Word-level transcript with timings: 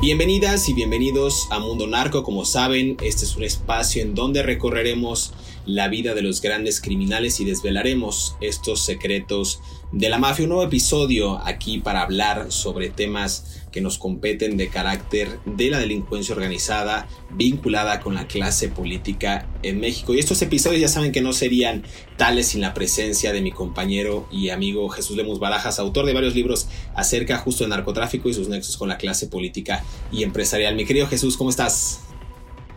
Bienvenidas 0.00 0.68
y 0.68 0.74
bienvenidos 0.74 1.48
a 1.50 1.58
Mundo 1.58 1.88
Narco. 1.88 2.22
Como 2.22 2.44
saben, 2.44 2.96
este 3.02 3.24
es 3.24 3.34
un 3.34 3.42
espacio 3.42 4.00
en 4.00 4.14
donde 4.14 4.44
recorreremos 4.44 5.32
la 5.66 5.88
vida 5.88 6.14
de 6.14 6.22
los 6.22 6.40
grandes 6.40 6.80
criminales 6.80 7.40
y 7.40 7.44
desvelaremos 7.44 8.36
estos 8.40 8.84
secretos 8.84 9.60
de 9.92 10.08
la 10.08 10.18
mafia. 10.18 10.44
Un 10.44 10.50
nuevo 10.50 10.64
episodio 10.64 11.38
aquí 11.44 11.78
para 11.78 12.02
hablar 12.02 12.52
sobre 12.52 12.90
temas 12.90 13.62
que 13.72 13.80
nos 13.80 13.98
competen 13.98 14.56
de 14.56 14.68
carácter 14.68 15.38
de 15.44 15.70
la 15.70 15.78
delincuencia 15.78 16.34
organizada 16.34 17.08
vinculada 17.30 18.00
con 18.00 18.14
la 18.14 18.26
clase 18.26 18.68
política 18.68 19.48
en 19.62 19.80
México. 19.80 20.14
Y 20.14 20.18
estos 20.18 20.40
episodios 20.42 20.80
ya 20.80 20.88
saben 20.88 21.12
que 21.12 21.20
no 21.20 21.32
serían 21.32 21.84
tales 22.16 22.48
sin 22.48 22.60
la 22.60 22.74
presencia 22.74 23.32
de 23.32 23.42
mi 23.42 23.52
compañero 23.52 24.26
y 24.30 24.50
amigo 24.50 24.88
Jesús 24.88 25.16
Lemus 25.16 25.38
Barajas, 25.38 25.78
autor 25.78 26.06
de 26.06 26.14
varios 26.14 26.34
libros 26.34 26.68
acerca 26.94 27.38
justo 27.38 27.64
de 27.64 27.70
narcotráfico 27.70 28.28
y 28.28 28.34
sus 28.34 28.48
nexos 28.48 28.76
con 28.76 28.88
la 28.88 28.98
clase 28.98 29.26
política 29.26 29.84
y 30.10 30.22
empresarial. 30.22 30.74
Mi 30.74 30.84
querido 30.84 31.06
Jesús, 31.06 31.36
¿cómo 31.36 31.50
estás? 31.50 32.07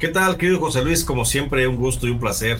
¿Qué 0.01 0.07
tal, 0.07 0.35
querido 0.35 0.59
José 0.59 0.83
Luis? 0.83 1.05
Como 1.05 1.25
siempre, 1.25 1.67
un 1.67 1.75
gusto 1.75 2.07
y 2.07 2.09
un 2.09 2.19
placer 2.19 2.57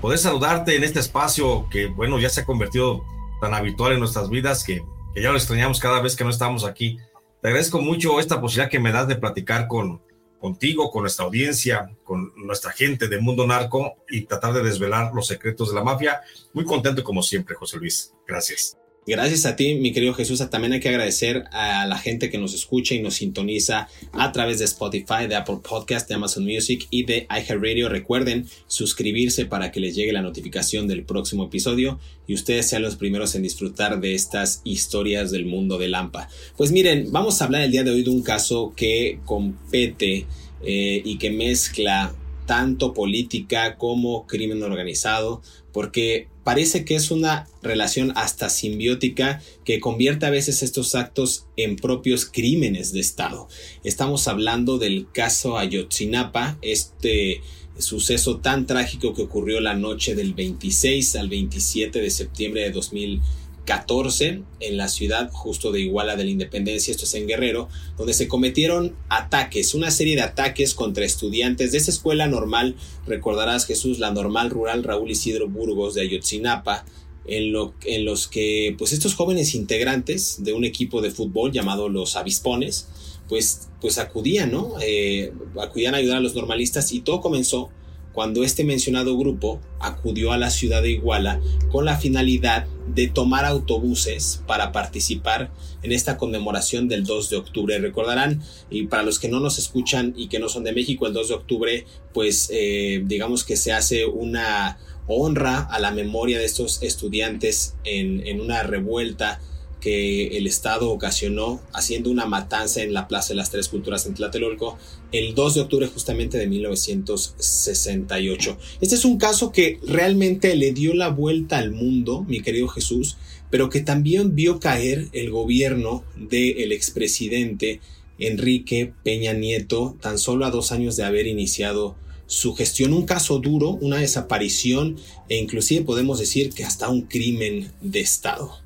poder 0.00 0.18
saludarte 0.18 0.74
en 0.76 0.82
este 0.82 0.98
espacio 0.98 1.68
que, 1.70 1.88
bueno, 1.88 2.18
ya 2.18 2.30
se 2.30 2.40
ha 2.40 2.46
convertido 2.46 3.04
tan 3.38 3.52
habitual 3.52 3.92
en 3.92 3.98
nuestras 3.98 4.30
vidas 4.30 4.64
que, 4.64 4.82
ya 5.14 5.30
lo 5.30 5.36
extrañamos 5.36 5.78
cada 5.78 6.00
vez 6.00 6.16
que 6.16 6.24
no 6.24 6.30
estamos 6.30 6.64
aquí 6.64 6.96
te 7.42 7.48
agradezco 7.48 7.82
mucho 7.82 8.18
esta 8.18 8.40
posibilidad 8.40 8.70
que 8.70 8.78
me 8.78 8.92
das 8.92 9.08
de 9.08 9.16
platicar 9.16 9.68
con, 9.68 10.00
contigo, 10.40 10.90
con 10.90 11.02
nuestra 11.02 11.26
audiencia, 11.26 11.90
con 12.02 12.32
nuestra 12.36 12.72
gente 12.72 13.08
de 13.08 13.20
Mundo 13.20 13.46
Narco 13.46 13.96
y 14.08 14.22
tratar 14.22 14.54
de 14.54 14.62
desvelar 14.62 15.12
los 15.12 15.26
secretos 15.26 15.68
de 15.68 15.74
la 15.74 15.84
mafia. 15.84 16.22
Muy 16.54 16.64
contento 16.64 17.04
como 17.04 17.22
siempre, 17.22 17.56
José 17.56 17.76
Luis. 17.76 18.14
Gracias. 18.26 18.79
Gracias 19.10 19.44
a 19.44 19.56
ti, 19.56 19.74
mi 19.74 19.90
querido 19.90 20.14
Jesús. 20.14 20.38
También 20.50 20.72
hay 20.72 20.78
que 20.78 20.88
agradecer 20.88 21.42
a 21.50 21.84
la 21.84 21.98
gente 21.98 22.30
que 22.30 22.38
nos 22.38 22.54
escucha 22.54 22.94
y 22.94 23.02
nos 23.02 23.14
sintoniza 23.14 23.88
a 24.12 24.30
través 24.30 24.60
de 24.60 24.66
Spotify, 24.66 25.26
de 25.28 25.34
Apple 25.34 25.58
Podcast, 25.68 26.08
de 26.08 26.14
Amazon 26.14 26.44
Music 26.44 26.86
y 26.90 27.02
de 27.06 27.26
iHeartRadio. 27.28 27.88
Recuerden 27.88 28.46
suscribirse 28.68 29.46
para 29.46 29.72
que 29.72 29.80
les 29.80 29.96
llegue 29.96 30.12
la 30.12 30.22
notificación 30.22 30.86
del 30.86 31.02
próximo 31.02 31.46
episodio 31.46 31.98
y 32.28 32.34
ustedes 32.34 32.68
sean 32.68 32.82
los 32.82 32.94
primeros 32.94 33.34
en 33.34 33.42
disfrutar 33.42 33.98
de 33.98 34.14
estas 34.14 34.60
historias 34.62 35.32
del 35.32 35.44
mundo 35.44 35.76
de 35.76 35.88
Lampa. 35.88 36.28
Pues 36.56 36.70
miren, 36.70 37.10
vamos 37.10 37.42
a 37.42 37.46
hablar 37.46 37.62
el 37.62 37.72
día 37.72 37.82
de 37.82 37.90
hoy 37.90 38.04
de 38.04 38.10
un 38.10 38.22
caso 38.22 38.74
que 38.76 39.18
compete 39.24 40.26
eh, 40.62 41.02
y 41.04 41.18
que 41.18 41.30
mezcla 41.32 42.14
tanto 42.46 42.94
política 42.94 43.76
como 43.76 44.28
crimen 44.28 44.62
organizado, 44.62 45.42
porque 45.72 46.28
parece 46.44 46.84
que 46.84 46.94
es 46.94 47.10
una 47.10 47.48
relación 47.62 48.12
hasta 48.16 48.48
simbiótica 48.48 49.42
que 49.64 49.80
convierte 49.80 50.26
a 50.26 50.30
veces 50.30 50.62
estos 50.62 50.94
actos 50.94 51.46
en 51.56 51.76
propios 51.76 52.24
crímenes 52.26 52.92
de 52.92 53.00
Estado. 53.00 53.48
Estamos 53.84 54.28
hablando 54.28 54.78
del 54.78 55.06
caso 55.12 55.58
Ayotzinapa, 55.58 56.58
este 56.62 57.42
suceso 57.78 58.38
tan 58.38 58.66
trágico 58.66 59.14
que 59.14 59.22
ocurrió 59.22 59.60
la 59.60 59.74
noche 59.74 60.14
del 60.14 60.34
26 60.34 61.16
al 61.16 61.28
27 61.28 62.00
de 62.00 62.10
septiembre 62.10 62.62
de 62.62 62.70
2000 62.72 63.20
14 63.70 64.42
en 64.58 64.76
la 64.76 64.88
ciudad 64.88 65.30
justo 65.30 65.70
de 65.70 65.80
Iguala 65.80 66.16
de 66.16 66.24
la 66.24 66.30
Independencia, 66.30 66.90
esto 66.90 67.04
es 67.04 67.14
en 67.14 67.28
Guerrero, 67.28 67.68
donde 67.96 68.14
se 68.14 68.26
cometieron 68.26 68.96
ataques, 69.08 69.76
una 69.76 69.92
serie 69.92 70.16
de 70.16 70.22
ataques 70.22 70.74
contra 70.74 71.04
estudiantes 71.04 71.70
de 71.70 71.78
esa 71.78 71.92
escuela 71.92 72.26
normal, 72.26 72.74
recordarás 73.06 73.66
Jesús, 73.66 74.00
la 74.00 74.10
normal 74.10 74.50
rural 74.50 74.82
Raúl 74.82 75.12
Isidro 75.12 75.48
Burgos 75.48 75.94
de 75.94 76.00
Ayotzinapa, 76.00 76.84
en, 77.26 77.52
lo, 77.52 77.74
en 77.84 78.04
los 78.04 78.26
que 78.26 78.74
pues 78.76 78.92
estos 78.92 79.14
jóvenes 79.14 79.54
integrantes 79.54 80.42
de 80.42 80.52
un 80.52 80.64
equipo 80.64 81.00
de 81.00 81.12
fútbol 81.12 81.52
llamado 81.52 81.88
los 81.88 82.16
Avispones, 82.16 82.88
pues, 83.28 83.68
pues 83.80 83.98
acudían, 83.98 84.50
¿no? 84.50 84.74
Eh, 84.82 85.32
acudían 85.62 85.94
a 85.94 85.98
ayudar 85.98 86.16
a 86.16 86.20
los 86.20 86.34
normalistas 86.34 86.90
y 86.90 87.02
todo 87.02 87.20
comenzó 87.20 87.70
cuando 88.12 88.44
este 88.44 88.64
mencionado 88.64 89.16
grupo 89.16 89.60
acudió 89.78 90.32
a 90.32 90.38
la 90.38 90.50
ciudad 90.50 90.82
de 90.82 90.90
Iguala 90.90 91.40
con 91.70 91.84
la 91.84 91.96
finalidad 91.96 92.66
de 92.88 93.08
tomar 93.08 93.44
autobuses 93.44 94.42
para 94.46 94.72
participar 94.72 95.50
en 95.82 95.92
esta 95.92 96.16
conmemoración 96.16 96.88
del 96.88 97.04
2 97.04 97.30
de 97.30 97.36
octubre. 97.36 97.78
Recordarán, 97.78 98.42
y 98.68 98.86
para 98.86 99.02
los 99.02 99.18
que 99.18 99.28
no 99.28 99.40
nos 99.40 99.58
escuchan 99.58 100.12
y 100.16 100.28
que 100.28 100.38
no 100.38 100.48
son 100.48 100.64
de 100.64 100.72
México, 100.72 101.06
el 101.06 101.12
2 101.12 101.28
de 101.28 101.34
octubre, 101.34 101.86
pues 102.12 102.48
eh, 102.52 103.02
digamos 103.06 103.44
que 103.44 103.56
se 103.56 103.72
hace 103.72 104.06
una 104.06 104.78
honra 105.06 105.60
a 105.60 105.78
la 105.78 105.90
memoria 105.90 106.38
de 106.38 106.44
estos 106.44 106.82
estudiantes 106.82 107.74
en, 107.84 108.26
en 108.26 108.40
una 108.40 108.62
revuelta 108.62 109.40
que 109.80 110.38
el 110.38 110.46
Estado 110.46 110.90
ocasionó 110.90 111.60
haciendo 111.72 112.10
una 112.10 112.26
matanza 112.26 112.82
en 112.82 112.92
la 112.92 113.08
Plaza 113.08 113.30
de 113.30 113.36
las 113.36 113.50
Tres 113.50 113.68
Culturas 113.68 114.04
en 114.06 114.14
Tlatelolco 114.14 114.78
el 115.12 115.34
2 115.34 115.54
de 115.54 115.60
octubre 115.62 115.86
justamente 115.86 116.36
de 116.38 116.46
1968. 116.46 118.58
Este 118.80 118.94
es 118.94 119.04
un 119.04 119.18
caso 119.18 119.50
que 119.50 119.80
realmente 119.84 120.54
le 120.54 120.72
dio 120.72 120.94
la 120.94 121.08
vuelta 121.08 121.58
al 121.58 121.72
mundo, 121.72 122.24
mi 122.28 122.40
querido 122.40 122.68
Jesús, 122.68 123.16
pero 123.50 123.68
que 123.68 123.80
también 123.80 124.36
vio 124.36 124.60
caer 124.60 125.08
el 125.12 125.30
gobierno 125.30 126.04
del 126.16 126.70
expresidente 126.72 127.80
Enrique 128.18 128.92
Peña 129.02 129.32
Nieto 129.32 129.96
tan 130.00 130.18
solo 130.18 130.44
a 130.44 130.50
dos 130.50 130.72
años 130.72 130.96
de 130.96 131.04
haber 131.04 131.26
iniciado 131.26 131.96
su 132.26 132.54
gestión, 132.54 132.92
un 132.92 133.06
caso 133.06 133.38
duro, 133.40 133.70
una 133.80 133.96
desaparición 133.96 134.96
e 135.28 135.36
inclusive 135.36 135.84
podemos 135.84 136.20
decir 136.20 136.52
que 136.52 136.64
hasta 136.64 136.88
un 136.88 137.02
crimen 137.02 137.72
de 137.80 138.00
Estado. 138.00 138.60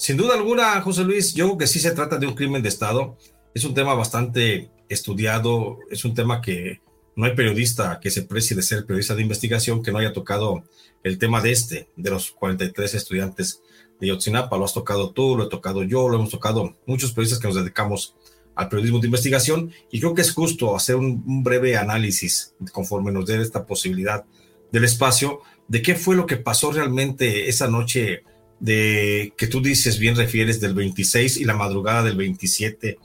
Sin 0.00 0.16
duda 0.16 0.32
alguna, 0.32 0.80
José 0.80 1.04
Luis, 1.04 1.34
yo 1.34 1.44
creo 1.44 1.58
que 1.58 1.66
sí 1.66 1.78
se 1.78 1.90
trata 1.90 2.16
de 2.16 2.26
un 2.26 2.32
crimen 2.32 2.62
de 2.62 2.70
Estado. 2.70 3.18
Es 3.52 3.66
un 3.66 3.74
tema 3.74 3.92
bastante 3.92 4.70
estudiado, 4.88 5.76
es 5.90 6.06
un 6.06 6.14
tema 6.14 6.40
que 6.40 6.80
no 7.16 7.26
hay 7.26 7.34
periodista 7.34 8.00
que 8.00 8.10
se 8.10 8.22
precie 8.22 8.56
de 8.56 8.62
ser 8.62 8.86
periodista 8.86 9.14
de 9.14 9.20
investigación 9.20 9.82
que 9.82 9.92
no 9.92 9.98
haya 9.98 10.14
tocado 10.14 10.64
el 11.02 11.18
tema 11.18 11.42
de 11.42 11.52
este, 11.52 11.90
de 11.96 12.10
los 12.10 12.30
43 12.30 12.94
estudiantes 12.94 13.60
de 14.00 14.06
Yotzinapa. 14.06 14.56
Lo 14.56 14.64
has 14.64 14.72
tocado 14.72 15.10
tú, 15.10 15.36
lo 15.36 15.44
he 15.44 15.48
tocado 15.50 15.82
yo, 15.82 16.08
lo 16.08 16.16
hemos 16.16 16.30
tocado 16.30 16.78
muchos 16.86 17.12
periodistas 17.12 17.38
que 17.38 17.48
nos 17.48 17.56
dedicamos 17.56 18.16
al 18.54 18.70
periodismo 18.70 19.00
de 19.00 19.06
investigación 19.08 19.70
y 19.92 20.00
creo 20.00 20.14
que 20.14 20.22
es 20.22 20.32
justo 20.32 20.74
hacer 20.74 20.96
un, 20.96 21.22
un 21.26 21.42
breve 21.42 21.76
análisis 21.76 22.54
conforme 22.72 23.12
nos 23.12 23.26
dé 23.26 23.38
esta 23.42 23.66
posibilidad 23.66 24.24
del 24.72 24.84
espacio 24.84 25.42
de 25.68 25.82
qué 25.82 25.94
fue 25.94 26.16
lo 26.16 26.24
que 26.24 26.38
pasó 26.38 26.72
realmente 26.72 27.50
esa 27.50 27.68
noche 27.68 28.22
de 28.60 29.32
que 29.36 29.46
tú 29.46 29.60
dices 29.60 29.98
bien 29.98 30.16
refieres 30.16 30.60
del 30.60 30.74
26 30.74 31.38
y 31.38 31.44
la 31.44 31.56
madrugada 31.56 32.02
del 32.02 32.16
27 32.16 32.98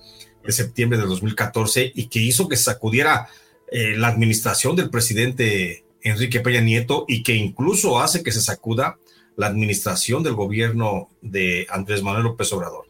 de 0.43 0.51
septiembre 0.51 0.99
de 0.99 1.05
2014 1.05 1.91
y 1.95 2.07
que 2.07 2.19
hizo 2.19 2.47
que 2.47 2.57
sacudiera 2.57 3.27
eh, 3.71 3.95
la 3.97 4.09
administración 4.09 4.75
del 4.75 4.89
presidente 4.89 5.85
Enrique 6.01 6.41
Peña 6.41 6.61
Nieto 6.61 7.05
y 7.07 7.23
que 7.23 7.33
incluso 7.33 7.99
hace 7.99 8.21
que 8.21 8.31
se 8.31 8.41
sacuda 8.41 8.99
la 9.35 9.47
administración 9.47 10.23
del 10.23 10.35
gobierno 10.35 11.09
de 11.21 11.65
Andrés 11.69 12.03
Manuel 12.03 12.25
López 12.25 12.51
Obrador. 12.53 12.85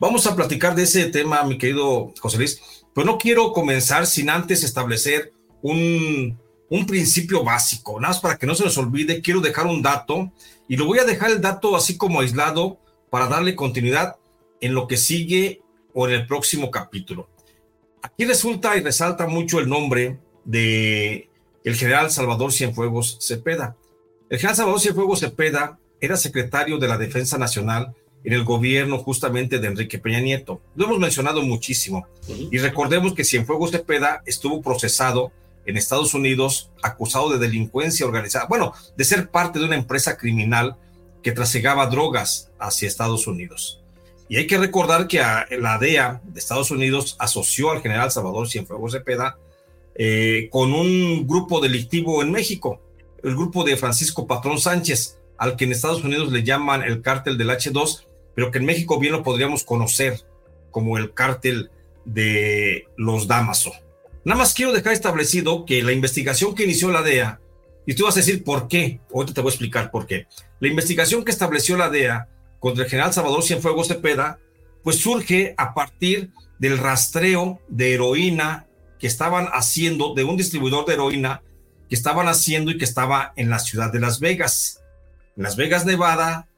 Vamos 0.00 0.26
a 0.26 0.36
platicar 0.36 0.74
de 0.74 0.84
ese 0.84 1.06
tema, 1.06 1.42
mi 1.44 1.58
querido 1.58 2.12
José 2.20 2.36
Luis, 2.36 2.60
pero 2.94 3.06
no 3.06 3.18
quiero 3.18 3.52
comenzar 3.52 4.06
sin 4.06 4.30
antes 4.30 4.64
establecer 4.64 5.32
un, 5.62 6.38
un 6.70 6.86
principio 6.86 7.44
básico, 7.44 8.00
nada 8.00 8.12
más 8.12 8.20
para 8.20 8.36
que 8.36 8.46
no 8.46 8.54
se 8.54 8.64
nos 8.64 8.76
olvide, 8.78 9.22
quiero 9.22 9.40
dejar 9.40 9.66
un 9.66 9.82
dato 9.82 10.32
y 10.68 10.76
lo 10.76 10.86
voy 10.86 10.98
a 10.98 11.04
dejar 11.04 11.30
el 11.30 11.40
dato 11.40 11.76
así 11.76 11.96
como 11.96 12.20
aislado 12.20 12.78
para 13.10 13.26
darle 13.26 13.54
continuidad 13.54 14.16
en 14.60 14.74
lo 14.74 14.86
que 14.86 14.96
sigue 14.96 15.62
o 15.94 16.06
en 16.06 16.14
el 16.14 16.26
próximo 16.26 16.70
capítulo. 16.70 17.28
Aquí 18.02 18.24
resulta 18.24 18.76
y 18.76 18.80
resalta 18.80 19.26
mucho 19.26 19.58
el 19.58 19.68
nombre 19.68 20.18
de 20.44 21.30
el 21.64 21.74
general 21.74 22.10
Salvador 22.10 22.52
Cienfuegos 22.52 23.18
Cepeda. 23.20 23.76
El 24.28 24.38
general 24.38 24.56
Salvador 24.56 24.80
Cienfuegos 24.80 25.20
Cepeda 25.20 25.78
era 26.00 26.16
secretario 26.16 26.78
de 26.78 26.88
la 26.88 26.98
Defensa 26.98 27.38
Nacional 27.38 27.94
en 28.24 28.32
el 28.32 28.44
gobierno 28.44 28.98
justamente 28.98 29.58
de 29.58 29.68
Enrique 29.68 29.98
Peña 29.98 30.20
Nieto. 30.20 30.60
Lo 30.74 30.86
hemos 30.86 30.98
mencionado 30.98 31.42
muchísimo. 31.42 32.06
Y 32.28 32.58
recordemos 32.58 33.14
que 33.14 33.24
Cienfuegos 33.24 33.70
Cepeda 33.70 34.22
estuvo 34.26 34.60
procesado 34.62 35.32
en 35.68 35.76
Estados 35.76 36.14
Unidos 36.14 36.70
acusado 36.82 37.28
de 37.28 37.38
delincuencia 37.38 38.06
organizada, 38.06 38.46
bueno, 38.46 38.72
de 38.96 39.04
ser 39.04 39.30
parte 39.30 39.58
de 39.58 39.66
una 39.66 39.76
empresa 39.76 40.16
criminal 40.16 40.76
que 41.22 41.32
trasegaba 41.32 41.86
drogas 41.88 42.50
hacia 42.58 42.88
Estados 42.88 43.26
Unidos. 43.26 43.82
Y 44.30 44.38
hay 44.38 44.46
que 44.46 44.56
recordar 44.56 45.06
que 45.08 45.18
la 45.18 45.78
DEA 45.78 46.22
de 46.24 46.40
Estados 46.40 46.70
Unidos 46.70 47.16
asoció 47.18 47.70
al 47.70 47.82
general 47.82 48.10
Salvador 48.10 48.48
Cienfuegos 48.48 48.92
Cepeda 48.92 49.36
eh, 49.94 50.48
con 50.50 50.72
un 50.72 51.26
grupo 51.26 51.60
delictivo 51.60 52.22
en 52.22 52.32
México, 52.32 52.80
el 53.22 53.34
grupo 53.34 53.62
de 53.62 53.76
Francisco 53.76 54.26
Patrón 54.26 54.58
Sánchez, 54.58 55.18
al 55.36 55.56
que 55.56 55.66
en 55.66 55.72
Estados 55.72 56.02
Unidos 56.02 56.32
le 56.32 56.44
llaman 56.44 56.82
el 56.82 57.02
cártel 57.02 57.36
del 57.36 57.50
H2, 57.50 58.06
pero 58.34 58.50
que 58.50 58.58
en 58.58 58.64
México 58.64 58.98
bien 58.98 59.12
lo 59.12 59.22
podríamos 59.22 59.64
conocer 59.64 60.24
como 60.70 60.96
el 60.96 61.12
cártel 61.12 61.70
de 62.06 62.88
los 62.96 63.28
Damaso. 63.28 63.72
Nada 64.24 64.38
más 64.38 64.54
quiero 64.54 64.72
dejar 64.72 64.92
establecido 64.92 65.64
que 65.64 65.82
la 65.82 65.92
investigación 65.92 66.54
que 66.54 66.64
inició 66.64 66.90
la 66.90 67.02
DEA, 67.02 67.40
y 67.86 67.94
tú 67.94 68.04
vas 68.04 68.16
a 68.16 68.20
decir 68.20 68.44
por 68.44 68.68
qué, 68.68 69.00
ahorita 69.14 69.34
te 69.34 69.40
voy 69.40 69.50
a 69.50 69.52
explicar 69.52 69.90
por 69.90 70.06
qué, 70.06 70.26
la 70.60 70.68
investigación 70.68 71.24
que 71.24 71.30
estableció 71.30 71.76
la 71.76 71.88
DEA 71.88 72.28
contra 72.58 72.84
el 72.84 72.90
general 72.90 73.12
Salvador 73.12 73.42
Cienfuegos 73.42 73.88
Cepeda, 73.88 74.38
pues 74.82 74.96
surge 74.96 75.54
a 75.56 75.74
partir 75.74 76.30
del 76.58 76.78
rastreo 76.78 77.60
de 77.68 77.94
heroína 77.94 78.66
que 78.98 79.06
estaban 79.06 79.48
haciendo, 79.52 80.14
de 80.14 80.24
un 80.24 80.36
distribuidor 80.36 80.84
de 80.86 80.94
heroína 80.94 81.42
que 81.88 81.94
estaban 81.94 82.28
haciendo 82.28 82.70
y 82.70 82.78
que 82.78 82.84
estaba 82.84 83.32
en 83.36 83.48
la 83.48 83.58
ciudad 83.58 83.92
de 83.92 84.00
Las 84.00 84.20
Vegas. 84.20 84.80
En 85.36 85.44
Las 85.44 85.56
Vegas, 85.56 85.86
Nevada, 85.86 86.48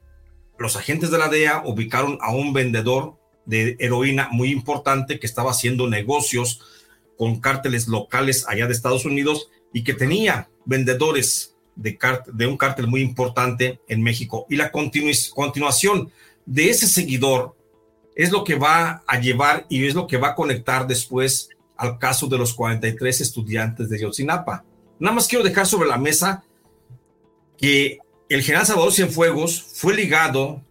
los 0.57 0.75
agentes 0.75 1.11
de 1.11 1.17
la 1.17 1.29
DEA 1.29 1.63
ubicaron 1.65 2.17
a 2.21 2.31
un 2.31 2.53
vendedor 2.53 3.17
de 3.45 3.75
heroína 3.79 4.29
muy 4.31 4.51
importante 4.51 5.19
que 5.19 5.27
estaba 5.27 5.51
haciendo 5.51 5.87
negocios 5.87 6.61
con 7.17 7.39
cárteles 7.39 7.87
locales 7.87 8.45
allá 8.47 8.67
de 8.67 8.73
Estados 8.73 9.05
Unidos 9.05 9.49
y 9.73 9.83
que 9.83 9.93
tenía 9.93 10.49
vendedores 10.65 11.55
de, 11.75 12.47
un 12.47 12.57
cártel 12.57 12.87
muy 12.87 13.01
importante 13.01 13.79
en 13.87 14.01
México. 14.03 14.45
Y 14.49 14.55
la 14.55 14.71
continuación 14.71 16.11
de 16.45 16.69
ese 16.69 16.87
seguidor 16.87 17.55
es 18.15 18.31
lo 18.31 18.43
que 18.43 18.55
va 18.55 19.03
a 19.07 19.19
llevar 19.19 19.65
y 19.69 19.85
es 19.85 19.95
lo 19.95 20.07
que 20.07 20.17
va 20.17 20.29
a 20.29 20.35
conectar 20.35 20.87
después 20.87 21.49
al 21.77 21.97
caso 21.97 22.27
de 22.27 22.37
los 22.37 22.53
43 22.53 23.21
estudiantes 23.21 23.89
de 23.89 23.99
Yotzinapa. 23.99 24.63
Nada 24.99 25.15
más 25.15 25.27
quiero 25.27 25.43
dejar 25.43 25.65
sobre 25.65 25.89
la 25.89 25.97
mesa 25.97 26.43
que 27.57 27.99
el 28.29 28.43
general 28.43 28.65
Salvador 28.65 28.93
Cienfuegos 28.93 29.61
fue 29.61 29.95
ligado, 29.95 30.61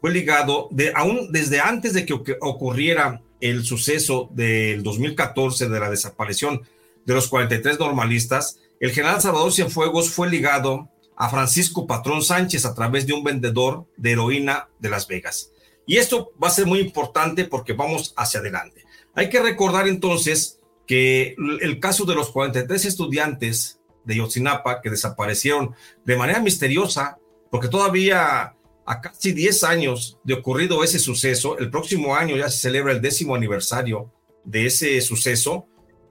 fue 0.00 0.12
ligado 0.12 0.68
de, 0.70 0.92
aún 0.94 1.32
desde 1.32 1.60
antes 1.60 1.92
de 1.92 2.06
que 2.06 2.14
ocurriera 2.40 3.20
el 3.44 3.66
suceso 3.66 4.30
del 4.32 4.82
2014 4.82 5.68
de 5.68 5.78
la 5.78 5.90
desaparición 5.90 6.62
de 7.04 7.12
los 7.12 7.28
43 7.28 7.78
normalistas, 7.78 8.58
el 8.80 8.90
general 8.90 9.20
Salvador 9.20 9.52
Cienfuegos 9.52 10.08
fue 10.08 10.30
ligado 10.30 10.88
a 11.14 11.28
Francisco 11.28 11.86
Patrón 11.86 12.22
Sánchez 12.22 12.64
a 12.64 12.74
través 12.74 13.06
de 13.06 13.12
un 13.12 13.22
vendedor 13.22 13.84
de 13.98 14.12
heroína 14.12 14.70
de 14.78 14.88
Las 14.88 15.06
Vegas. 15.08 15.52
Y 15.86 15.98
esto 15.98 16.32
va 16.42 16.48
a 16.48 16.52
ser 16.52 16.64
muy 16.64 16.80
importante 16.80 17.44
porque 17.44 17.74
vamos 17.74 18.14
hacia 18.16 18.40
adelante. 18.40 18.86
Hay 19.14 19.28
que 19.28 19.42
recordar 19.42 19.88
entonces 19.88 20.58
que 20.86 21.36
el 21.60 21.80
caso 21.80 22.06
de 22.06 22.14
los 22.14 22.30
43 22.30 22.86
estudiantes 22.86 23.78
de 24.04 24.16
Yotzinapa 24.16 24.80
que 24.80 24.88
desaparecieron 24.88 25.74
de 26.06 26.16
manera 26.16 26.40
misteriosa, 26.40 27.18
porque 27.50 27.68
todavía 27.68 28.53
a 28.86 29.00
casi 29.00 29.32
10 29.32 29.64
años 29.64 30.18
de 30.24 30.34
ocurrido 30.34 30.84
ese 30.84 30.98
suceso, 30.98 31.58
el 31.58 31.70
próximo 31.70 32.14
año 32.14 32.36
ya 32.36 32.50
se 32.50 32.58
celebra 32.58 32.92
el 32.92 33.00
décimo 33.00 33.34
aniversario 33.34 34.12
de 34.44 34.66
ese 34.66 35.00
suceso, 35.00 35.66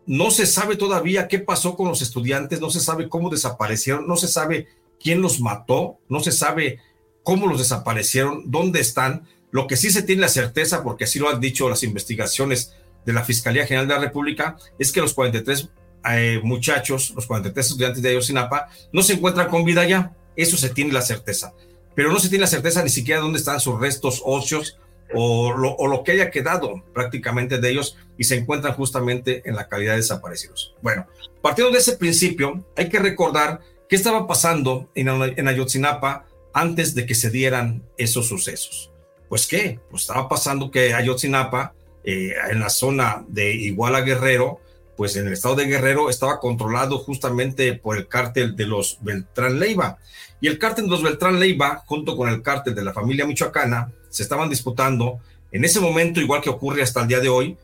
no 0.05 0.31
se 0.31 0.45
sabe 0.45 0.75
todavía 0.75 1.27
qué 1.27 1.39
pasó 1.39 1.75
con 1.75 1.87
los 1.87 2.01
estudiantes, 2.01 2.59
no 2.59 2.69
se 2.69 2.79
sabe 2.79 3.07
cómo 3.07 3.29
desaparecieron, 3.29 4.07
no 4.07 4.17
se 4.17 4.27
sabe 4.27 4.67
quién 4.99 5.21
los 5.21 5.39
mató, 5.39 5.99
no 6.09 6.19
se 6.19 6.31
sabe 6.31 6.79
cómo 7.23 7.47
los 7.47 7.59
desaparecieron, 7.59 8.43
dónde 8.51 8.81
están. 8.81 9.27
Lo 9.51 9.67
que 9.67 9.77
sí 9.77 9.91
se 9.91 10.03
tiene 10.03 10.23
la 10.23 10.27
certeza, 10.27 10.83
porque 10.83 11.05
así 11.05 11.19
lo 11.19 11.29
han 11.29 11.39
dicho 11.39 11.69
las 11.69 11.83
investigaciones 11.83 12.73
de 13.05 13.13
la 13.13 13.23
Fiscalía 13.23 13.65
General 13.65 13.87
de 13.87 13.93
la 13.93 14.01
República, 14.01 14.57
es 14.79 14.91
que 14.91 15.01
los 15.01 15.13
43 15.13 15.69
eh, 16.09 16.41
muchachos, 16.43 17.13
los 17.15 17.27
43 17.27 17.65
estudiantes 17.65 18.01
de 18.01 18.09
Ayotzinapa, 18.09 18.67
no 18.91 19.03
se 19.03 19.13
encuentran 19.13 19.49
con 19.49 19.63
vida 19.63 19.87
ya. 19.87 20.15
Eso 20.35 20.57
se 20.57 20.69
tiene 20.69 20.91
la 20.91 21.01
certeza. 21.01 21.53
Pero 21.95 22.11
no 22.11 22.19
se 22.19 22.29
tiene 22.29 22.43
la 22.43 22.47
certeza 22.47 22.83
ni 22.83 22.89
siquiera 22.89 23.21
dónde 23.21 23.39
están 23.39 23.59
sus 23.59 23.79
restos 23.79 24.21
óseos 24.25 24.79
o 25.13 25.53
lo, 25.53 25.75
o 25.75 25.87
lo 25.87 26.03
que 26.03 26.13
haya 26.13 26.31
quedado 26.31 26.83
prácticamente 26.93 27.59
de 27.59 27.69
ellos 27.69 27.97
y 28.17 28.23
se 28.23 28.35
encuentran 28.35 28.73
justamente 28.73 29.47
en 29.47 29.55
la 29.55 29.67
calidad 29.67 29.93
de 29.93 29.97
desaparecidos. 29.97 30.75
Bueno, 30.81 31.07
partiendo 31.41 31.71
de 31.71 31.79
ese 31.79 31.97
principio, 31.97 32.65
hay 32.75 32.89
que 32.89 32.99
recordar 32.99 33.61
qué 33.87 33.95
estaba 33.95 34.27
pasando 34.27 34.89
en, 34.95 35.47
Ayotzinapa 35.47 36.25
antes 36.53 36.95
de 36.95 37.05
que 37.05 37.15
se 37.15 37.29
dieran 37.29 37.83
esos 37.97 38.27
sucesos. 38.27 38.91
Pues 39.29 39.47
qué, 39.47 39.79
pues 39.89 40.03
estaba 40.03 40.27
pasando 40.27 40.71
que 40.71 40.93
Ayotzinapa, 40.93 41.73
eh, 42.03 42.33
en 42.49 42.59
la 42.59 42.69
zona 42.69 43.23
de 43.27 43.53
Iguala 43.53 44.01
Guerrero, 44.01 44.61
pues 44.95 45.15
en 45.15 45.27
el 45.27 45.33
estado 45.33 45.55
de 45.55 45.65
Guerrero 45.65 46.09
estaba 46.09 46.39
controlado 46.39 46.99
justamente 46.99 47.73
por 47.73 47.97
el 47.97 48.07
cártel 48.07 48.55
de 48.55 48.67
los 48.67 48.97
Beltrán 49.01 49.59
Leiva. 49.59 49.97
Y 50.39 50.47
el 50.47 50.59
cártel 50.59 50.85
de 50.85 50.91
los 50.91 51.03
Beltrán 51.03 51.39
Leiva, 51.39 51.83
junto 51.85 52.15
con 52.15 52.29
el 52.29 52.41
cártel 52.41 52.75
de 52.75 52.83
la 52.83 52.93
familia 52.93 53.25
michoacana, 53.25 53.91
se 54.09 54.23
estaban 54.23 54.49
disputando 54.49 55.19
en 55.51 55.63
ese 55.63 55.79
momento, 55.79 56.19
igual 56.19 56.41
que 56.41 56.49
ocurre 56.49 56.81
hasta 56.81 57.01
el 57.01 57.07
día 57.07 57.19
de 57.19 57.29
hoy, 57.29 57.57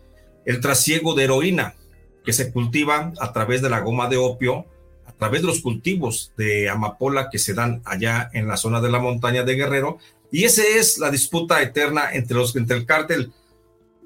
el 0.46 0.62
trasiego 0.62 1.16
de 1.16 1.24
heroína 1.24 1.76
que 2.24 2.34
se 2.34 2.52
cultiva 2.52 3.12
a 3.20 3.34
través 3.34 3.62
de 3.62 3.70
la 3.70 3.80
goma 3.80 4.08
de 4.08 4.18
opio, 4.18 4.66
a 5.06 5.12
través 5.14 5.42
de 5.42 5.48
los 5.48 5.62
cultivos 5.62 6.32
de 6.38 6.70
amapola 6.70 7.30
que 7.32 7.40
se 7.40 7.54
dan 7.54 7.82
allá 7.86 8.30
en 8.34 8.48
la 8.48 8.58
zona 8.58 8.80
de 8.80 8.92
la 8.92 9.00
montaña 9.00 9.44
de 9.44 9.56
Guerrero. 9.56 9.98
Y 10.32 10.44
esa 10.44 10.62
es 10.62 11.00
la 11.00 11.10
disputa 11.10 11.62
eterna 11.62 12.14
entre, 12.14 12.38
los, 12.38 12.56
entre 12.56 12.78
el 12.78 12.86
cártel 12.86 13.34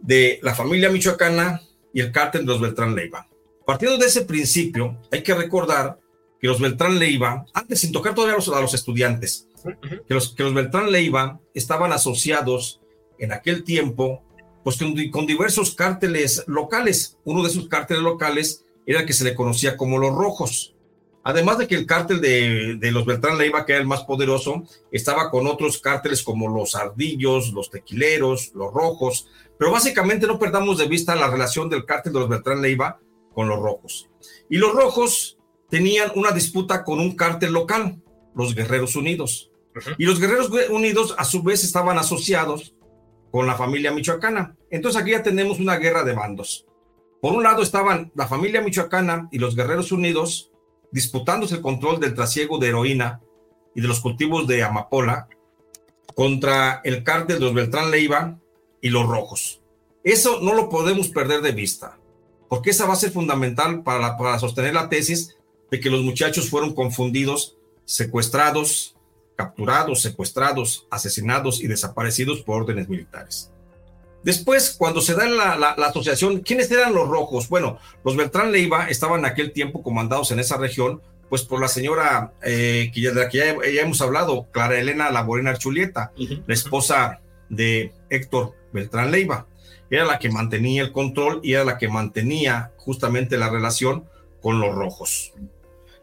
de 0.02 0.40
la 0.42 0.56
familia 0.56 0.90
michoacana 0.90 1.62
y 1.94 2.02
el 2.02 2.12
cártel 2.12 2.42
de 2.42 2.48
los 2.48 2.60
Beltrán 2.60 2.96
Leiva. 2.96 3.30
Partiendo 3.66 3.98
de 3.98 4.08
ese 4.08 4.26
principio, 4.26 5.00
hay 5.12 5.24
que 5.24 5.34
recordar 5.34 6.00
que 6.42 6.48
los 6.48 6.60
Beltrán 6.60 7.00
Leiva, 7.00 7.46
antes 7.54 7.80
sin 7.80 7.94
tocar 7.94 8.14
todavía 8.14 8.36
a 8.36 8.62
los, 8.62 8.74
estudiantes, 8.74 9.48
que 10.08 10.14
los, 10.14 10.34
que 10.36 10.44
los 10.44 10.54
Beltrán 10.54 10.92
Leiva 10.92 11.40
estaban 11.54 11.94
asociados 11.94 12.82
en 13.18 13.32
aquel 13.32 13.64
tiempo 13.64 14.24
pues 14.64 14.78
con, 14.78 15.26
diversos 15.26 15.76
cárteles 15.76 16.44
locales. 16.48 17.18
Uno 17.26 17.44
de 17.44 17.50
esos 17.50 17.68
cárteles 17.68 18.04
locales 18.04 18.66
era 18.86 19.02
el 19.02 19.06
que 19.06 19.14
se 19.14 19.24
le 19.24 19.36
conocía 19.36 19.78
como 19.78 19.98
los 19.98 20.16
rojos. 20.16 20.76
Además 21.26 21.58
de 21.58 21.68
que 21.68 21.76
el 21.76 21.86
cártel 21.86 22.20
de, 22.20 22.76
de, 22.78 22.92
los 22.92 23.06
Beltrán 23.06 23.38
Leiva, 23.38 23.66
que 23.66 23.74
era 23.74 23.82
el 23.82 23.88
más 23.88 24.04
poderoso, 24.04 24.64
estaba 24.92 25.30
con 25.30 25.48
otros 25.48 25.80
cárteles 25.80 26.22
como 26.22 26.50
los 26.50 26.76
ardillos, 26.76 27.54
los 27.54 27.70
tequileros, 27.70 28.52
los 28.54 28.74
rojos, 28.74 29.28
pero 29.64 29.72
básicamente 29.72 30.28
no 30.28 30.38
perdamos 30.38 30.78
de 30.78 30.90
vista 30.90 31.16
la 31.16 31.30
relación 31.30 31.70
del 31.70 31.86
cártel 31.86 32.12
de 32.12 32.20
los 32.20 32.28
Beltrán 32.28 32.62
Leiva 32.62 33.00
con 33.34 33.48
los 33.48 33.62
rojos. 33.62 34.10
Y 34.50 34.58
los 34.58 34.74
rojos 34.74 35.38
tenían 35.70 36.12
una 36.16 36.32
disputa 36.32 36.84
con 36.84 37.00
un 37.00 37.16
cártel 37.16 37.54
local, 37.54 38.04
los 38.36 38.56
Guerreros 38.56 38.98
Unidos. 38.98 39.52
Y 39.98 40.04
los 40.04 40.20
Guerreros 40.20 40.52
Unidos 40.70 41.16
a 41.18 41.24
su 41.24 41.44
vez 41.44 41.64
estaban 41.64 41.98
asociados 41.98 42.76
con 43.32 43.48
la 43.48 43.56
familia 43.56 43.94
michoacana. 43.94 44.58
Entonces 44.70 45.02
aquí 45.02 45.12
ya 45.12 45.24
tenemos 45.24 45.62
una 45.62 45.78
guerra 45.78 46.04
de 46.04 46.12
bandos. 46.12 46.66
Por 47.22 47.32
un 47.32 47.44
lado 47.44 47.64
estaban 47.64 48.12
la 48.16 48.28
familia 48.28 48.62
michoacana 48.62 49.30
y 49.32 49.40
los 49.40 49.56
Guerreros 49.56 49.94
Unidos 49.94 50.52
disputándose 50.92 51.56
el 51.56 51.62
control 51.62 52.02
del 52.02 52.16
trasiego 52.16 52.58
de 52.58 52.68
heroína 52.68 53.22
y 53.74 53.80
de 53.80 53.88
los 53.88 54.02
cultivos 54.02 54.46
de 54.46 54.62
amapola 54.62 55.30
contra 56.16 56.82
el 56.84 57.06
cártel 57.06 57.40
de 57.40 57.46
los 57.46 57.54
Beltrán 57.54 57.92
Leiva 57.92 58.42
y 58.84 58.90
los 58.90 59.08
rojos. 59.08 59.62
Eso 60.04 60.42
no 60.42 60.54
lo 60.54 60.70
podemos 60.70 61.08
perder 61.08 61.42
de 61.42 61.54
vista, 61.54 61.98
porque 62.50 62.70
esa 62.70 62.86
va 62.86 62.94
a 62.94 62.98
ser 62.98 63.12
fundamental 63.12 63.82
para, 63.82 64.18
para 64.18 64.38
sostener 64.38 64.74
la 64.74 64.90
tesis 64.90 65.38
de 65.72 65.80
que 65.80 65.90
los 65.90 66.04
muchachos 66.04 66.50
fueron 66.50 66.76
confundidos, 66.76 67.58
secuestrados, 67.86 68.96
capturados, 69.38 70.02
secuestrados, 70.02 70.86
asesinados 70.92 71.62
y 71.62 71.68
desaparecidos 71.68 72.42
por 72.42 72.64
órdenes 72.64 72.90
militares. 72.90 73.50
Después, 74.22 74.76
cuando 74.78 75.00
se 75.00 75.16
da 75.16 75.28
la, 75.28 75.70
asociación, 75.86 76.42
¿quiénes 76.42 76.70
eran 76.70 76.94
los 76.94 77.08
rojos? 77.08 77.48
Bueno, 77.48 77.80
los 78.04 78.18
Beltrán 78.18 78.52
Leiva 78.52 78.90
estaban 78.90 79.20
en 79.20 79.26
aquel 79.26 79.54
tiempo 79.54 79.82
comandados 79.82 80.32
en 80.32 80.40
esa 80.40 80.58
región, 80.58 81.02
pues 81.30 81.44
por 81.44 81.62
la 81.62 81.70
señora 81.70 82.34
eh, 82.44 82.92
que 82.94 83.02
de 83.02 83.14
la 83.14 83.30
que 83.30 83.38
ya, 83.38 83.82
hemos 83.82 84.02
hablado, 84.02 84.48
Clara 84.52 84.78
Elena 84.78 85.10
Laborena 85.10 85.52
Archulieta, 85.52 86.12
la 86.46 86.54
esposa 86.54 87.22
de 87.50 87.94
Héctor 88.10 88.56
Beltrán 88.74 89.12
Leiva. 89.12 89.48
Era 89.90 90.06
la 90.06 90.20
que 90.20 90.30
mantenía 90.30 90.82
el 90.82 90.92
control 90.92 91.40
y 91.44 91.54
era 91.54 91.64
la 91.64 91.78
que 91.78 91.88
mantenía 91.88 92.72
justamente 92.78 93.38
la 93.38 93.50
relación 93.50 94.06
con 94.42 94.60
los 94.60 94.74
rojos. 94.74 95.34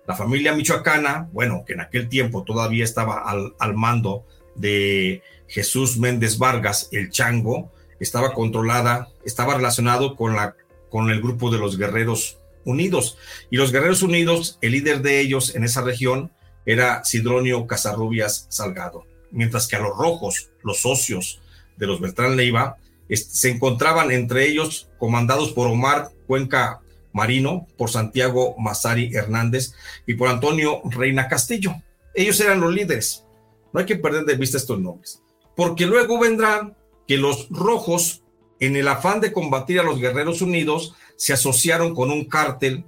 La 0.06 0.16
familia 0.16 0.54
michoacana, 0.54 1.28
bueno, 1.32 1.64
que 1.66 1.74
en 1.74 1.80
aquel 1.80 2.08
tiempo 2.08 2.42
todavía 2.44 2.84
estaba 2.84 3.22
al, 3.28 3.54
al 3.58 3.74
mando 3.74 4.24
de 4.54 5.22
Jesús 5.46 5.98
Méndez 5.98 6.38
Vargas, 6.38 6.88
el 6.92 7.10
Chango, 7.10 7.72
estaba 8.00 8.32
controlada, 8.32 9.08
estaba 9.24 9.54
relacionado 9.54 10.16
con, 10.16 10.34
la, 10.34 10.56
con 10.88 11.10
el 11.10 11.20
grupo 11.20 11.50
de 11.50 11.58
los 11.58 11.76
Guerreros 11.76 12.38
Unidos. 12.64 13.18
Y 13.50 13.56
los 13.56 13.72
Guerreros 13.72 14.02
Unidos, 14.02 14.58
el 14.60 14.72
líder 14.72 15.02
de 15.02 15.20
ellos 15.20 15.54
en 15.54 15.64
esa 15.64 15.82
región 15.82 16.32
era 16.66 17.04
Sidronio 17.04 17.66
Casarrubias 17.66 18.46
Salgado. 18.48 19.06
Mientras 19.30 19.68
que 19.68 19.76
a 19.76 19.80
los 19.80 19.96
rojos, 19.96 20.50
los 20.62 20.80
socios 20.80 21.40
de 21.80 21.86
los 21.86 22.00
Beltrán 22.00 22.36
Leiva, 22.36 22.76
se 23.08 23.50
encontraban 23.50 24.12
entre 24.12 24.46
ellos 24.46 24.88
comandados 24.98 25.52
por 25.52 25.66
Omar 25.66 26.10
Cuenca 26.26 26.80
Marino, 27.12 27.66
por 27.76 27.90
Santiago 27.90 28.54
Mazari 28.58 29.14
Hernández 29.14 29.72
y 30.06 30.14
por 30.14 30.28
Antonio 30.28 30.80
Reina 30.84 31.26
Castillo. 31.26 31.74
Ellos 32.14 32.38
eran 32.40 32.60
los 32.60 32.72
líderes. 32.72 33.24
No 33.72 33.80
hay 33.80 33.86
que 33.86 33.96
perder 33.96 34.24
de 34.24 34.36
vista 34.36 34.56
estos 34.56 34.78
nombres. 34.78 35.22
Porque 35.56 35.86
luego 35.86 36.18
vendrán 36.20 36.76
que 37.08 37.16
los 37.16 37.48
rojos, 37.50 38.22
en 38.60 38.76
el 38.76 38.86
afán 38.86 39.20
de 39.20 39.32
combatir 39.32 39.80
a 39.80 39.82
los 39.82 39.98
Guerreros 39.98 40.42
Unidos, 40.42 40.94
se 41.16 41.32
asociaron 41.32 41.94
con 41.94 42.10
un 42.10 42.26
cártel 42.26 42.84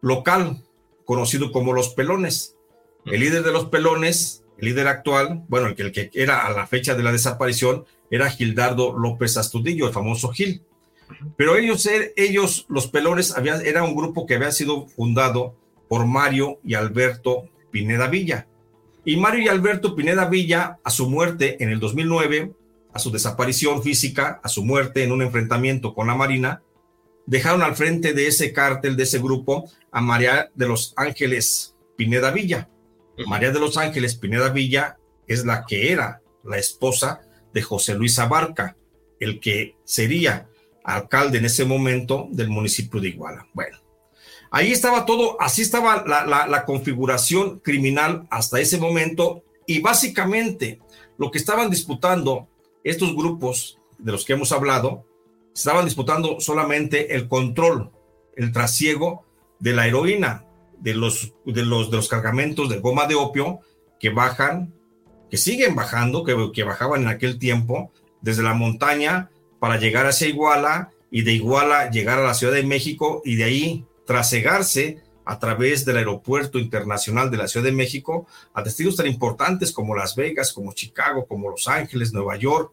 local 0.00 0.62
conocido 1.04 1.50
como 1.52 1.72
los 1.72 1.88
Pelones. 1.90 2.56
El 3.04 3.20
líder 3.20 3.42
de 3.42 3.52
los 3.52 3.66
Pelones, 3.66 4.44
el 4.58 4.68
líder 4.68 4.88
actual, 4.88 5.44
bueno, 5.48 5.66
el 5.68 5.74
que, 5.74 5.82
el 5.82 5.92
que 5.92 6.10
era 6.14 6.46
a 6.46 6.50
la 6.50 6.66
fecha 6.66 6.94
de 6.94 7.02
la 7.02 7.12
desaparición, 7.12 7.84
era 8.10 8.30
Gildardo 8.30 8.96
López 8.96 9.36
Astudillo, 9.36 9.86
el 9.86 9.92
famoso 9.92 10.30
Gil. 10.30 10.62
Pero 11.36 11.56
ellos, 11.56 11.88
ellos 12.16 12.66
los 12.68 12.88
Pelones, 12.88 13.36
había, 13.36 13.56
era 13.56 13.84
un 13.84 13.94
grupo 13.94 14.26
que 14.26 14.34
había 14.34 14.52
sido 14.52 14.86
fundado 14.88 15.54
por 15.88 16.06
Mario 16.06 16.58
y 16.64 16.74
Alberto 16.74 17.48
Pineda 17.70 18.08
Villa. 18.08 18.48
Y 19.04 19.16
Mario 19.16 19.44
y 19.44 19.48
Alberto 19.48 19.94
Pineda 19.94 20.26
Villa, 20.26 20.78
a 20.82 20.90
su 20.90 21.08
muerte 21.08 21.62
en 21.62 21.70
el 21.70 21.78
2009, 21.78 22.52
a 22.92 22.98
su 22.98 23.10
desaparición 23.10 23.82
física, 23.82 24.40
a 24.42 24.48
su 24.48 24.64
muerte 24.64 25.04
en 25.04 25.12
un 25.12 25.22
enfrentamiento 25.22 25.94
con 25.94 26.08
la 26.08 26.14
Marina, 26.16 26.62
dejaron 27.26 27.62
al 27.62 27.76
frente 27.76 28.14
de 28.14 28.26
ese 28.26 28.52
cártel, 28.52 28.96
de 28.96 29.04
ese 29.04 29.18
grupo, 29.18 29.70
a 29.92 30.00
María 30.00 30.50
de 30.54 30.66
los 30.66 30.92
Ángeles 30.96 31.76
Pineda 31.96 32.30
Villa. 32.30 32.68
María 33.26 33.50
de 33.50 33.60
los 33.60 33.76
Ángeles 33.76 34.16
Pineda 34.16 34.48
Villa 34.48 34.98
es 35.26 35.44
la 35.44 35.64
que 35.66 35.92
era 35.92 36.20
la 36.44 36.58
esposa 36.58 37.20
de 37.56 37.62
José 37.62 37.94
Luis 37.94 38.18
Abarca, 38.18 38.76
el 39.18 39.40
que 39.40 39.76
sería 39.82 40.46
alcalde 40.84 41.38
en 41.38 41.46
ese 41.46 41.64
momento 41.64 42.28
del 42.30 42.50
municipio 42.50 43.00
de 43.00 43.08
Iguala. 43.08 43.48
Bueno, 43.54 43.78
ahí 44.50 44.72
estaba 44.72 45.06
todo, 45.06 45.40
así 45.40 45.62
estaba 45.62 46.04
la, 46.06 46.64
configuración 46.66 47.60
criminal 47.60 48.26
hasta 48.30 48.60
ese 48.60 48.76
momento 48.76 49.42
y 49.66 49.80
básicamente 49.80 50.80
lo 51.16 51.30
que 51.30 51.38
estaban 51.38 51.70
disputando 51.70 52.46
estos 52.84 53.16
grupos 53.16 53.78
de 53.96 54.12
los 54.12 54.26
que 54.26 54.34
hemos 54.34 54.52
hablado 54.52 55.06
estaban 55.54 55.86
disputando 55.86 56.40
solamente 56.40 57.14
el 57.14 57.26
control, 57.26 57.90
el 58.36 58.52
trasiego 58.52 59.24
de 59.60 59.72
la 59.72 59.86
heroína, 59.86 60.44
de 60.78 60.92
los, 60.92 61.32
de 61.46 61.64
los, 61.64 61.90
de 61.90 61.96
los 61.96 62.08
cargamentos 62.08 62.68
de 62.68 62.80
goma 62.80 63.06
de 63.06 63.14
opio 63.14 63.60
que 63.98 64.10
bajan, 64.10 64.75
que 65.30 65.36
siguen 65.36 65.74
bajando, 65.74 66.24
que, 66.24 66.50
que 66.52 66.62
bajaban 66.62 67.02
en 67.02 67.08
aquel 67.08 67.38
tiempo, 67.38 67.90
desde 68.20 68.42
la 68.42 68.54
montaña 68.54 69.30
para 69.58 69.78
llegar 69.78 70.06
hacia 70.06 70.28
Iguala 70.28 70.90
y 71.10 71.22
de 71.22 71.32
Iguala 71.32 71.90
llegar 71.90 72.18
a 72.18 72.24
la 72.24 72.34
Ciudad 72.34 72.52
de 72.52 72.62
México 72.62 73.22
y 73.24 73.36
de 73.36 73.44
ahí 73.44 73.84
trasegarse 74.04 75.02
a 75.24 75.38
través 75.38 75.84
del 75.84 75.96
aeropuerto 75.96 76.58
internacional 76.58 77.30
de 77.30 77.36
la 77.36 77.48
Ciudad 77.48 77.66
de 77.66 77.72
México 77.72 78.26
a 78.54 78.62
destinos 78.62 78.96
tan 78.96 79.06
importantes 79.06 79.72
como 79.72 79.94
Las 79.94 80.14
Vegas, 80.14 80.52
como 80.52 80.72
Chicago, 80.72 81.26
como 81.26 81.50
Los 81.50 81.66
Ángeles, 81.66 82.12
Nueva 82.12 82.36
York, 82.36 82.72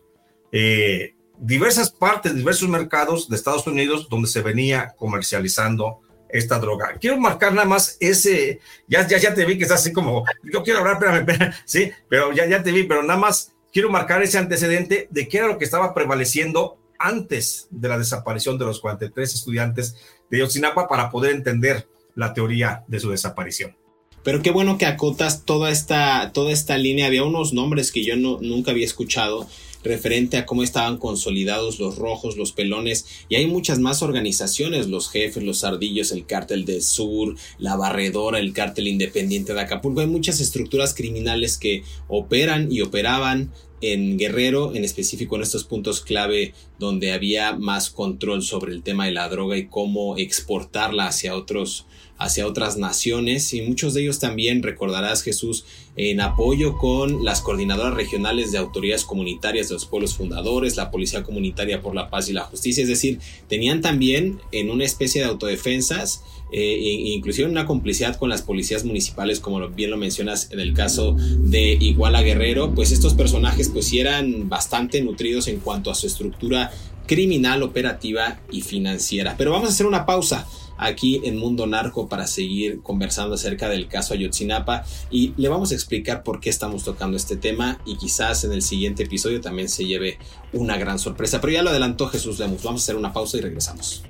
eh, 0.52 1.16
diversas 1.40 1.90
partes, 1.90 2.36
diversos 2.36 2.70
mercados 2.70 3.28
de 3.28 3.36
Estados 3.36 3.66
Unidos 3.66 4.08
donde 4.08 4.28
se 4.28 4.42
venía 4.42 4.94
comercializando 4.98 6.02
esta 6.34 6.60
droga. 6.60 6.98
Quiero 7.00 7.18
marcar 7.18 7.54
nada 7.54 7.68
más 7.68 7.96
ese, 8.00 8.60
ya, 8.88 9.08
ya, 9.08 9.20
ya 9.20 9.34
te 9.34 9.46
vi 9.46 9.58
que 9.58 9.64
estás 9.64 9.82
así 9.82 9.94
como, 9.94 10.26
yo 10.44 10.64
quiero 10.64 10.80
hablar, 10.80 10.98
espérame, 11.02 11.54
sí, 11.66 11.92
pero 12.10 12.34
ya, 12.34 12.46
ya 12.48 12.62
te 12.64 12.72
vi, 12.72 12.84
pero 12.84 13.04
nada 13.04 13.20
más 13.20 13.54
quiero 13.72 13.90
marcar 13.90 14.22
ese 14.24 14.40
antecedente 14.40 15.08
de 15.12 15.28
qué 15.28 15.38
era 15.38 15.48
lo 15.48 15.58
que 15.58 15.66
estaba 15.66 15.94
prevaleciendo 15.94 16.80
antes 17.00 17.68
de 17.70 17.88
la 17.88 17.98
desaparición 17.98 18.58
de 18.58 18.66
los 18.66 18.80
43 18.80 19.34
estudiantes 19.34 19.96
de 20.30 20.40
Yotzinapa 20.40 20.88
para 20.88 21.12
poder 21.12 21.36
entender 21.36 21.88
la 22.16 22.34
teoría 22.34 22.84
de 22.88 23.00
su 23.00 23.12
desaparición. 23.12 23.76
Pero 24.24 24.42
qué 24.42 24.52
bueno 24.52 24.78
que 24.78 24.86
acotas 24.86 25.44
toda 25.44 25.70
esta, 25.70 26.32
toda 26.32 26.52
esta 26.52 26.78
línea. 26.78 27.08
Había 27.08 27.24
unos 27.24 27.54
nombres 27.54 27.92
que 27.92 28.06
yo 28.06 28.16
no, 28.16 28.40
nunca 28.42 28.72
había 28.72 28.86
escuchado 28.86 29.50
referente 29.84 30.38
a 30.38 30.46
cómo 30.46 30.64
estaban 30.64 30.98
consolidados 30.98 31.80
los 31.80 31.98
rojos, 31.98 32.38
los 32.38 32.52
pelones, 32.52 33.06
y 33.30 33.36
hay 33.36 33.48
muchas 33.48 33.80
más 33.80 34.02
organizaciones, 34.02 34.88
los 34.88 35.10
jefes, 35.10 35.44
los 35.44 35.64
ardillos, 35.64 36.12
el 36.12 36.26
cártel 36.26 36.66
del 36.66 36.82
sur, 36.82 37.36
la 37.58 37.76
barredora, 37.76 38.40
el 38.40 38.54
cártel 38.54 38.88
independiente 38.88 39.54
de 39.54 39.62
Acapulco, 39.62 40.02
hay 40.02 40.08
muchas 40.08 40.40
estructuras 40.40 40.94
criminales 40.94 41.58
que 41.58 41.84
operan 42.08 42.72
y 42.72 42.82
operaban 42.82 43.52
en 43.84 44.18
Guerrero, 44.18 44.74
en 44.74 44.86
específico 44.86 45.36
en 45.36 45.42
estos 45.42 45.66
puntos 45.66 46.02
clave 46.02 46.54
donde 46.80 47.12
había 47.12 47.54
más 47.54 47.90
control 47.90 48.42
sobre 48.42 48.72
el 48.72 48.82
tema 48.82 49.06
de 49.06 49.12
la 49.12 49.28
droga 49.28 49.58
y 49.58 49.68
cómo 49.68 50.18
exportarla 50.18 51.08
hacia 51.08 51.36
otros 51.36 51.86
hacia 52.24 52.48
otras 52.48 52.78
naciones 52.78 53.54
y 53.54 53.62
muchos 53.62 53.94
de 53.94 54.02
ellos 54.02 54.20
también, 54.20 54.64
recordarás 54.64 55.24
Jesús, 55.24 55.66
en 55.96 56.22
apoyo 56.22 56.78
con 56.78 57.24
las 57.24 57.42
coordinadoras 57.42 57.94
regionales 57.94 58.52
de 58.52 58.58
autoridades 58.58 59.04
comunitarias 59.04 59.68
de 59.70 59.76
los 59.76 59.86
pueblos 59.86 60.16
fundadores, 60.16 60.78
la 60.78 60.90
Policía 60.90 61.24
Comunitaria 61.24 61.82
por 61.82 61.94
la 61.94 62.10
Paz 62.10 62.30
y 62.30 62.34
la 62.34 62.44
Justicia, 62.44 62.82
es 62.82 62.90
decir, 62.90 63.20
tenían 63.48 63.82
también 63.82 64.40
en 64.52 64.72
una 64.72 64.86
especie 64.86 65.22
de 65.22 65.28
autodefensas 65.28 66.24
eh, 66.56 66.78
inclusive 67.16 67.50
una 67.50 67.66
complicidad 67.66 68.16
con 68.16 68.30
las 68.30 68.44
policías 68.44 68.86
municipales, 68.86 69.40
como 69.40 69.68
bien 69.70 69.90
lo 69.90 69.98
mencionas 69.98 70.52
en 70.52 70.60
el 70.60 70.76
caso 70.76 71.18
de 71.18 71.74
Iguala 71.74 72.22
Guerrero, 72.22 72.76
pues 72.76 72.92
estos 72.92 73.16
personajes 73.16 73.70
pues 73.70 73.92
eran 73.92 74.50
bastante 74.50 75.02
nutridos 75.02 75.48
en 75.48 75.60
cuanto 75.60 75.90
a 75.90 75.96
su 75.96 76.06
estructura 76.06 76.72
criminal, 77.08 77.64
operativa 77.64 78.40
y 78.52 78.62
financiera. 78.62 79.34
Pero 79.36 79.50
vamos 79.50 79.70
a 79.70 79.72
hacer 79.72 79.88
una 79.88 80.06
pausa 80.06 80.48
aquí 80.86 81.22
en 81.24 81.38
Mundo 81.38 81.66
Narco 81.68 82.08
para 82.08 82.28
seguir 82.28 82.82
conversando 82.82 83.36
acerca 83.36 83.70
del 83.70 83.88
caso 83.88 84.14
Ayotzinapa 84.14 84.86
y 85.10 85.34
le 85.38 85.50
vamos 85.50 85.72
a 85.72 85.76
explicar 85.76 86.24
por 86.24 86.40
qué 86.40 86.50
estamos 86.50 86.84
tocando 86.84 87.18
este 87.18 87.38
tema 87.38 87.80
y 87.86 87.98
quizás 87.98 88.44
en 88.44 88.52
el 88.52 88.62
siguiente 88.62 89.04
episodio 89.04 89.42
también 89.42 89.70
se 89.70 89.86
lleve 89.86 90.18
una 90.52 90.78
gran 90.78 91.00
sorpresa. 91.00 91.42
Pero 91.42 91.54
ya 91.54 91.64
lo 91.64 91.70
adelantó 91.70 92.08
Jesús 92.08 92.40
Lemus. 92.40 92.64
Vamos 92.64 92.82
a 92.82 92.84
hacer 92.84 92.96
una 92.96 93.14
pausa 93.14 93.38
y 93.38 93.42
regresamos. 93.42 94.04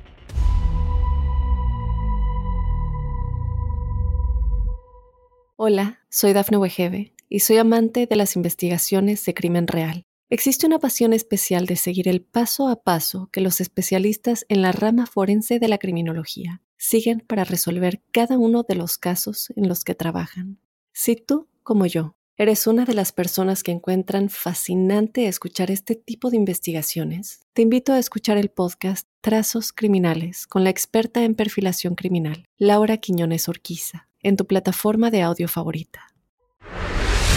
Hola, 5.55 5.99
soy 6.09 6.33
Dafne 6.33 6.57
Wegebe 6.57 7.13
y 7.29 7.39
soy 7.39 7.57
amante 7.57 8.05
de 8.07 8.15
las 8.15 8.35
investigaciones 8.35 9.23
de 9.23 9.33
crimen 9.33 9.67
real. 9.67 10.03
Existe 10.33 10.65
una 10.65 10.79
pasión 10.79 11.13
especial 11.13 11.67
de 11.67 11.75
seguir 11.75 12.07
el 12.07 12.23
paso 12.23 12.67
a 12.67 12.81
paso 12.81 13.29
que 13.31 13.39
los 13.39 13.61
especialistas 13.61 14.45
en 14.49 14.63
la 14.63 14.71
rama 14.71 15.05
forense 15.05 15.59
de 15.59 15.67
la 15.67 15.77
criminología 15.77 16.62
siguen 16.83 17.21
para 17.25 17.45
resolver 17.45 18.01
cada 18.11 18.37
uno 18.37 18.63
de 18.67 18.75
los 18.75 18.97
casos 18.97 19.53
en 19.55 19.69
los 19.69 19.85
que 19.85 19.95
trabajan. 19.95 20.59
Si 20.91 21.15
tú, 21.15 21.47
como 21.63 21.85
yo, 21.85 22.17
eres 22.35 22.67
una 22.67 22.83
de 22.83 22.93
las 22.93 23.13
personas 23.13 23.63
que 23.63 23.71
encuentran 23.71 24.29
fascinante 24.29 25.27
escuchar 25.27 25.71
este 25.71 25.95
tipo 25.95 26.29
de 26.29 26.35
investigaciones, 26.35 27.39
te 27.53 27.61
invito 27.61 27.93
a 27.93 27.99
escuchar 27.99 28.37
el 28.37 28.49
podcast 28.49 29.07
Trazos 29.21 29.71
Criminales 29.71 30.45
con 30.45 30.65
la 30.65 30.71
experta 30.71 31.23
en 31.23 31.35
perfilación 31.35 31.95
criminal, 31.95 32.43
Laura 32.57 32.97
Quiñones 32.97 33.47
Orquiza, 33.47 34.09
en 34.21 34.35
tu 34.35 34.45
plataforma 34.45 35.09
de 35.09 35.21
audio 35.21 35.47
favorita. 35.47 36.13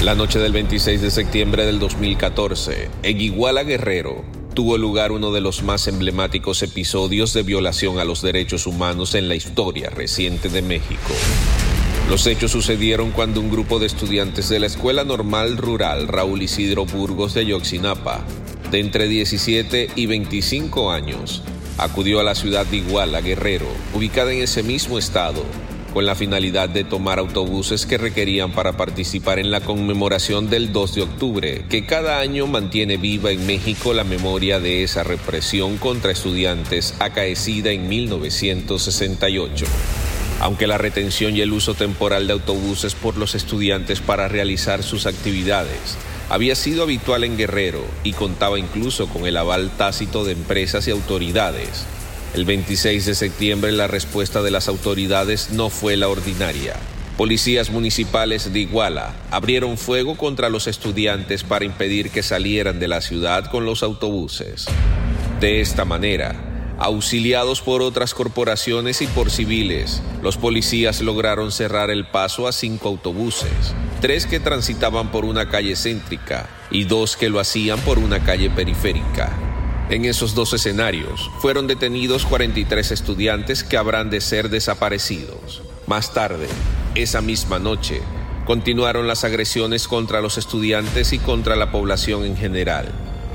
La 0.02 0.16
noche 0.16 0.40
del 0.40 0.52
26 0.52 1.00
de 1.00 1.10
septiembre 1.12 1.64
del 1.64 1.78
2014, 1.78 2.90
en 3.04 3.20
Iguala 3.20 3.62
Guerrero, 3.62 4.24
tuvo 4.56 4.78
lugar 4.78 5.12
uno 5.12 5.32
de 5.32 5.42
los 5.42 5.62
más 5.62 5.86
emblemáticos 5.86 6.62
episodios 6.62 7.34
de 7.34 7.42
violación 7.42 7.98
a 7.98 8.06
los 8.06 8.22
derechos 8.22 8.66
humanos 8.66 9.14
en 9.14 9.28
la 9.28 9.34
historia 9.34 9.90
reciente 9.90 10.48
de 10.48 10.62
México. 10.62 11.12
Los 12.08 12.26
hechos 12.26 12.52
sucedieron 12.52 13.10
cuando 13.10 13.42
un 13.42 13.50
grupo 13.50 13.78
de 13.78 13.84
estudiantes 13.84 14.48
de 14.48 14.58
la 14.58 14.66
Escuela 14.66 15.04
Normal 15.04 15.58
Rural 15.58 16.08
Raúl 16.08 16.40
Isidro 16.40 16.86
Burgos 16.86 17.34
de 17.34 17.44
Yoxinapa, 17.44 18.24
de 18.70 18.80
entre 18.80 19.08
17 19.08 19.90
y 19.94 20.06
25 20.06 20.90
años, 20.90 21.42
acudió 21.76 22.18
a 22.18 22.24
la 22.24 22.34
ciudad 22.34 22.64
de 22.64 22.78
Iguala, 22.78 23.20
Guerrero, 23.20 23.68
ubicada 23.92 24.32
en 24.32 24.40
ese 24.40 24.62
mismo 24.62 24.96
estado, 24.96 25.44
con 25.96 26.04
la 26.04 26.14
finalidad 26.14 26.68
de 26.68 26.84
tomar 26.84 27.18
autobuses 27.18 27.86
que 27.86 27.96
requerían 27.96 28.52
para 28.52 28.76
participar 28.76 29.38
en 29.38 29.50
la 29.50 29.62
conmemoración 29.62 30.50
del 30.50 30.70
2 30.70 30.94
de 30.94 31.00
octubre, 31.00 31.64
que 31.70 31.86
cada 31.86 32.18
año 32.18 32.46
mantiene 32.46 32.98
viva 32.98 33.30
en 33.30 33.46
México 33.46 33.94
la 33.94 34.04
memoria 34.04 34.60
de 34.60 34.82
esa 34.82 35.04
represión 35.04 35.78
contra 35.78 36.12
estudiantes 36.12 36.92
acaecida 36.98 37.70
en 37.70 37.88
1968. 37.88 39.64
Aunque 40.42 40.66
la 40.66 40.76
retención 40.76 41.34
y 41.34 41.40
el 41.40 41.54
uso 41.54 41.72
temporal 41.72 42.26
de 42.26 42.34
autobuses 42.34 42.94
por 42.94 43.16
los 43.16 43.34
estudiantes 43.34 44.00
para 44.00 44.28
realizar 44.28 44.82
sus 44.82 45.06
actividades 45.06 45.96
había 46.28 46.56
sido 46.56 46.82
habitual 46.82 47.24
en 47.24 47.38
Guerrero 47.38 47.82
y 48.04 48.12
contaba 48.12 48.58
incluso 48.58 49.06
con 49.06 49.26
el 49.26 49.38
aval 49.38 49.70
tácito 49.78 50.24
de 50.24 50.32
empresas 50.32 50.86
y 50.88 50.90
autoridades, 50.90 51.86
el 52.34 52.44
26 52.44 53.06
de 53.06 53.14
septiembre 53.14 53.72
la 53.72 53.86
respuesta 53.86 54.42
de 54.42 54.50
las 54.50 54.68
autoridades 54.68 55.50
no 55.50 55.70
fue 55.70 55.96
la 55.96 56.08
ordinaria. 56.08 56.74
Policías 57.16 57.70
municipales 57.70 58.52
de 58.52 58.60
Iguala 58.60 59.14
abrieron 59.30 59.78
fuego 59.78 60.16
contra 60.16 60.50
los 60.50 60.66
estudiantes 60.66 61.44
para 61.44 61.64
impedir 61.64 62.10
que 62.10 62.22
salieran 62.22 62.78
de 62.78 62.88
la 62.88 63.00
ciudad 63.00 63.50
con 63.50 63.64
los 63.64 63.82
autobuses. 63.82 64.66
De 65.40 65.60
esta 65.60 65.84
manera, 65.84 66.46
Auxiliados 66.78 67.62
por 67.62 67.80
otras 67.80 68.12
corporaciones 68.12 69.00
y 69.00 69.06
por 69.06 69.30
civiles, 69.30 70.02
los 70.22 70.36
policías 70.36 71.00
lograron 71.00 71.50
cerrar 71.50 71.90
el 71.90 72.06
paso 72.06 72.46
a 72.46 72.52
cinco 72.52 72.88
autobuses, 72.88 73.74
tres 74.02 74.26
que 74.26 74.40
transitaban 74.40 75.10
por 75.10 75.24
una 75.24 75.48
calle 75.48 75.74
céntrica 75.74 76.50
y 76.70 76.84
dos 76.84 77.16
que 77.16 77.30
lo 77.30 77.40
hacían 77.40 77.80
por 77.80 77.98
una 77.98 78.22
calle 78.22 78.50
periférica. 78.50 79.45
En 79.88 80.04
esos 80.04 80.34
dos 80.34 80.52
escenarios 80.52 81.30
fueron 81.40 81.66
detenidos 81.66 82.26
43 82.26 82.90
estudiantes 82.90 83.62
que 83.62 83.76
habrán 83.76 84.10
de 84.10 84.20
ser 84.20 84.50
desaparecidos. 84.50 85.62
Más 85.86 86.12
tarde, 86.12 86.48
esa 86.94 87.20
misma 87.20 87.58
noche, 87.58 88.00
continuaron 88.46 89.06
las 89.06 89.24
agresiones 89.24 89.86
contra 89.86 90.20
los 90.20 90.38
estudiantes 90.38 91.12
y 91.12 91.18
contra 91.18 91.54
la 91.54 91.70
población 91.70 92.24
en 92.24 92.36
general 92.36 92.92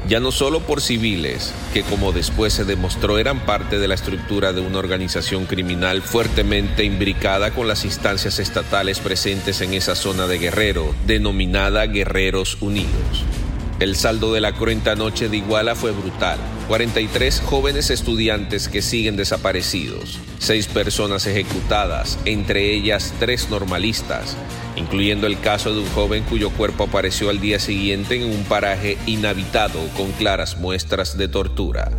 ya 0.08 0.20
no 0.20 0.32
solo 0.32 0.62
por 0.62 0.82
civiles, 0.82 1.54
que 1.74 1.84
como 1.84 2.12
después 2.12 2.54
se 2.54 2.66
demostró 2.66 3.18
eran 3.18 3.46
parte 3.46 3.78
de 3.78 3.88
la 3.88 3.96
estructura 3.96 4.52
de 4.52 4.62
una 4.62 4.80
organización 4.80 5.46
criminal 5.46 6.02
fuertemente 6.02 6.84
imbricada 6.84 7.52
con 7.52 7.68
las 7.68 7.86
instancias 7.86 8.40
estatales 8.40 9.00
presentes 9.00 9.62
en 9.62 9.74
esa 9.74 9.96
zona 9.96 10.28
de 10.28 10.40
Guerrero, 10.40 10.96
denominada 11.06 11.86
Guerreros 11.86 12.58
Unidos. 12.62 13.24
El 13.82 13.96
saldo 13.96 14.32
de 14.32 14.42
la 14.42 14.54
cruenta 14.54 14.94
noche 14.94 15.28
de 15.28 15.38
Iguala 15.38 15.74
fue 15.74 15.90
brutal. 15.90 16.38
43 16.68 17.42
jóvenes 17.44 17.90
estudiantes 17.90 18.70
que 18.70 18.84
siguen 18.84 19.18
desaparecidos, 19.18 20.20
6 20.38 20.68
personas 20.68 21.26
ejecutadas, 21.26 22.20
entre 22.26 22.76
ellas 22.76 23.12
3 23.20 23.50
normalistas, 23.50 24.38
incluyendo 24.76 25.26
el 25.26 25.40
caso 25.40 25.74
de 25.74 25.80
un 25.80 25.90
joven 25.90 26.24
cuyo 26.30 26.52
cuerpo 26.52 26.84
apareció 26.84 27.32
al 27.32 27.42
día 27.42 27.58
siguiente 27.58 28.18
en 28.18 28.30
un 28.30 28.44
paraje 28.44 29.00
inhabitado 29.08 29.80
con 29.98 30.12
claras 30.12 30.60
muestras 30.60 31.18
de 31.18 31.28
tortura. 31.28 31.90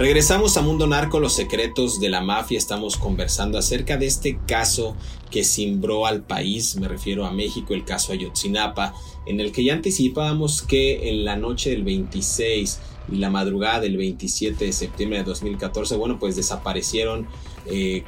Regresamos 0.00 0.56
a 0.56 0.62
Mundo 0.62 0.86
Narco, 0.86 1.20
los 1.20 1.34
secretos 1.34 2.00
de 2.00 2.08
la 2.08 2.22
mafia. 2.22 2.56
Estamos 2.56 2.96
conversando 2.96 3.58
acerca 3.58 3.98
de 3.98 4.06
este 4.06 4.38
caso 4.46 4.96
que 5.30 5.44
cimbró 5.44 6.06
al 6.06 6.22
país, 6.22 6.76
me 6.76 6.88
refiero 6.88 7.26
a 7.26 7.32
México, 7.32 7.74
el 7.74 7.84
caso 7.84 8.14
Ayotzinapa, 8.14 8.94
en 9.26 9.40
el 9.40 9.52
que 9.52 9.62
ya 9.62 9.74
anticipábamos 9.74 10.62
que 10.62 11.10
en 11.10 11.26
la 11.26 11.36
noche 11.36 11.68
del 11.68 11.84
26 11.84 12.80
y 13.12 13.16
la 13.16 13.28
madrugada 13.28 13.80
del 13.80 13.98
27 13.98 14.64
de 14.64 14.72
septiembre 14.72 15.18
de 15.18 15.24
2014, 15.24 15.96
bueno, 15.96 16.18
pues 16.18 16.34
desaparecieron 16.34 17.26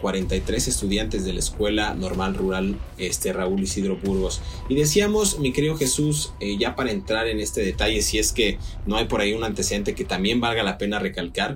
43 0.01 0.67
eh, 0.67 0.71
estudiantes 0.71 1.25
de 1.25 1.33
la 1.33 1.41
Escuela 1.41 1.95
Normal 1.95 2.35
Rural 2.35 2.79
este, 2.99 3.33
Raúl 3.33 3.63
Isidro 3.63 3.97
Burgos. 3.97 4.41
Y 4.69 4.75
decíamos, 4.75 5.39
mi 5.39 5.53
querido 5.53 5.77
Jesús, 5.77 6.33
eh, 6.41 6.57
ya 6.59 6.75
para 6.75 6.91
entrar 6.91 7.29
en 7.29 7.41
este 7.41 7.63
detalle, 7.63 8.03
si 8.03 8.19
es 8.19 8.33
que 8.33 8.59
no 8.87 8.97
hay 8.97 9.07
por 9.07 9.21
ahí 9.21 9.35
un 9.35 9.45
antecedente 9.45 9.95
que 9.95 10.05
también 10.05 10.41
valga 10.41 10.63
la 10.63 10.79
pena 10.79 10.99
recalcar, 10.99 11.55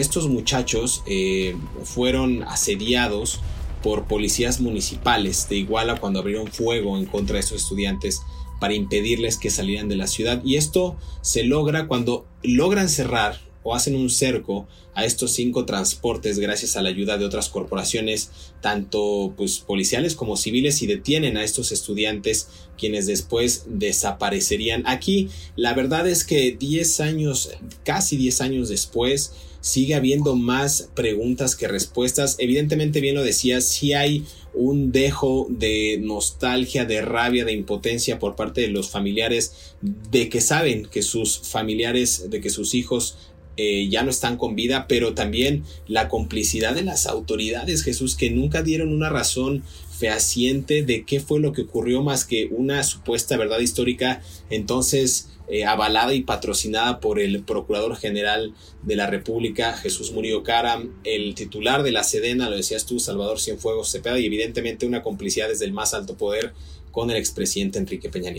estos 0.00 0.28
muchachos 0.28 1.02
eh, 1.06 1.56
fueron 1.84 2.42
asediados 2.44 3.40
por 3.82 4.04
policías 4.04 4.60
municipales 4.60 5.48
de 5.48 5.56
Iguala 5.56 6.00
cuando 6.00 6.20
abrieron 6.20 6.48
fuego 6.48 6.96
en 6.98 7.06
contra 7.06 7.34
de 7.34 7.40
estos 7.40 7.62
estudiantes 7.62 8.22
para 8.60 8.74
impedirles 8.74 9.38
que 9.38 9.50
salieran 9.50 9.88
de 9.88 9.96
la 9.96 10.06
ciudad. 10.06 10.42
Y 10.44 10.56
esto 10.56 10.96
se 11.20 11.44
logra 11.44 11.86
cuando 11.86 12.26
logran 12.42 12.88
cerrar 12.88 13.38
o 13.62 13.74
hacen 13.74 13.96
un 13.96 14.10
cerco 14.10 14.68
a 14.94 15.04
estos 15.04 15.32
cinco 15.32 15.66
transportes 15.66 16.38
gracias 16.38 16.76
a 16.76 16.82
la 16.82 16.88
ayuda 16.88 17.18
de 17.18 17.24
otras 17.24 17.48
corporaciones, 17.48 18.30
tanto 18.62 19.34
pues, 19.36 19.58
policiales 19.58 20.14
como 20.14 20.36
civiles, 20.36 20.82
y 20.82 20.86
detienen 20.86 21.36
a 21.36 21.42
estos 21.42 21.72
estudiantes 21.72 22.48
quienes 22.78 23.06
después 23.06 23.64
desaparecerían. 23.66 24.84
Aquí 24.86 25.28
la 25.56 25.74
verdad 25.74 26.08
es 26.08 26.24
que 26.24 26.52
10 26.52 27.00
años, 27.00 27.50
casi 27.84 28.16
10 28.16 28.40
años 28.40 28.68
después, 28.68 29.32
sigue 29.66 29.96
habiendo 29.96 30.36
más 30.36 30.90
preguntas 30.94 31.56
que 31.56 31.66
respuestas. 31.66 32.36
Evidentemente, 32.38 33.00
bien 33.00 33.16
lo 33.16 33.24
decía, 33.24 33.60
si 33.60 33.94
hay 33.94 34.24
un 34.54 34.92
dejo 34.92 35.48
de 35.50 35.98
nostalgia, 36.00 36.84
de 36.84 37.02
rabia, 37.02 37.44
de 37.44 37.52
impotencia 37.52 38.20
por 38.20 38.36
parte 38.36 38.60
de 38.60 38.68
los 38.68 38.90
familiares, 38.90 39.74
de 39.82 40.28
que 40.28 40.40
saben 40.40 40.86
que 40.86 41.02
sus 41.02 41.40
familiares, 41.40 42.30
de 42.30 42.40
que 42.40 42.48
sus 42.48 42.74
hijos 42.74 43.18
eh, 43.56 43.88
ya 43.88 44.02
no 44.02 44.10
están 44.10 44.36
con 44.36 44.54
vida, 44.54 44.86
pero 44.88 45.14
también 45.14 45.64
la 45.86 46.08
complicidad 46.08 46.74
de 46.74 46.82
las 46.82 47.06
autoridades, 47.06 47.82
Jesús, 47.82 48.16
que 48.16 48.30
nunca 48.30 48.62
dieron 48.62 48.92
una 48.92 49.08
razón 49.08 49.62
fehaciente 49.96 50.82
de 50.82 51.04
qué 51.04 51.20
fue 51.20 51.40
lo 51.40 51.52
que 51.52 51.62
ocurrió 51.62 52.02
más 52.02 52.24
que 52.24 52.48
una 52.50 52.82
supuesta 52.82 53.36
verdad 53.36 53.60
histórica, 53.60 54.22
entonces 54.50 55.30
eh, 55.48 55.64
avalada 55.64 56.12
y 56.12 56.22
patrocinada 56.22 57.00
por 57.00 57.20
el 57.20 57.42
Procurador 57.44 57.96
General 57.96 58.52
de 58.82 58.96
la 58.96 59.06
República, 59.06 59.74
Jesús 59.74 60.12
Murillo 60.12 60.42
Caram, 60.42 60.92
el 61.04 61.34
titular 61.34 61.82
de 61.82 61.92
la 61.92 62.04
Sedena, 62.04 62.50
lo 62.50 62.56
decías 62.56 62.84
tú, 62.84 62.98
Salvador 62.98 63.40
Cienfuegos 63.40 63.90
Cepeda, 63.90 64.18
y 64.18 64.26
evidentemente 64.26 64.86
una 64.86 65.02
complicidad 65.02 65.48
desde 65.48 65.64
el 65.64 65.72
más 65.72 65.94
alto 65.94 66.16
poder 66.16 66.52
con 66.90 67.10
el 67.10 67.16
expresidente 67.16 67.78
Enrique 67.78 68.10
Peña. 68.10 68.34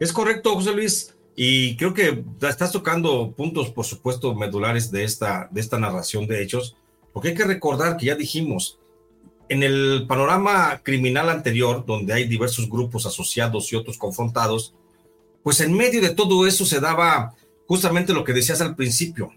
Es 0.00 0.12
correcto, 0.12 0.54
José 0.54 0.72
Luis. 0.72 1.14
Y 1.42 1.74
creo 1.76 1.94
que 1.94 2.22
estás 2.42 2.70
tocando 2.70 3.32
puntos, 3.32 3.70
por 3.70 3.86
supuesto, 3.86 4.34
medulares 4.34 4.90
de 4.90 5.04
esta, 5.04 5.48
de 5.50 5.62
esta 5.62 5.78
narración 5.78 6.26
de 6.26 6.42
hechos, 6.42 6.76
porque 7.14 7.28
hay 7.28 7.34
que 7.34 7.46
recordar 7.46 7.96
que 7.96 8.04
ya 8.04 8.14
dijimos, 8.14 8.78
en 9.48 9.62
el 9.62 10.04
panorama 10.06 10.82
criminal 10.82 11.30
anterior, 11.30 11.86
donde 11.86 12.12
hay 12.12 12.28
diversos 12.28 12.68
grupos 12.68 13.06
asociados 13.06 13.72
y 13.72 13.76
otros 13.76 13.96
confrontados, 13.96 14.74
pues 15.42 15.62
en 15.62 15.72
medio 15.72 16.02
de 16.02 16.10
todo 16.10 16.46
eso 16.46 16.66
se 16.66 16.78
daba 16.78 17.34
justamente 17.66 18.12
lo 18.12 18.22
que 18.22 18.34
decías 18.34 18.60
al 18.60 18.76
principio, 18.76 19.30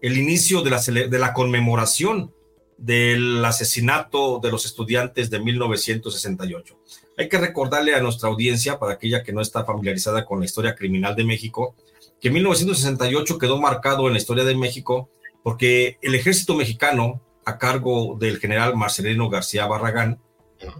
el 0.00 0.18
inicio 0.18 0.62
de 0.62 0.70
la, 0.70 0.80
de 0.80 1.18
la 1.18 1.32
conmemoración 1.32 2.32
del 2.78 3.44
asesinato 3.44 4.38
de 4.40 4.52
los 4.52 4.66
estudiantes 4.66 5.30
de 5.30 5.40
1968. 5.40 6.78
Hay 7.20 7.28
que 7.28 7.36
recordarle 7.36 7.94
a 7.94 8.00
nuestra 8.00 8.30
audiencia, 8.30 8.78
para 8.78 8.94
aquella 8.94 9.22
que 9.22 9.34
no 9.34 9.42
está 9.42 9.62
familiarizada 9.62 10.24
con 10.24 10.40
la 10.40 10.46
historia 10.46 10.74
criminal 10.74 11.14
de 11.14 11.24
México, 11.24 11.74
que 12.18 12.30
1968 12.30 13.36
quedó 13.36 13.60
marcado 13.60 14.06
en 14.06 14.14
la 14.14 14.18
historia 14.18 14.44
de 14.44 14.54
México 14.54 15.10
porque 15.42 15.98
el 16.00 16.14
ejército 16.14 16.54
mexicano, 16.54 17.20
a 17.44 17.58
cargo 17.58 18.16
del 18.18 18.38
general 18.38 18.74
Marcelino 18.74 19.28
García 19.28 19.66
Barragán, 19.66 20.18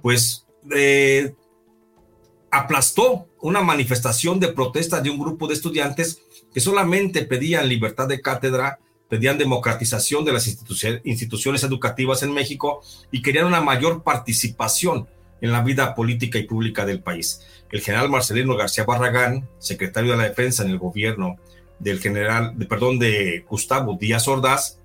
pues 0.01 0.47
eh, 0.75 1.35
aplastó 2.51 3.29
una 3.43 3.61
manifestación 3.61 4.41
de 4.41 4.49
protesta 4.49 5.03
de 5.03 5.11
un 5.11 5.19
grupo 5.19 5.47
de 5.47 5.53
estudiantes 5.53 6.23
que 6.55 6.61
solamente 6.61 7.23
pedían 7.27 7.69
libertad 7.69 8.09
de 8.09 8.23
cátedra, 8.23 8.79
pedían 9.11 9.37
democratización 9.37 10.25
de 10.25 10.33
las 10.33 10.47
instituciones 11.05 11.65
educativas 11.65 12.23
en 12.23 12.33
México 12.33 12.81
y 13.13 13.21
querían 13.21 13.45
una 13.45 13.61
mayor 13.61 14.03
participación 14.03 15.07
en 15.41 15.53
la 15.53 15.63
vida 15.63 15.95
política 15.95 16.39
y 16.39 16.45
pública 16.45 16.85
del 16.85 17.01
país. 17.03 17.43
El 17.71 17.81
general 17.81 18.11
Marcelino 18.11 18.57
García 18.57 18.85
Barragán, 18.85 19.49
secretario 19.59 20.13
de 20.13 20.19
la 20.19 20.29
Defensa 20.29 20.65
en 20.65 20.71
el 20.71 20.79
gobierno 20.79 21.37
del 21.79 22.01
general, 22.01 22.59
de, 22.59 22.67
perdón, 22.67 22.99
de 22.99 23.45
Gustavo 23.49 23.97
Díaz 23.99 24.29
Ordaz, 24.29 24.79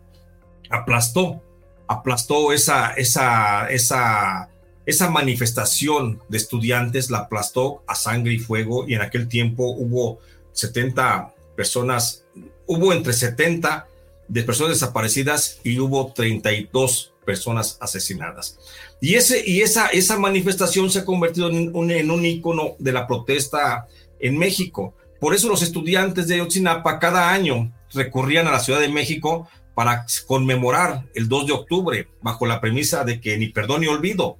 aplastó, 0.69 1.41
aplastó 1.87 2.53
esa, 2.53 2.91
esa, 2.93 3.67
esa, 3.69 4.49
esa 4.85 5.09
manifestación 5.09 6.21
de 6.29 6.37
estudiantes, 6.37 7.09
la 7.09 7.19
aplastó 7.19 7.83
a 7.87 7.95
sangre 7.95 8.33
y 8.33 8.39
fuego 8.39 8.87
y 8.87 8.93
en 8.93 9.01
aquel 9.01 9.27
tiempo 9.27 9.71
hubo 9.71 10.19
70 10.53 11.33
personas, 11.55 12.23
hubo 12.65 12.93
entre 12.93 13.13
70 13.13 13.87
de 14.27 14.43
personas 14.43 14.73
desaparecidas 14.73 15.59
y 15.63 15.79
hubo 15.79 16.13
32 16.13 17.13
personas 17.25 17.77
asesinadas. 17.81 18.57
Y, 19.01 19.15
ese, 19.15 19.43
y 19.45 19.61
esa, 19.61 19.87
esa 19.87 20.17
manifestación 20.17 20.89
se 20.89 20.99
ha 20.99 21.05
convertido 21.05 21.49
en 21.49 21.75
un, 21.75 21.91
en 21.91 22.11
un 22.11 22.25
ícono 22.25 22.75
de 22.79 22.93
la 22.93 23.07
protesta 23.07 23.87
en 24.19 24.37
México. 24.37 24.95
Por 25.19 25.33
eso 25.33 25.49
los 25.49 25.61
estudiantes 25.61 26.27
de 26.27 26.35
Ayotzinapa 26.35 26.99
cada 26.99 27.31
año 27.31 27.73
recurrían 27.93 28.47
a 28.47 28.51
la 28.51 28.59
Ciudad 28.59 28.79
de 28.79 28.89
México 28.89 29.47
para 29.73 30.05
conmemorar 30.27 31.05
el 31.13 31.27
2 31.27 31.47
de 31.47 31.53
octubre, 31.53 32.07
bajo 32.21 32.45
la 32.45 32.61
premisa 32.61 33.03
de 33.03 33.19
que 33.19 33.37
ni 33.37 33.49
perdón 33.49 33.81
ni 33.81 33.87
olvido 33.87 34.37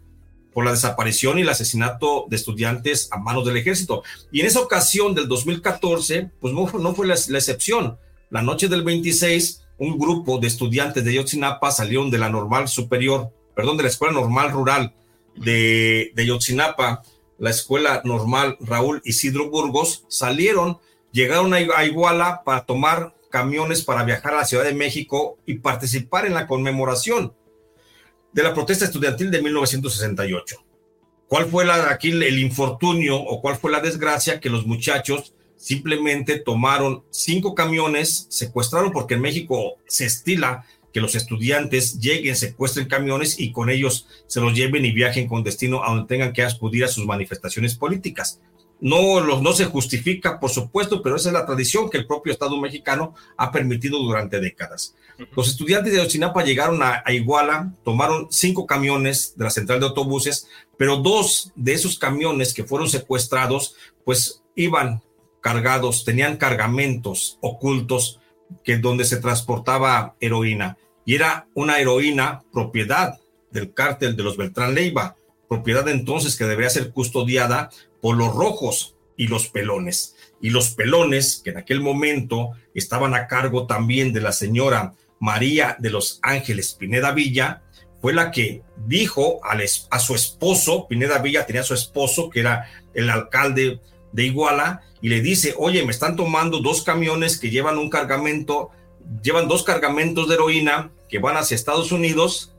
por 0.54 0.64
la 0.64 0.72
desaparición 0.72 1.38
y 1.38 1.42
el 1.42 1.50
asesinato 1.50 2.28
de 2.30 2.38
estudiantes 2.38 3.10
a 3.12 3.18
manos 3.18 3.46
del 3.46 3.58
ejército. 3.58 4.04
Y 4.32 4.40
en 4.40 4.48
esa 4.48 4.62
ocasión 4.62 5.14
del 5.14 5.28
2014, 5.28 6.32
pues 6.40 6.54
no, 6.54 6.72
no 6.80 6.96
fue 6.96 7.08
la 7.08 7.16
excepción. 7.16 7.98
La 8.30 8.42
noche 8.42 8.70
del 8.70 8.84
26, 8.84 9.65
un 9.78 9.98
grupo 9.98 10.38
de 10.40 10.48
estudiantes 10.48 11.04
de 11.04 11.14
Yotzinapa 11.14 11.72
salieron 11.72 12.10
de 12.10 12.18
la 12.18 12.30
normal 12.30 12.68
superior, 12.68 13.32
perdón, 13.56 13.78
de 13.78 13.84
la 13.84 13.90
escuela 13.90 14.14
normal 14.14 14.52
rural 14.52 14.94
de, 15.36 16.12
de 16.16 16.26
Yotzinapa, 16.26 17.04
la 17.38 17.50
escuela 17.50 18.02
normal 18.06 18.58
Raúl 18.62 19.02
Isidro 19.04 19.50
Burgos, 19.50 20.06
salieron, 20.08 20.80
llegaron 21.12 21.54
a 21.54 21.84
Iguala 21.86 22.44
para 22.46 22.66
tomar 22.66 23.14
camiones 23.30 23.84
para 23.84 24.04
viajar 24.04 24.34
a 24.34 24.38
la 24.38 24.46
Ciudad 24.46 24.64
de 24.64 24.74
México 24.74 25.38
y 25.46 25.56
participar 25.56 26.26
en 26.26 26.34
la 26.34 26.48
conmemoración 26.48 27.34
de 28.32 28.44
la 28.44 28.54
protesta 28.54 28.86
estudiantil 28.86 29.32
de 29.32 29.42
1968. 29.42 30.58
¿Cuál 31.28 31.46
fue 31.48 31.66
la, 31.66 31.90
aquí 31.90 32.12
el 32.12 32.40
infortunio 32.40 33.18
o 33.18 33.42
cuál 33.42 33.58
fue 33.58 33.72
la 33.72 33.82
desgracia 33.82 34.40
que 34.40 34.50
los 34.50 34.66
muchachos 34.66 35.35
simplemente 35.58 36.40
tomaron 36.40 37.04
cinco 37.10 37.56
camiones, 37.56 38.28
secuestraron, 38.30 38.92
porque 38.92 39.16
en 39.16 39.22
México 39.22 39.76
se 39.88 40.06
estila 40.06 40.66
que 40.96 41.02
los 41.02 41.16
estudiantes 41.16 42.00
lleguen, 42.00 42.38
secuestren 42.38 42.88
camiones 42.88 43.38
y 43.38 43.52
con 43.52 43.70
ellos 43.70 44.08
se 44.28 44.40
los 44.40 44.54
lleven 44.54 44.86
y 44.86 44.94
viajen 44.94 45.28
con 45.28 45.44
destino 45.44 45.84
a 45.84 45.90
donde 45.90 46.08
tengan 46.08 46.32
que 46.32 46.42
acudir 46.42 46.86
a 46.86 46.88
sus 46.88 47.06
manifestaciones 47.06 47.76
políticas. 47.76 48.40
No, 48.80 49.20
los, 49.20 49.42
no 49.42 49.54
se 49.54 49.66
justifica, 49.66 50.40
por 50.40 50.52
supuesto, 50.52 51.02
pero 51.02 51.16
esa 51.16 51.30
es 51.30 51.34
la 51.34 51.46
tradición 51.46 51.90
que 51.90 51.98
el 51.98 52.08
propio 52.08 52.32
Estado 52.32 52.58
mexicano 52.60 53.14
ha 53.36 53.52
permitido 53.52 54.00
durante 54.00 54.40
décadas. 54.40 54.96
Los 55.36 55.48
estudiantes 55.48 55.94
de 55.94 56.02
Ochinapa 56.02 56.44
llegaron 56.44 56.84
a, 56.84 57.02
a, 57.06 57.12
Iguala, 57.12 57.74
tomaron 57.84 58.28
cinco 58.30 58.66
camiones 58.66 59.34
de 59.38 59.46
la 59.46 59.50
central 59.50 59.80
de 59.80 59.88
autobuses, 59.88 60.48
pero 60.78 60.98
dos 60.98 61.52
de 61.56 61.74
esos 61.74 61.98
camiones 61.98 62.54
que 62.54 62.64
fueron 62.64 62.90
secuestrados, 62.90 63.76
pues 64.04 64.44
iban 64.56 65.02
cargados, 65.46 66.04
tenían 66.06 66.38
cargamentos 66.38 67.38
ocultos 67.40 68.20
que 68.64 68.80
donde 68.80 69.06
se 69.06 69.18
transportaba 69.18 70.16
heroína. 70.20 70.80
Y 71.06 71.14
era 71.14 71.48
una 71.54 71.78
heroína 71.78 72.42
propiedad 72.52 73.20
del 73.52 73.72
cártel 73.72 74.16
de 74.16 74.24
los 74.24 74.38
Beltrán 74.38 74.74
Leiva, 74.74 75.18
propiedad 75.48 75.88
entonces 75.88 76.36
que 76.36 76.46
debería 76.46 76.72
ser 76.72 76.90
custodiada 76.90 77.70
por 78.02 78.18
los 78.18 78.34
rojos 78.34 78.96
y 79.18 79.28
los 79.28 79.48
pelones. 79.48 80.16
Y 80.42 80.50
los 80.50 80.72
pelones, 80.72 81.42
que 81.44 81.52
en 81.52 81.58
aquel 81.58 81.80
momento 81.80 82.54
estaban 82.74 83.14
a 83.14 83.28
cargo 83.28 83.68
también 83.68 84.14
de 84.14 84.22
la 84.22 84.32
señora 84.32 84.96
María 85.20 85.76
de 85.78 85.92
los 85.92 86.18
Ángeles 86.24 86.74
Pineda 86.74 87.12
Villa, 87.12 87.62
fue 88.02 88.14
la 88.14 88.32
que 88.32 88.64
dijo 88.88 89.42
a 89.44 90.00
su 90.00 90.16
esposo, 90.16 90.88
Pineda 90.88 91.20
Villa 91.20 91.46
tenía 91.46 91.62
a 91.62 91.66
su 91.66 91.76
esposo, 91.76 92.32
que 92.32 92.40
era 92.40 92.68
el 92.96 93.12
alcalde 93.12 93.80
de 94.12 94.24
Iguala 94.24 94.82
y 95.06 95.10
le 95.10 95.22
dice, 95.22 95.54
oye, 95.60 95.86
me 95.86 95.92
están 95.92 96.16
tomando 96.16 96.62
dos 96.62 96.82
camiones 96.82 97.38
que 97.38 97.52
llevan 97.52 97.78
un 97.78 97.92
cargamento, 97.92 98.72
llevan 99.22 99.48
dos 99.48 99.62
cargamentos 99.62 100.28
de 100.28 100.34
heroína 100.34 100.90
que 101.08 101.20
van 101.20 101.38
hacia 101.38 101.54
Estados 101.54 101.92
Unidos 101.92 102.56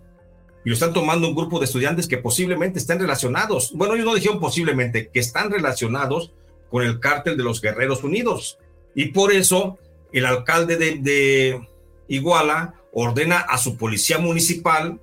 y 0.65 0.69
lo 0.69 0.75
están 0.75 0.93
tomando 0.93 1.27
un 1.27 1.35
grupo 1.35 1.59
de 1.59 1.65
estudiantes 1.65 2.07
que 2.07 2.19
posiblemente 2.19 2.79
estén 2.79 3.01
relacionados. 3.01 3.73
Bueno, 3.75 3.95
ellos 3.95 4.07
no 4.07 4.15
dijeron 4.15 4.39
posiblemente, 4.39 5.09
que 5.09 5.19
están 5.19 5.51
relacionados 5.51 6.35
con 6.71 6.85
el 6.85 7.01
cártel 7.01 7.37
de 7.37 7.43
los 7.43 7.61
Guerreros 7.61 8.05
Unidos. 8.05 8.61
Y 8.95 9.07
por 9.07 9.33
eso 9.33 9.81
el 10.13 10.25
alcalde 10.25 10.77
de, 10.77 10.99
de 11.01 11.69
Iguala 12.07 12.75
ordena 12.93 13.39
a 13.39 13.59
su 13.59 13.77
policía 13.77 14.19
municipal, 14.19 15.01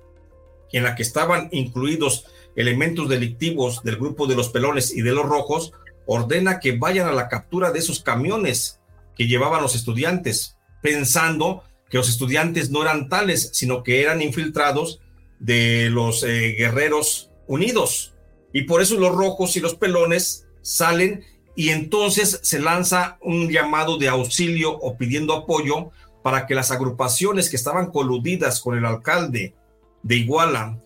en 0.72 0.82
la 0.82 0.94
que 0.94 1.02
estaban 1.02 1.50
incluidos 1.52 2.24
elementos 2.56 3.06
delictivos 3.06 3.82
del 3.82 3.96
grupo 3.96 4.26
de 4.26 4.34
los 4.34 4.48
pelones 4.48 4.96
y 4.96 5.02
de 5.02 5.12
los 5.12 5.26
rojos, 5.26 5.74
ordena 6.06 6.60
que 6.60 6.76
vayan 6.76 7.08
a 7.08 7.12
la 7.12 7.28
captura 7.28 7.70
de 7.70 7.78
esos 7.78 8.00
camiones 8.00 8.80
que 9.16 9.26
llevaban 9.26 9.62
los 9.62 9.74
estudiantes, 9.74 10.56
pensando 10.82 11.62
que 11.88 11.98
los 11.98 12.08
estudiantes 12.08 12.70
no 12.70 12.82
eran 12.82 13.08
tales, 13.08 13.50
sino 13.52 13.82
que 13.82 14.02
eran 14.02 14.22
infiltrados 14.22 15.00
de 15.38 15.90
los 15.90 16.22
eh, 16.22 16.54
guerreros 16.58 17.30
unidos. 17.46 18.14
Y 18.52 18.62
por 18.62 18.82
eso 18.82 18.98
los 18.98 19.14
rojos 19.14 19.56
y 19.56 19.60
los 19.60 19.74
pelones 19.74 20.46
salen 20.62 21.24
y 21.56 21.68
entonces 21.68 22.40
se 22.42 22.58
lanza 22.58 23.18
un 23.20 23.50
llamado 23.50 23.96
de 23.98 24.08
auxilio 24.08 24.72
o 24.72 24.96
pidiendo 24.96 25.34
apoyo 25.34 25.90
para 26.22 26.46
que 26.46 26.54
las 26.54 26.70
agrupaciones 26.70 27.50
que 27.50 27.56
estaban 27.56 27.90
coludidas 27.90 28.60
con 28.60 28.76
el 28.76 28.84
alcalde 28.84 29.54
de 30.02 30.16
Iguala, 30.16 30.80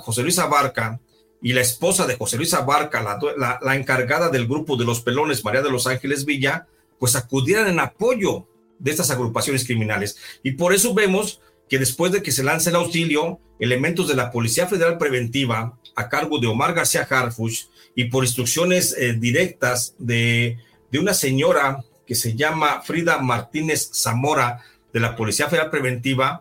José 0.00 0.22
Luis 0.22 0.38
Abarca, 0.38 1.00
y 1.46 1.52
la 1.52 1.60
esposa 1.60 2.08
de 2.08 2.16
José 2.16 2.38
Luis 2.38 2.54
Abarca, 2.54 3.20
la, 3.36 3.76
encargada 3.76 4.30
del 4.30 4.48
grupo 4.48 4.76
de 4.76 4.84
los 4.84 5.00
pelones, 5.00 5.44
María 5.44 5.62
de 5.62 5.70
los 5.70 5.86
Ángeles 5.86 6.24
Villa, 6.24 6.66
pues 6.98 7.14
acudieran 7.14 7.68
en 7.68 7.78
apoyo 7.78 8.48
de 8.80 8.90
estas 8.90 9.12
agrupaciones 9.12 9.64
criminales. 9.64 10.18
Y 10.42 10.54
por 10.54 10.74
eso 10.74 10.92
vemos 10.92 11.40
que 11.68 11.78
después 11.78 12.10
de 12.10 12.20
que 12.20 12.32
se 12.32 12.42
lance 12.42 12.70
el 12.70 12.74
auxilio, 12.74 13.38
elementos 13.60 14.08
de 14.08 14.16
la 14.16 14.32
Policía 14.32 14.66
Federal 14.66 14.98
Preventiva, 14.98 15.78
a 15.94 16.08
cargo 16.08 16.40
de 16.40 16.48
Omar 16.48 16.74
García 16.74 17.06
Harfuch, 17.08 17.68
y 17.94 18.06
por 18.06 18.24
instrucciones 18.24 18.96
eh, 18.98 19.12
directas 19.12 19.94
de, 20.00 20.58
de 20.90 20.98
una 20.98 21.14
señora 21.14 21.84
que 22.08 22.16
se 22.16 22.34
llama 22.34 22.82
Frida 22.82 23.18
Martínez 23.18 23.92
Zamora, 23.94 24.64
de 24.92 24.98
la 24.98 25.14
Policía 25.14 25.48
Federal 25.48 25.70
Preventiva, 25.70 26.40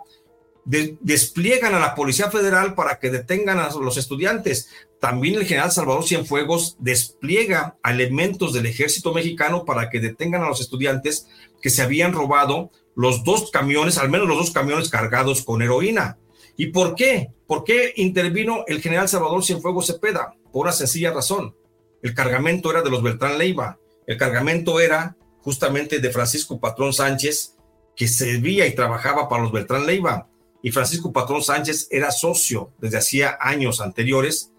despliegan 0.65 1.75
a 1.75 1.80
la 1.80 1.93
Policía 1.93 2.32
Federal 2.32 2.73
para 2.73 2.99
que 2.99 3.12
detengan 3.12 3.60
a 3.60 3.69
los 3.69 3.97
estudiantes. 3.97 4.69
También 4.99 5.36
el 5.36 5.45
general 5.45 5.71
Salvador 5.71 6.04
Cienfuegos 6.04 6.75
despliega 6.80 7.78
elementos 7.84 8.51
del 8.54 8.65
ejército 8.65 9.13
mexicano 9.13 9.63
para 9.63 9.89
que 9.89 9.99
detengan 9.99 10.41
a 10.43 10.47
los 10.49 10.62
estudiantes 10.62 11.28
que 11.62 11.69
se 11.69 11.84
habían 11.84 12.13
robado 12.13 12.71
los 12.95 13.23
dos 13.23 13.51
camiones, 13.51 13.99
al 13.99 14.10
menos 14.10 14.28
los 14.28 14.38
dos 14.38 14.51
camiones 14.51 14.89
cargados 14.89 15.43
con 15.43 15.62
heroína. 15.62 16.17
¿Y 16.58 16.67
por 16.67 16.95
qué? 16.95 17.32
¿Por 17.45 17.63
qué 17.63 17.93
intervino 17.97 18.63
el 18.67 18.82
general 18.82 19.08
Salvador 19.08 19.43
Cienfuegos 19.43 19.88
Cepeda? 19.88 20.34
Por 20.51 20.63
una 20.63 20.71
sencilla 20.71 21.12
razón. 21.12 21.56
El 22.01 22.15
cargamento 22.15 22.71
era 22.71 22.82
de 22.82 22.89
los 22.89 23.04
Beltrán 23.04 23.38
Leiva. 23.38 23.78
El 24.08 24.17
cargamento 24.17 24.80
era 24.80 25.15
justamente 25.41 25.99
de 25.99 26.12
Francisco 26.12 26.60
Patrón 26.60 26.93
Sánchez, 26.93 27.56
que 27.95 28.08
servía 28.08 28.65
y 28.65 28.73
trabajaba 28.73 29.30
para 29.30 29.43
los 29.43 29.51
Beltrán 29.51 29.86
Leiva 29.86 30.30
y 30.65 30.71
Francisco 30.71 31.13
Patrón 31.13 31.43
Sánchez 31.43 31.89
era 31.91 32.10
socio 32.10 32.71
desde 32.80 32.97
hacía 32.97 33.38
años 33.39 33.82
anteriores 33.82 34.51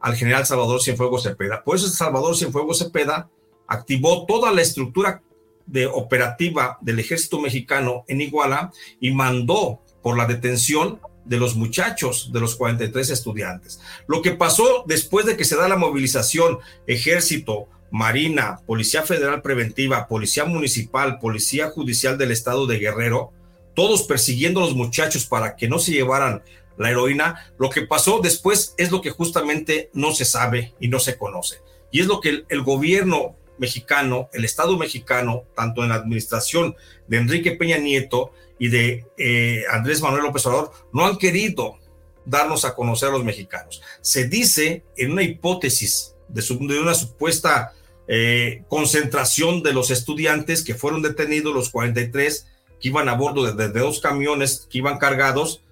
al 0.00 0.16
general 0.16 0.46
Salvador 0.46 0.80
Cienfuegos 0.80 1.24
Cepeda. 1.24 1.62
Por 1.62 1.76
eso 1.76 1.86
Salvador 1.90 2.34
Cienfuegos 2.34 2.78
Cepeda 2.78 3.28
activó 3.68 4.24
toda 4.24 4.52
la 4.52 4.62
estructura 4.62 5.22
de 5.66 5.84
operativa 5.84 6.78
del 6.80 6.98
ejército 6.98 7.38
mexicano 7.38 8.06
en 8.08 8.22
Iguala 8.22 8.72
y 9.00 9.10
mandó 9.10 9.82
por 10.02 10.16
la 10.16 10.24
detención 10.24 10.98
de 11.26 11.36
los 11.36 11.56
muchachos, 11.56 12.30
de 12.32 12.40
los 12.40 12.56
43 12.56 13.10
estudiantes. 13.10 13.80
Lo 14.06 14.22
que 14.22 14.30
pasó 14.30 14.84
después 14.86 15.26
de 15.26 15.36
que 15.36 15.44
se 15.44 15.56
da 15.56 15.68
la 15.68 15.76
movilización, 15.76 16.60
ejército, 16.86 17.68
marina, 17.90 18.60
policía 18.64 19.02
federal 19.02 19.42
preventiva, 19.42 20.08
policía 20.08 20.46
municipal, 20.46 21.18
policía 21.18 21.68
judicial 21.68 22.16
del 22.16 22.30
estado 22.30 22.66
de 22.66 22.78
Guerrero, 22.78 23.34
todos 23.74 24.02
persiguiendo 24.04 24.60
a 24.60 24.64
los 24.64 24.74
muchachos 24.74 25.26
para 25.26 25.56
que 25.56 25.68
no 25.68 25.78
se 25.78 25.92
llevaran 25.92 26.42
la 26.76 26.90
heroína, 26.90 27.52
lo 27.58 27.68
que 27.68 27.82
pasó 27.82 28.20
después 28.20 28.74
es 28.78 28.90
lo 28.90 29.02
que 29.02 29.10
justamente 29.10 29.90
no 29.92 30.12
se 30.12 30.24
sabe 30.24 30.74
y 30.80 30.88
no 30.88 30.98
se 30.98 31.18
conoce. 31.18 31.58
Y 31.90 32.00
es 32.00 32.06
lo 32.06 32.20
que 32.20 32.44
el, 32.48 32.62
gobierno 32.62 33.36
mexicano, 33.58 34.30
el 34.32 34.44
Estado 34.44 34.78
mexicano, 34.78 35.44
tanto 35.54 35.82
en 35.82 35.90
la 35.90 35.96
administración 35.96 36.74
de 37.06 37.18
Enrique 37.18 37.52
Peña 37.52 37.76
Nieto 37.76 38.32
y 38.58 38.68
de 38.68 39.04
eh, 39.18 39.64
Andrés 39.70 40.00
Manuel 40.00 40.22
López 40.22 40.46
Obrador, 40.46 40.72
no 40.92 41.06
han 41.06 41.18
querido 41.18 41.78
darnos 42.24 42.64
a 42.64 42.74
conocer 42.74 43.10
a 43.10 43.12
los 43.12 43.24
mexicanos. 43.24 43.82
Se 44.00 44.28
dice 44.28 44.84
en 44.96 45.12
una 45.12 45.22
hipótesis 45.22 46.14
de, 46.28 46.42
una 46.78 46.94
supuesta 46.94 47.74
eh, 48.08 48.62
concentración 48.68 49.62
de 49.62 49.72
los 49.72 49.90
estudiantes 49.90 50.64
que 50.64 50.74
fueron 50.74 51.02
detenidos, 51.02 51.54
los 51.54 51.70
43, 51.70 52.46
que 52.80 52.88
iban 52.88 53.08
a 53.08 53.14
bordo 53.14 53.52
de, 53.52 53.68
dos 53.68 54.00
camiones 54.00 54.66
que 54.70 54.78
iban 54.78 54.98
cargados, 54.98 55.62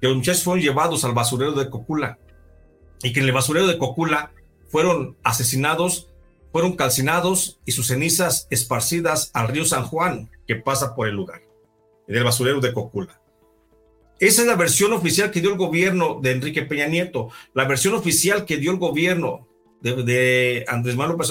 que 0.00 0.08
los 0.08 0.16
muchachos 0.16 0.44
fueron 0.44 0.62
llevados 0.62 1.04
al 1.04 1.12
basurero 1.12 1.52
de 1.52 1.70
Cocula 1.70 2.18
y 3.02 3.12
que 3.12 3.20
en 3.20 3.26
el 3.26 3.32
basurero 3.32 3.66
de 3.66 3.78
Cocula 3.78 4.32
fueron 4.68 5.16
asesinados, 5.22 6.08
fueron 6.50 6.76
calcinados 6.76 7.60
y 7.66 7.72
sus 7.72 7.88
cenizas 7.88 8.46
esparcidas 8.50 9.30
al 9.34 9.48
río 9.48 9.64
San 9.64 9.84
Juan 9.84 10.30
que 10.46 10.56
pasa 10.56 10.94
por 10.94 11.08
el 11.08 11.14
lugar. 11.14 11.42
en 12.08 12.16
el 12.16 12.24
basurero 12.24 12.60
de 12.60 12.72
Cocula. 12.72 13.20
Esa 14.18 14.42
es 14.42 14.48
la 14.48 14.56
versión 14.56 14.92
oficial 14.92 15.30
que 15.30 15.40
dio 15.40 15.50
el 15.50 15.58
gobierno 15.58 16.20
de 16.20 16.32
Enrique 16.32 16.62
Peña 16.62 16.86
Nieto. 16.86 17.30
La 17.54 17.64
versión 17.64 17.94
oficial 17.94 18.44
que 18.44 18.56
dio 18.56 18.70
el 18.70 18.78
gobierno 18.78 19.48
de, 19.82 20.64
Andrés 20.68 20.96
Manuel 20.96 21.18
López 21.18 21.30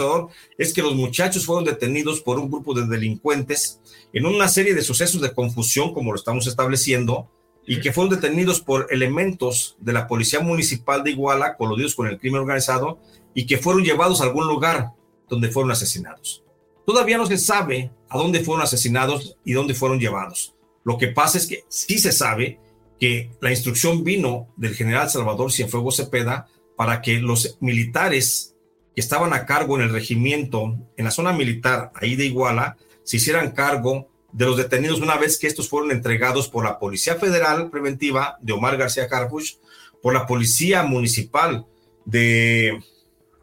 es 0.57 0.73
que 0.73 0.81
los 0.81 0.95
muchachos 0.95 1.45
fueron 1.45 1.65
detenidos 1.65 2.21
por 2.21 2.39
un 2.39 2.49
grupo 2.49 2.73
de 2.73 2.85
delincuentes 2.85 3.79
en 4.13 4.25
una 4.25 4.47
serie 4.47 4.73
de 4.73 4.81
sucesos 4.81 5.21
de 5.21 5.33
confusión, 5.33 5.93
como 5.93 6.11
lo 6.11 6.17
estamos 6.17 6.47
estableciendo, 6.47 7.29
y 7.65 7.79
que 7.79 7.93
fueron 7.93 8.13
detenidos 8.13 8.59
por 8.59 8.87
elementos 8.89 9.77
de 9.79 9.93
la 9.93 10.07
Policía 10.07 10.39
Municipal 10.39 11.03
de 11.03 11.11
Iguala, 11.11 11.55
coludidos 11.55 11.95
con 11.95 12.07
el 12.07 12.19
crimen 12.19 12.41
organizado, 12.41 12.99
y 13.33 13.45
que 13.45 13.57
fueron 13.57 13.83
llevados 13.83 14.19
a 14.19 14.25
algún 14.25 14.47
lugar 14.47 14.91
donde 15.29 15.49
fueron 15.49 15.71
asesinados. 15.71 16.43
Todavía 16.85 17.17
no 17.17 17.25
se 17.25 17.37
sabe 17.37 17.91
a 18.09 18.17
dónde 18.17 18.41
fueron 18.41 18.63
asesinados 18.63 19.37
y 19.45 19.53
dónde 19.53 19.73
fueron 19.73 19.99
llevados. 19.99 20.55
Lo 20.83 20.97
que 20.97 21.07
pasa 21.07 21.37
es 21.37 21.47
que 21.47 21.63
sí 21.69 21.99
se 21.99 22.11
sabe 22.11 22.59
que 22.99 23.31
la 23.39 23.51
instrucción 23.51 24.03
vino 24.03 24.49
del 24.57 24.75
general 24.75 25.09
Salvador 25.09 25.51
Cienfuegos 25.51 25.97
Cepeda 25.97 26.47
para 26.81 26.99
que 26.99 27.19
los 27.19 27.59
militares 27.59 28.55
que 28.95 29.01
estaban 29.01 29.33
a 29.33 29.45
cargo 29.45 29.75
en 29.75 29.83
el 29.83 29.91
regimiento, 29.91 30.79
en 30.97 31.05
la 31.05 31.11
zona 31.11 31.31
militar 31.31 31.91
ahí 31.93 32.15
de 32.15 32.25
Iguala, 32.25 32.75
se 33.03 33.17
hicieran 33.17 33.51
cargo 33.51 34.09
de 34.31 34.47
los 34.47 34.57
detenidos 34.57 34.99
una 34.99 35.15
vez 35.15 35.37
que 35.37 35.45
estos 35.45 35.69
fueron 35.69 35.91
entregados 35.91 36.47
por 36.49 36.63
la 36.63 36.79
Policía 36.79 37.17
Federal 37.17 37.69
Preventiva 37.69 38.39
de 38.41 38.53
Omar 38.53 38.77
García 38.77 39.07
Carpuch, 39.07 39.57
por 40.01 40.11
la 40.11 40.25
Policía 40.25 40.81
Municipal 40.81 41.67
de 42.05 42.79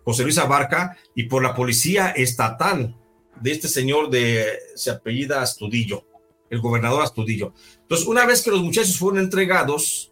José 0.02 0.24
Luis 0.24 0.38
Abarca 0.38 0.96
y 1.14 1.28
por 1.28 1.40
la 1.40 1.54
Policía 1.54 2.08
Estatal 2.10 2.96
de 3.40 3.52
este 3.52 3.68
señor 3.68 4.10
de, 4.10 4.46
se 4.74 4.90
apellida 4.90 5.42
Astudillo, 5.42 6.04
el 6.50 6.58
gobernador 6.58 7.04
Astudillo. 7.04 7.52
Entonces, 7.82 8.04
una 8.04 8.26
vez 8.26 8.42
que 8.42 8.50
los 8.50 8.64
muchachos 8.64 8.98
fueron 8.98 9.20
entregados 9.20 10.10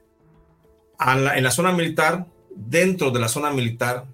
en 1.01 1.43
la 1.43 1.51
zona 1.51 1.73
militar, 1.73 2.25
dentro 2.57 3.11
de 3.11 3.21
la 3.21 3.29
zona 3.29 3.51
militar, 3.51 4.07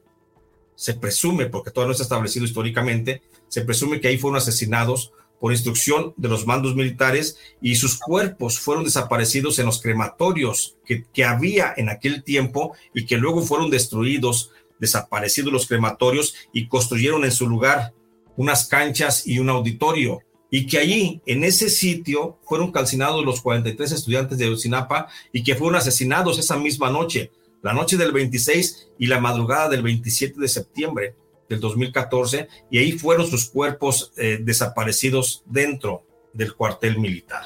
se 0.75 0.95
presume, 0.95 1.47
porque 1.47 1.71
todavía 1.71 1.89
no 1.89 1.93
está 1.93 2.03
establecido 2.03 2.45
históricamente, 2.45 3.23
se 3.49 3.63
presume 3.63 4.01
que 4.01 4.09
ahí 4.09 4.19
fueron 4.19 4.39
asesinados 4.39 5.13
por 5.43 5.53
instrucción 5.53 6.15
de 6.17 6.29
los 6.29 6.47
mandos 6.47 6.77
militares 6.77 7.37
y 7.61 7.75
sus 7.75 7.99
cuerpos 7.99 8.61
fueron 8.61 8.85
desaparecidos 8.85 9.59
en 9.59 9.67
los 9.67 9.83
crematorios 9.83 10.77
que, 10.85 11.25
había 11.25 11.75
en 11.77 11.89
aquel 11.89 12.23
tiempo 12.23 12.77
y 12.95 13.07
que 13.07 13.17
luego 13.17 13.43
fueron 13.43 13.69
destruidos, 13.69 14.53
desaparecidos 14.79 15.53
los 15.53 15.67
crematorios 15.67 16.37
y 16.53 16.69
construyeron 16.69 17.25
en 17.25 17.33
su 17.33 17.49
lugar 17.49 17.93
unas 18.37 18.67
canchas 18.67 19.27
y 19.27 19.41
un 19.41 19.49
auditorio. 19.51 20.21
Y 20.49 20.67
que 20.67 20.79
allí, 20.79 21.23
en 21.27 21.43
ese 21.43 21.71
sitio, 21.71 22.39
fueron 22.45 22.71
calcinados 22.71 23.25
los 23.25 23.41
43 23.41 23.91
estudiantes 23.91 24.39
de 24.39 24.49
Ucinapa 24.49 25.09
y 25.33 25.43
que 25.43 25.57
fueron 25.57 25.75
asesinados 25.75 26.39
esa 26.39 26.57
misma 26.57 26.91
noche 26.91 27.33
la 27.63 27.73
noche 27.73 27.97
del 27.97 28.13
26 28.13 28.91
y 28.99 29.07
la 29.07 29.21
madrugada 29.21 29.69
del 29.69 29.83
27 29.83 30.41
de 30.41 30.49
septiembre 30.49 31.15
del 31.49 31.61
2014, 31.61 32.49
y 32.71 32.79
ahí 32.79 32.93
fueron 32.93 33.27
sus 33.27 33.49
cuerpos 33.49 34.13
eh, 34.17 34.39
desaparecidos 34.41 35.43
dentro 35.47 36.05
del 36.33 36.55
cuartel 36.55 36.99
militar. 36.99 37.45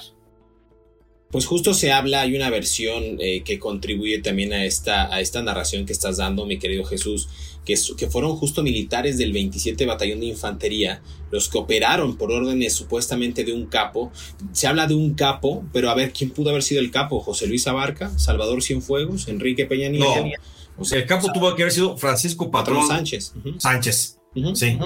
Pues 1.37 1.45
justo 1.45 1.75
se 1.75 1.93
habla, 1.93 2.23
hay 2.23 2.35
una 2.35 2.49
versión 2.49 3.19
eh, 3.21 3.43
que 3.45 3.59
contribuye 3.59 4.21
también 4.21 4.55
a 4.55 4.65
esta, 4.65 5.15
a 5.15 5.21
esta 5.21 5.43
narración 5.43 5.85
que 5.85 5.93
estás 5.93 6.17
dando, 6.17 6.47
mi 6.47 6.59
querido 6.59 6.83
Jesús, 6.87 7.29
que, 7.67 7.79
que 7.99 8.07
fueron 8.09 8.37
justo 8.37 8.63
militares 8.63 9.19
del 9.19 9.35
27 9.35 9.85
Batallón 9.85 10.21
de 10.21 10.29
Infantería, 10.29 11.03
los 11.31 11.51
que 11.51 11.59
operaron 11.59 12.17
por 12.17 12.33
órdenes 12.33 12.73
supuestamente 12.73 13.45
de 13.45 13.53
un 13.53 13.67
capo. 13.67 14.11
Se 14.53 14.67
habla 14.67 14.87
de 14.87 14.95
un 14.95 15.13
capo, 15.13 15.63
pero 15.75 15.91
a 15.91 15.95
ver, 15.95 16.15
¿quién 16.15 16.31
pudo 16.31 16.49
haber 16.49 16.63
sido 16.63 16.81
el 16.81 16.91
capo? 16.91 17.21
¿José 17.21 17.47
Luis 17.47 17.67
Abarca? 17.67 18.19
¿Salvador 18.19 18.63
Cienfuegos? 18.63 19.29
¿Enrique 19.29 19.67
Peña 19.67 19.91
Nieto? 19.91 20.07
No, 20.07 20.31
o 20.79 20.87
sea, 20.87 20.97
el 20.97 21.05
capo 21.05 21.31
tuvo 21.35 21.55
que 21.55 21.65
haber 21.65 21.73
sido 21.75 21.99
Francisco 21.99 22.51
Patrón, 22.51 22.89
Sánchez. 22.89 23.35
Sánchez, 23.59 24.19
sí 24.55 24.79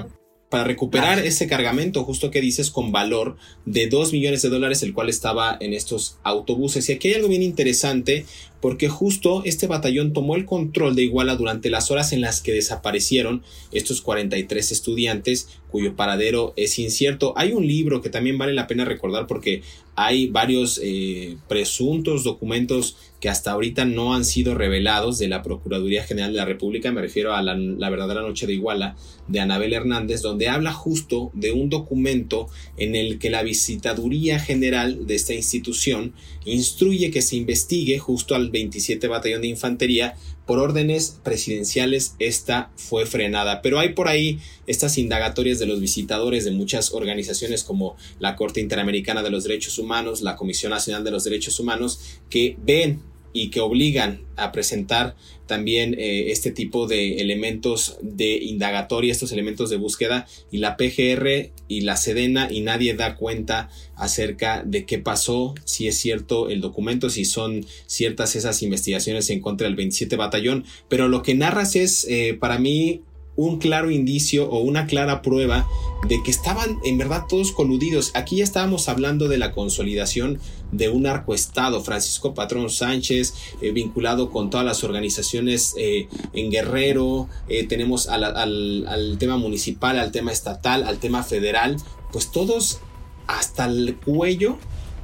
para 0.50 0.64
recuperar 0.64 1.20
ese 1.20 1.46
cargamento 1.46 2.02
justo 2.04 2.32
que 2.32 2.40
dices 2.40 2.70
con 2.72 2.90
valor 2.90 3.36
de 3.66 3.86
2 3.86 4.12
millones 4.12 4.42
de 4.42 4.48
dólares 4.48 4.82
el 4.82 4.92
cual 4.92 5.08
estaba 5.08 5.56
en 5.60 5.72
estos 5.72 6.18
autobuses. 6.24 6.88
Y 6.88 6.92
aquí 6.92 7.08
hay 7.08 7.14
algo 7.14 7.28
bien 7.28 7.44
interesante 7.44 8.26
porque 8.60 8.88
justo 8.88 9.42
este 9.44 9.68
batallón 9.68 10.12
tomó 10.12 10.34
el 10.34 10.46
control 10.46 10.96
de 10.96 11.04
Iguala 11.04 11.36
durante 11.36 11.70
las 11.70 11.92
horas 11.92 12.12
en 12.12 12.20
las 12.20 12.42
que 12.42 12.52
desaparecieron 12.52 13.42
estos 13.70 14.02
43 14.02 14.72
estudiantes 14.72 15.48
cuyo 15.70 15.94
paradero 15.94 16.52
es 16.56 16.80
incierto. 16.80 17.32
Hay 17.36 17.52
un 17.52 17.64
libro 17.64 18.02
que 18.02 18.10
también 18.10 18.36
vale 18.36 18.52
la 18.52 18.66
pena 18.66 18.84
recordar 18.84 19.28
porque 19.28 19.62
hay 19.94 20.26
varios 20.26 20.80
eh, 20.82 21.36
presuntos 21.48 22.24
documentos 22.24 22.96
que 23.20 23.28
hasta 23.28 23.52
ahorita 23.52 23.84
no 23.84 24.14
han 24.14 24.24
sido 24.24 24.54
revelados 24.54 25.18
de 25.18 25.28
la 25.28 25.42
Procuraduría 25.42 26.04
General 26.04 26.32
de 26.32 26.38
la 26.38 26.44
República, 26.46 26.90
me 26.90 27.02
refiero 27.02 27.34
a 27.34 27.42
la, 27.42 27.54
la 27.54 27.90
verdadera 27.90 28.22
noche 28.22 28.46
de 28.46 28.54
Iguala 28.54 28.96
de 29.28 29.40
Anabel 29.40 29.74
Hernández, 29.74 30.22
donde 30.22 30.48
habla 30.48 30.72
justo 30.72 31.30
de 31.34 31.52
un 31.52 31.68
documento 31.68 32.48
en 32.76 32.96
el 32.96 33.18
que 33.18 33.30
la 33.30 33.42
Visitaduría 33.42 34.40
General 34.40 35.06
de 35.06 35.14
esta 35.14 35.34
institución 35.34 36.14
instruye 36.44 37.10
que 37.10 37.22
se 37.22 37.36
investigue 37.36 37.98
justo 37.98 38.34
al 38.34 38.50
27 38.50 39.06
Batallón 39.06 39.42
de 39.42 39.48
Infantería 39.48 40.16
por 40.46 40.58
órdenes 40.58 41.20
presidenciales 41.22 42.16
esta 42.18 42.72
fue 42.74 43.06
frenada. 43.06 43.62
Pero 43.62 43.78
hay 43.78 43.90
por 43.90 44.08
ahí 44.08 44.40
estas 44.66 44.98
indagatorias 44.98 45.60
de 45.60 45.66
los 45.66 45.80
visitadores 45.80 46.44
de 46.44 46.50
muchas 46.50 46.92
organizaciones 46.92 47.62
como 47.62 47.96
la 48.18 48.34
Corte 48.34 48.60
Interamericana 48.60 49.22
de 49.22 49.30
los 49.30 49.44
Derechos 49.44 49.78
Humanos, 49.78 50.22
la 50.22 50.34
Comisión 50.34 50.70
Nacional 50.70 51.04
de 51.04 51.12
los 51.12 51.22
Derechos 51.22 51.60
Humanos, 51.60 52.00
que 52.28 52.56
ven 52.64 53.00
y 53.32 53.50
que 53.50 53.60
obligan 53.60 54.22
a 54.36 54.52
presentar 54.52 55.16
también 55.46 55.94
eh, 55.98 56.30
este 56.30 56.52
tipo 56.52 56.86
de 56.86 57.20
elementos 57.20 57.98
de 58.02 58.36
indagatoria, 58.36 59.12
estos 59.12 59.32
elementos 59.32 59.68
de 59.68 59.76
búsqueda 59.76 60.26
y 60.50 60.58
la 60.58 60.76
PGR 60.76 61.50
y 61.68 61.80
la 61.80 61.96
Sedena 61.96 62.48
y 62.50 62.60
nadie 62.60 62.94
da 62.94 63.16
cuenta 63.16 63.68
acerca 63.96 64.62
de 64.64 64.86
qué 64.86 64.98
pasó, 64.98 65.54
si 65.64 65.88
es 65.88 65.98
cierto 65.98 66.50
el 66.50 66.60
documento, 66.60 67.10
si 67.10 67.24
son 67.24 67.66
ciertas 67.86 68.36
esas 68.36 68.62
investigaciones 68.62 69.28
en 69.30 69.40
contra 69.40 69.66
del 69.66 69.76
27 69.76 70.16
batallón, 70.16 70.64
pero 70.88 71.08
lo 71.08 71.22
que 71.22 71.34
narras 71.34 71.74
es 71.76 72.06
eh, 72.08 72.36
para 72.38 72.58
mí 72.58 73.02
un 73.40 73.58
claro 73.58 73.90
indicio 73.90 74.50
o 74.50 74.58
una 74.58 74.86
clara 74.86 75.22
prueba 75.22 75.66
de 76.06 76.22
que 76.22 76.30
estaban 76.30 76.78
en 76.84 76.98
verdad 76.98 77.24
todos 77.26 77.52
coludidos. 77.52 78.10
Aquí 78.14 78.36
ya 78.36 78.44
estábamos 78.44 78.88
hablando 78.90 79.28
de 79.28 79.38
la 79.38 79.52
consolidación 79.52 80.38
de 80.72 80.90
un 80.90 81.06
arcoestado, 81.06 81.82
Francisco 81.82 82.34
Patrón 82.34 82.68
Sánchez, 82.68 83.32
eh, 83.62 83.72
vinculado 83.72 84.30
con 84.30 84.50
todas 84.50 84.66
las 84.66 84.84
organizaciones 84.84 85.74
eh, 85.78 86.08
en 86.34 86.50
Guerrero, 86.50 87.28
eh, 87.48 87.66
tenemos 87.66 88.08
al, 88.08 88.24
al 88.24 89.16
tema 89.18 89.38
municipal, 89.38 89.98
al 89.98 90.12
tema 90.12 90.32
estatal, 90.32 90.84
al 90.84 90.98
tema 90.98 91.22
federal, 91.22 91.78
pues 92.12 92.30
todos 92.30 92.80
hasta 93.26 93.64
el 93.64 93.96
cuello 93.96 94.58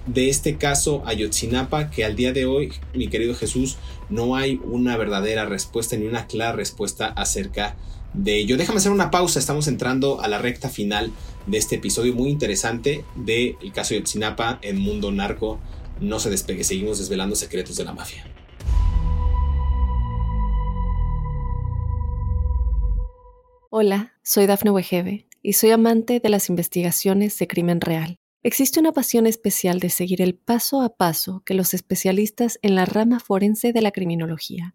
de 0.06 0.28
este 0.28 0.56
caso 0.56 1.02
Ayotzinapa 1.06 1.90
que 1.90 2.04
al 2.04 2.16
día 2.16 2.32
de 2.32 2.44
hoy, 2.44 2.72
mi 2.94 3.08
querido 3.08 3.34
Jesús, 3.34 3.76
no 4.08 4.36
hay 4.36 4.60
una 4.64 4.96
verdadera 4.96 5.46
respuesta 5.46 5.96
ni 5.96 6.06
una 6.06 6.26
clara 6.26 6.52
respuesta 6.52 7.06
acerca 7.06 7.76
de 8.14 8.38
ello. 8.38 8.56
Déjame 8.56 8.78
hacer 8.78 8.92
una 8.92 9.10
pausa, 9.10 9.38
estamos 9.38 9.68
entrando 9.68 10.20
a 10.20 10.28
la 10.28 10.38
recta 10.38 10.68
final 10.68 11.12
de 11.46 11.58
este 11.58 11.76
episodio 11.76 12.14
muy 12.14 12.30
interesante 12.30 13.04
del 13.14 13.56
el 13.62 13.72
caso 13.72 13.94
de 13.94 14.00
Yotzinapa 14.00 14.58
en 14.62 14.78
Mundo 14.78 15.12
Narco. 15.12 15.58
No 16.00 16.18
se 16.18 16.30
despegue, 16.30 16.64
seguimos 16.64 16.98
desvelando 16.98 17.36
secretos 17.36 17.76
de 17.76 17.84
la 17.84 17.92
mafia. 17.92 18.24
Hola, 23.70 24.14
soy 24.22 24.46
Dafne 24.46 24.70
Wegebe 24.70 25.26
y 25.42 25.52
soy 25.52 25.70
amante 25.70 26.20
de 26.20 26.28
las 26.28 26.48
investigaciones 26.48 27.38
de 27.38 27.46
crimen 27.46 27.80
real. 27.80 28.16
Existe 28.42 28.78
una 28.78 28.92
pasión 28.92 29.26
especial 29.26 29.80
de 29.80 29.90
seguir 29.90 30.22
el 30.22 30.34
paso 30.34 30.80
a 30.80 30.96
paso 30.96 31.42
que 31.44 31.54
los 31.54 31.74
especialistas 31.74 32.58
en 32.62 32.74
la 32.74 32.84
rama 32.86 33.20
forense 33.20 33.72
de 33.72 33.82
la 33.82 33.90
criminología 33.90 34.74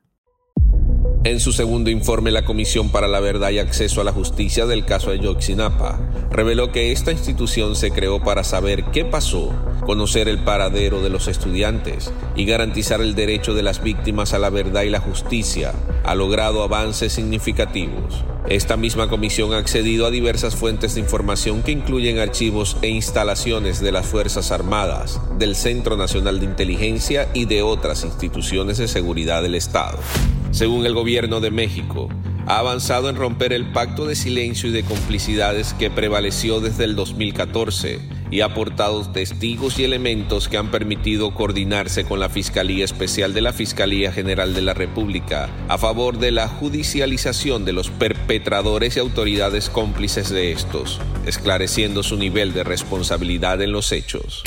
En 1.23 1.39
su 1.39 1.53
segundo 1.53 1.91
informe, 1.91 2.31
la 2.31 2.45
Comisión 2.45 2.89
para 2.89 3.07
la 3.07 3.19
Verdad 3.19 3.51
y 3.51 3.59
Acceso 3.59 4.01
a 4.01 4.03
la 4.03 4.11
Justicia 4.11 4.65
del 4.65 4.85
caso 4.85 5.11
Ayotzinapa 5.11 5.99
reveló 6.31 6.71
que 6.71 6.91
esta 6.91 7.11
institución 7.11 7.75
se 7.75 7.91
creó 7.91 8.23
para 8.23 8.43
saber 8.43 8.85
qué 8.85 9.05
pasó, 9.05 9.53
conocer 9.85 10.27
el 10.27 10.39
paradero 10.39 10.99
de 11.03 11.09
los 11.09 11.27
estudiantes 11.27 12.11
y 12.35 12.45
garantizar 12.45 13.01
el 13.01 13.13
derecho 13.13 13.53
de 13.53 13.61
las 13.61 13.83
víctimas 13.83 14.33
a 14.33 14.39
la 14.39 14.49
verdad 14.49 14.81
y 14.81 14.89
la 14.89 14.99
justicia. 14.99 15.73
Ha 16.05 16.15
logrado 16.15 16.63
avances 16.63 17.13
significativos. 17.13 18.25
Esta 18.49 18.75
misma 18.75 19.07
comisión 19.07 19.53
ha 19.53 19.59
accedido 19.59 20.07
a 20.07 20.09
diversas 20.09 20.55
fuentes 20.55 20.95
de 20.95 21.01
información 21.01 21.61
que 21.61 21.71
incluyen 21.71 22.17
archivos 22.17 22.77
e 22.81 22.87
instalaciones 22.87 23.79
de 23.79 23.91
las 23.91 24.07
Fuerzas 24.07 24.51
Armadas, 24.51 25.21
del 25.37 25.55
Centro 25.55 25.97
Nacional 25.97 26.39
de 26.39 26.47
Inteligencia 26.47 27.29
y 27.35 27.45
de 27.45 27.61
otras 27.61 28.05
instituciones 28.05 28.79
de 28.79 28.87
seguridad 28.87 29.43
del 29.43 29.53
Estado. 29.53 29.99
Según 30.51 30.85
el 30.85 30.93
gobierno 30.93 31.39
de 31.39 31.49
México, 31.49 32.09
ha 32.45 32.59
avanzado 32.59 33.09
en 33.09 33.15
romper 33.15 33.53
el 33.53 33.71
pacto 33.71 34.05
de 34.05 34.15
silencio 34.15 34.69
y 34.69 34.73
de 34.73 34.83
complicidades 34.83 35.73
que 35.73 35.89
prevaleció 35.89 36.59
desde 36.59 36.83
el 36.83 36.95
2014 36.97 37.99
y 38.31 38.41
ha 38.41 38.45
aportado 38.45 39.09
testigos 39.11 39.79
y 39.79 39.85
elementos 39.85 40.49
que 40.49 40.57
han 40.57 40.69
permitido 40.69 41.33
coordinarse 41.33 42.03
con 42.03 42.19
la 42.19 42.27
Fiscalía 42.27 42.83
Especial 42.83 43.33
de 43.33 43.41
la 43.41 43.53
Fiscalía 43.53 44.11
General 44.11 44.53
de 44.53 44.61
la 44.61 44.73
República 44.73 45.49
a 45.69 45.77
favor 45.77 46.17
de 46.17 46.31
la 46.31 46.49
judicialización 46.49 47.63
de 47.63 47.71
los 47.71 47.89
perpetradores 47.89 48.97
y 48.97 48.99
autoridades 48.99 49.69
cómplices 49.69 50.29
de 50.29 50.51
estos, 50.51 50.99
esclareciendo 51.25 52.03
su 52.03 52.17
nivel 52.17 52.53
de 52.53 52.65
responsabilidad 52.65 53.61
en 53.61 53.71
los 53.71 53.93
hechos. 53.93 54.43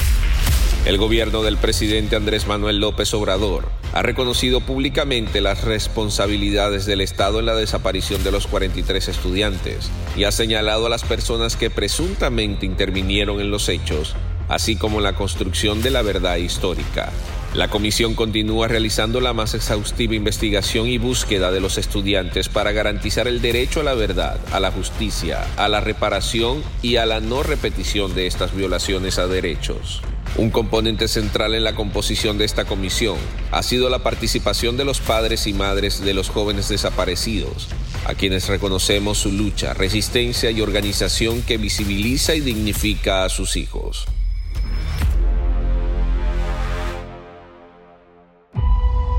El 0.84 0.98
gobierno 0.98 1.42
del 1.42 1.56
presidente 1.56 2.14
Andrés 2.14 2.46
Manuel 2.46 2.76
López 2.76 3.14
Obrador 3.14 3.70
ha 3.94 4.02
reconocido 4.02 4.60
públicamente 4.60 5.40
las 5.40 5.64
responsabilidades 5.64 6.84
del 6.84 7.00
Estado 7.00 7.40
en 7.40 7.46
la 7.46 7.54
desaparición 7.54 8.22
de 8.22 8.30
los 8.30 8.46
43 8.46 9.08
estudiantes 9.08 9.90
y 10.14 10.24
ha 10.24 10.30
señalado 10.30 10.84
a 10.84 10.90
las 10.90 11.02
personas 11.02 11.56
que 11.56 11.70
presuntamente 11.70 12.66
intervinieron 12.66 13.40
en 13.40 13.50
los 13.50 13.70
hechos, 13.70 14.14
así 14.50 14.76
como 14.76 15.00
la 15.00 15.14
construcción 15.14 15.80
de 15.80 15.90
la 15.90 16.02
verdad 16.02 16.36
histórica. 16.36 17.10
La 17.54 17.68
comisión 17.68 18.14
continúa 18.14 18.68
realizando 18.68 19.22
la 19.22 19.32
más 19.32 19.54
exhaustiva 19.54 20.14
investigación 20.14 20.86
y 20.86 20.98
búsqueda 20.98 21.50
de 21.50 21.60
los 21.60 21.78
estudiantes 21.78 22.50
para 22.50 22.72
garantizar 22.72 23.26
el 23.26 23.40
derecho 23.40 23.80
a 23.80 23.84
la 23.84 23.94
verdad, 23.94 24.38
a 24.52 24.60
la 24.60 24.70
justicia, 24.70 25.46
a 25.56 25.66
la 25.68 25.80
reparación 25.80 26.62
y 26.82 26.96
a 26.96 27.06
la 27.06 27.20
no 27.20 27.42
repetición 27.42 28.14
de 28.14 28.26
estas 28.26 28.54
violaciones 28.54 29.18
a 29.18 29.26
derechos. 29.26 30.02
Un 30.36 30.50
componente 30.50 31.06
central 31.06 31.54
en 31.54 31.62
la 31.62 31.76
composición 31.76 32.38
de 32.38 32.44
esta 32.44 32.64
comisión 32.64 33.16
ha 33.52 33.62
sido 33.62 33.88
la 33.88 34.00
participación 34.00 34.76
de 34.76 34.84
los 34.84 34.98
padres 34.98 35.46
y 35.46 35.52
madres 35.52 36.00
de 36.00 36.12
los 36.12 36.28
jóvenes 36.28 36.68
desaparecidos, 36.68 37.68
a 38.04 38.14
quienes 38.14 38.48
reconocemos 38.48 39.18
su 39.18 39.30
lucha, 39.30 39.74
resistencia 39.74 40.50
y 40.50 40.60
organización 40.60 41.42
que 41.42 41.56
visibiliza 41.56 42.34
y 42.34 42.40
dignifica 42.40 43.24
a 43.24 43.28
sus 43.28 43.56
hijos. 43.56 44.06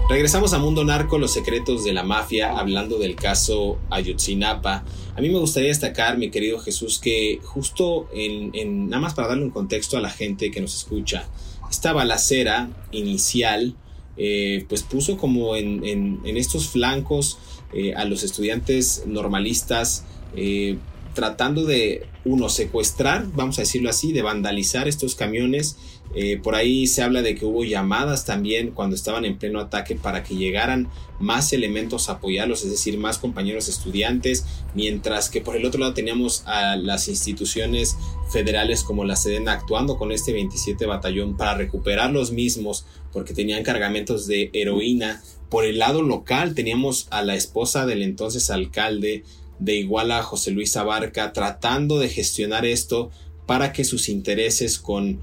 Regresamos 0.07 0.53
a 0.53 0.59
Mundo 0.59 0.85
Narco, 0.85 1.17
los 1.17 1.33
secretos 1.33 1.83
de 1.83 1.91
la 1.91 2.03
mafia, 2.03 2.59
hablando 2.59 2.99
del 2.99 3.15
caso 3.15 3.79
Ayotzinapa. 3.89 4.85
A 5.15 5.21
mí 5.21 5.29
me 5.29 5.39
gustaría 5.39 5.69
destacar, 5.69 6.19
mi 6.19 6.29
querido 6.29 6.59
Jesús, 6.59 6.99
que 6.99 7.39
justo 7.43 8.07
en, 8.13 8.87
nada 8.87 9.01
más 9.01 9.15
para 9.15 9.29
darle 9.29 9.45
un 9.45 9.49
contexto 9.49 9.97
a 9.97 10.01
la 10.01 10.11
gente 10.11 10.51
que 10.51 10.61
nos 10.61 10.75
escucha, 10.75 11.27
esta 11.71 11.91
balacera 11.91 12.69
inicial, 12.91 13.73
eh, 14.15 14.65
pues 14.69 14.83
puso 14.83 15.17
como 15.17 15.55
en, 15.55 16.21
estos 16.23 16.67
flancos 16.67 17.39
eh, 17.73 17.95
a 17.95 18.05
los 18.05 18.21
estudiantes 18.21 19.05
normalistas, 19.07 20.05
eh, 20.35 20.77
tratando 21.15 21.65
de, 21.65 22.05
uno, 22.25 22.49
secuestrar, 22.49 23.25
vamos 23.33 23.57
a 23.57 23.61
decirlo 23.63 23.89
así, 23.89 24.11
de 24.11 24.21
vandalizar 24.21 24.87
estos 24.87 25.15
camiones 25.15 25.77
eh, 26.17 26.39
por 26.41 26.55
ahí 26.55 26.87
se 26.87 27.03
habla 27.03 27.21
de 27.21 27.35
que 27.35 27.45
hubo 27.45 27.65
llamadas 27.65 28.23
también 28.23 28.71
cuando 28.71 28.95
estaban 28.95 29.25
en 29.25 29.37
pleno 29.37 29.59
ataque 29.59 29.95
para 29.95 30.23
que 30.23 30.35
llegaran 30.35 30.89
más 31.19 31.51
elementos 31.51 32.07
a 32.07 32.13
apoyarlos, 32.13 32.63
es 32.63 32.71
decir, 32.71 32.97
más 32.97 33.17
compañeros 33.17 33.67
estudiantes, 33.67 34.45
mientras 34.73 35.29
que 35.29 35.41
por 35.41 35.57
el 35.57 35.65
otro 35.65 35.81
lado 35.81 35.93
teníamos 35.93 36.43
a 36.45 36.77
las 36.77 37.09
instituciones 37.09 37.97
federales 38.31 38.83
como 38.83 39.03
la 39.03 39.17
Sedena 39.17 39.51
actuando 39.51 39.97
con 39.97 40.13
este 40.13 40.31
27 40.31 40.85
batallón 40.85 41.35
para 41.35 41.55
recuperar 41.55 42.11
los 42.11 42.31
mismos 42.31 42.85
porque 43.11 43.33
tenían 43.33 43.63
cargamentos 43.63 44.25
de 44.25 44.49
heroína. 44.53 45.21
Por 45.49 45.65
el 45.65 45.79
lado 45.79 46.01
local 46.01 46.55
teníamos 46.55 47.07
a 47.11 47.23
la 47.23 47.35
esposa 47.35 47.85
del 47.85 48.01
entonces 48.01 48.49
alcalde 48.49 49.23
de 49.59 49.75
Iguala, 49.75 50.23
José 50.23 50.51
Luis 50.51 50.75
Abarca, 50.77 51.33
tratando 51.33 51.99
de 51.99 52.09
gestionar 52.09 52.65
esto 52.65 53.11
para 53.45 53.73
que 53.73 53.83
sus 53.83 54.09
intereses 54.09 54.79
con 54.79 55.21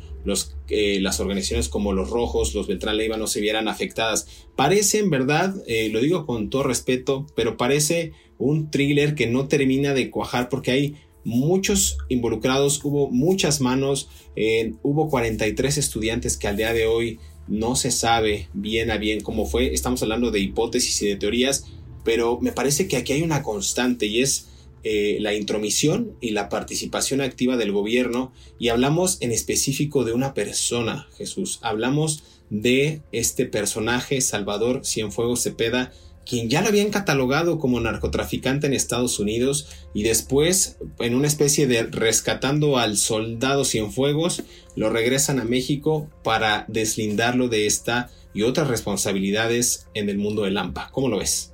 eh, 0.68 1.00
las 1.00 1.20
organizaciones 1.20 1.68
como 1.68 1.92
los 1.92 2.10
Rojos, 2.10 2.54
los 2.54 2.66
Beltrán 2.66 2.96
Leiva 2.96 3.16
no 3.16 3.26
se 3.26 3.40
vieran 3.40 3.68
afectadas. 3.68 4.26
Parece, 4.56 4.98
en 4.98 5.10
verdad, 5.10 5.54
eh, 5.66 5.88
lo 5.90 6.00
digo 6.00 6.26
con 6.26 6.50
todo 6.50 6.62
respeto, 6.62 7.26
pero 7.34 7.56
parece 7.56 8.12
un 8.38 8.70
thriller 8.70 9.14
que 9.14 9.26
no 9.26 9.48
termina 9.48 9.94
de 9.94 10.10
cuajar 10.10 10.48
porque 10.48 10.70
hay 10.70 10.96
muchos 11.24 11.98
involucrados, 12.08 12.84
hubo 12.84 13.10
muchas 13.10 13.60
manos, 13.60 14.08
eh, 14.36 14.74
hubo 14.82 15.08
43 15.08 15.78
estudiantes 15.78 16.36
que 16.36 16.48
al 16.48 16.56
día 16.56 16.72
de 16.72 16.86
hoy 16.86 17.18
no 17.48 17.76
se 17.76 17.90
sabe 17.90 18.48
bien 18.52 18.90
a 18.90 18.96
bien 18.96 19.20
cómo 19.20 19.46
fue. 19.46 19.72
Estamos 19.74 20.02
hablando 20.02 20.30
de 20.30 20.40
hipótesis 20.40 21.02
y 21.02 21.08
de 21.08 21.16
teorías, 21.16 21.66
pero 22.04 22.40
me 22.40 22.52
parece 22.52 22.88
que 22.88 22.96
aquí 22.96 23.12
hay 23.12 23.22
una 23.22 23.42
constante 23.42 24.06
y 24.06 24.22
es 24.22 24.48
eh, 24.84 25.18
la 25.20 25.34
intromisión 25.34 26.16
y 26.20 26.30
la 26.30 26.48
participación 26.48 27.20
activa 27.20 27.56
del 27.56 27.72
gobierno 27.72 28.32
y 28.58 28.68
hablamos 28.68 29.18
en 29.20 29.32
específico 29.32 30.04
de 30.04 30.12
una 30.12 30.34
persona, 30.34 31.08
Jesús. 31.16 31.60
Hablamos 31.62 32.24
de 32.50 33.02
este 33.12 33.46
personaje, 33.46 34.20
Salvador 34.20 34.84
Cienfuegos 34.84 35.42
Cepeda, 35.42 35.92
quien 36.26 36.48
ya 36.48 36.62
lo 36.62 36.68
habían 36.68 36.90
catalogado 36.90 37.58
como 37.58 37.80
narcotraficante 37.80 38.66
en 38.66 38.74
Estados 38.74 39.18
Unidos 39.18 39.68
y 39.94 40.02
después, 40.02 40.76
en 40.98 41.14
una 41.14 41.28
especie 41.28 41.66
de 41.66 41.84
rescatando 41.84 42.78
al 42.78 42.96
soldado 42.96 43.64
Cienfuegos, 43.64 44.42
lo 44.76 44.90
regresan 44.90 45.40
a 45.40 45.44
México 45.44 46.08
para 46.22 46.64
deslindarlo 46.68 47.48
de 47.48 47.66
esta 47.66 48.10
y 48.34 48.42
otras 48.42 48.68
responsabilidades 48.68 49.86
en 49.94 50.08
el 50.08 50.18
mundo 50.18 50.42
del 50.42 50.56
AMPA. 50.56 50.90
¿Cómo 50.92 51.08
lo 51.08 51.18
ves? 51.18 51.51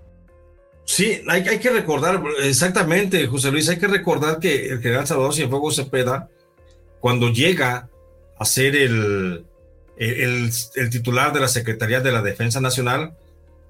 Sí, 0.88 1.20
hay, 1.29 1.42
que 1.42 1.68
recordar, 1.68 2.22
exactamente, 2.42 3.27
José 3.27 3.51
Luis, 3.51 3.68
hay 3.68 3.79
que 3.79 3.87
recordar 3.87 4.40
que 4.40 4.70
el 4.70 4.81
general 4.81 5.07
Salvador 5.07 5.35
Cienfuegos 5.35 5.77
Cepeda, 5.77 6.31
cuando 6.98 7.29
llega 7.29 7.90
a 8.38 8.44
ser 8.46 8.74
el, 8.74 9.44
el, 9.98 10.51
titular 10.90 11.35
de 11.35 11.40
la 11.40 11.48
Secretaría 11.48 12.01
de 12.01 12.11
la 12.11 12.22
Defensa 12.22 12.62
Nacional, 12.62 13.12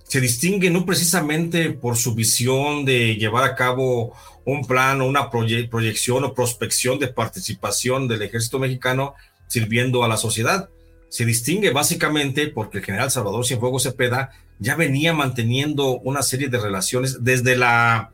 se 0.05 0.21
distingue 0.21 0.71
no 0.71 0.87
precisamente 0.87 1.71
por 1.71 1.97
su 1.97 2.15
visión 2.15 2.85
de 2.85 3.17
llevar 3.17 3.43
a 3.43 3.57
cabo 3.57 4.15
un 4.45 4.65
plan 4.65 5.01
o 5.01 5.07
una 5.07 5.29
proyección 5.29 6.23
o 6.23 6.35
prospección 6.35 7.01
de 7.01 7.09
participación 7.09 8.07
del 8.07 8.23
ejército 8.23 8.61
mexicano 8.61 9.17
sirviendo 9.49 10.05
a 10.05 10.09
la 10.09 10.19
sociedad. 10.19 10.69
Se 11.09 11.25
distingue 11.25 11.71
básicamente 11.71 12.49
porque 12.49 12.79
el 12.79 12.85
general 12.85 13.11
Salvador 13.11 13.47
Cienfuegos 13.47 13.85
Cepeda 13.85 14.31
ya 14.59 14.77
venía 14.77 15.13
manteniendo 15.15 15.99
una 16.01 16.23
serie 16.23 16.49
de 16.49 16.59
relaciones 16.59 17.25
desde 17.25 17.57
la 17.57 18.13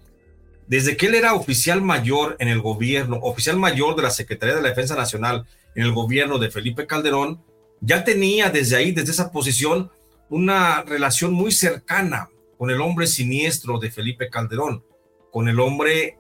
desde 0.66 0.96
que 0.96 1.07
él 1.07 1.14
era 1.14 1.35
oficial 1.35 1.83
mayor 1.83 2.37
en 2.38 2.48
el 2.48 2.61
gobierno, 2.61 3.18
oficial 3.22 3.59
mayor 3.59 3.96
de 3.96 4.02
la 4.02 4.11
Secretaría 4.11 4.57
de 4.57 4.62
la 4.62 4.70
Defensa 4.70 4.96
Nacional 4.96 5.46
en 5.74 5.83
el 5.83 5.92
gobierno 5.92 6.38
de 6.38 6.50
Felipe 6.50 6.87
Calderón, 6.87 7.42
ya 7.80 8.04
tenía 8.04 8.50
desde 8.50 8.76
ahí, 8.76 8.92
desde 8.92 9.12
esa 9.12 9.30
posición, 9.30 9.90
una 10.30 10.83
relación 10.83 11.33
muy 11.33 11.52
cercana 11.52 12.30
con 12.57 12.70
el 12.70 12.80
hombre 12.80 13.07
siniestro 13.07 13.78
de 13.78 13.90
Felipe 13.90 14.30
Calderón, 14.30 14.85
con 15.30 15.48
el 15.48 15.61
hombre 15.61 16.16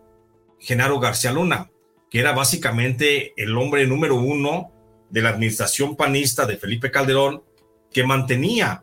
Genaro 0.58 1.00
García 1.00 1.32
Luna, 1.32 1.70
que 2.10 2.20
era 2.20 2.32
básicamente 2.32 3.32
el 3.36 3.56
hombre 3.56 3.86
número 3.86 4.16
uno 4.16 4.72
de 5.14 5.22
la 5.22 5.28
administración 5.28 5.94
panista 5.94 6.44
de 6.44 6.56
Felipe 6.56 6.90
Calderón, 6.90 7.44
que 7.92 8.02
mantenía 8.02 8.82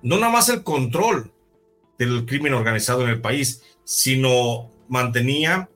no 0.00 0.16
nada 0.16 0.32
más 0.32 0.48
el 0.48 0.62
control 0.62 1.32
del 1.98 2.24
crimen 2.24 2.54
organizado 2.54 3.02
en 3.02 3.08
el 3.08 3.20
país, 3.20 3.60
sino 3.82 4.70
mantenía 4.88 5.68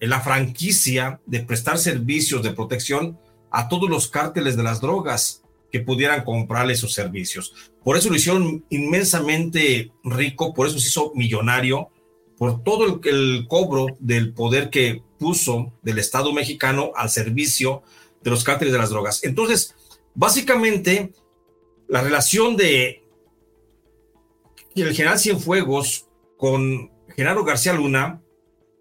la 0.00 0.20
franquicia 0.20 1.20
de 1.26 1.44
prestar 1.44 1.78
servicios 1.78 2.42
de 2.42 2.50
protección 2.50 3.20
a 3.52 3.68
todos 3.68 3.88
los 3.88 4.08
cárteles 4.08 4.56
de 4.56 4.64
las 4.64 4.80
drogas 4.80 5.44
que 5.70 5.78
pudieran 5.78 6.24
comprarle 6.24 6.74
sus 6.74 6.92
servicios. 6.92 7.54
Por 7.84 7.96
eso 7.96 8.10
lo 8.10 8.16
hicieron 8.16 8.64
inmensamente 8.68 9.92
rico, 10.02 10.54
por 10.54 10.66
eso 10.66 10.80
se 10.80 10.88
hizo 10.88 11.12
millonario, 11.14 11.90
por 12.36 12.64
todo 12.64 12.84
el, 12.84 13.00
el 13.08 13.46
cobro 13.46 13.86
del 14.00 14.32
poder 14.32 14.70
que 14.70 15.04
puso 15.20 15.72
del 15.82 16.00
Estado 16.00 16.32
mexicano 16.32 16.90
al 16.96 17.10
servicio 17.10 17.84
de 18.22 18.30
los 18.30 18.44
cárteles 18.44 18.72
de 18.72 18.78
las 18.78 18.90
drogas. 18.90 19.24
Entonces, 19.24 19.74
básicamente, 20.14 21.12
la 21.88 22.02
relación 22.02 22.56
de 22.56 23.02
el 24.76 24.94
general 24.94 25.18
Cienfuegos 25.18 26.06
con 26.36 26.90
Genaro 27.16 27.44
García 27.44 27.72
Luna 27.72 28.22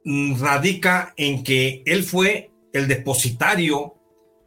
mm, 0.04 0.40
radica 0.40 1.14
en 1.18 1.44
que 1.44 1.84
él 1.86 2.04
fue 2.04 2.52
el 2.74 2.88
depositario, 2.88 3.96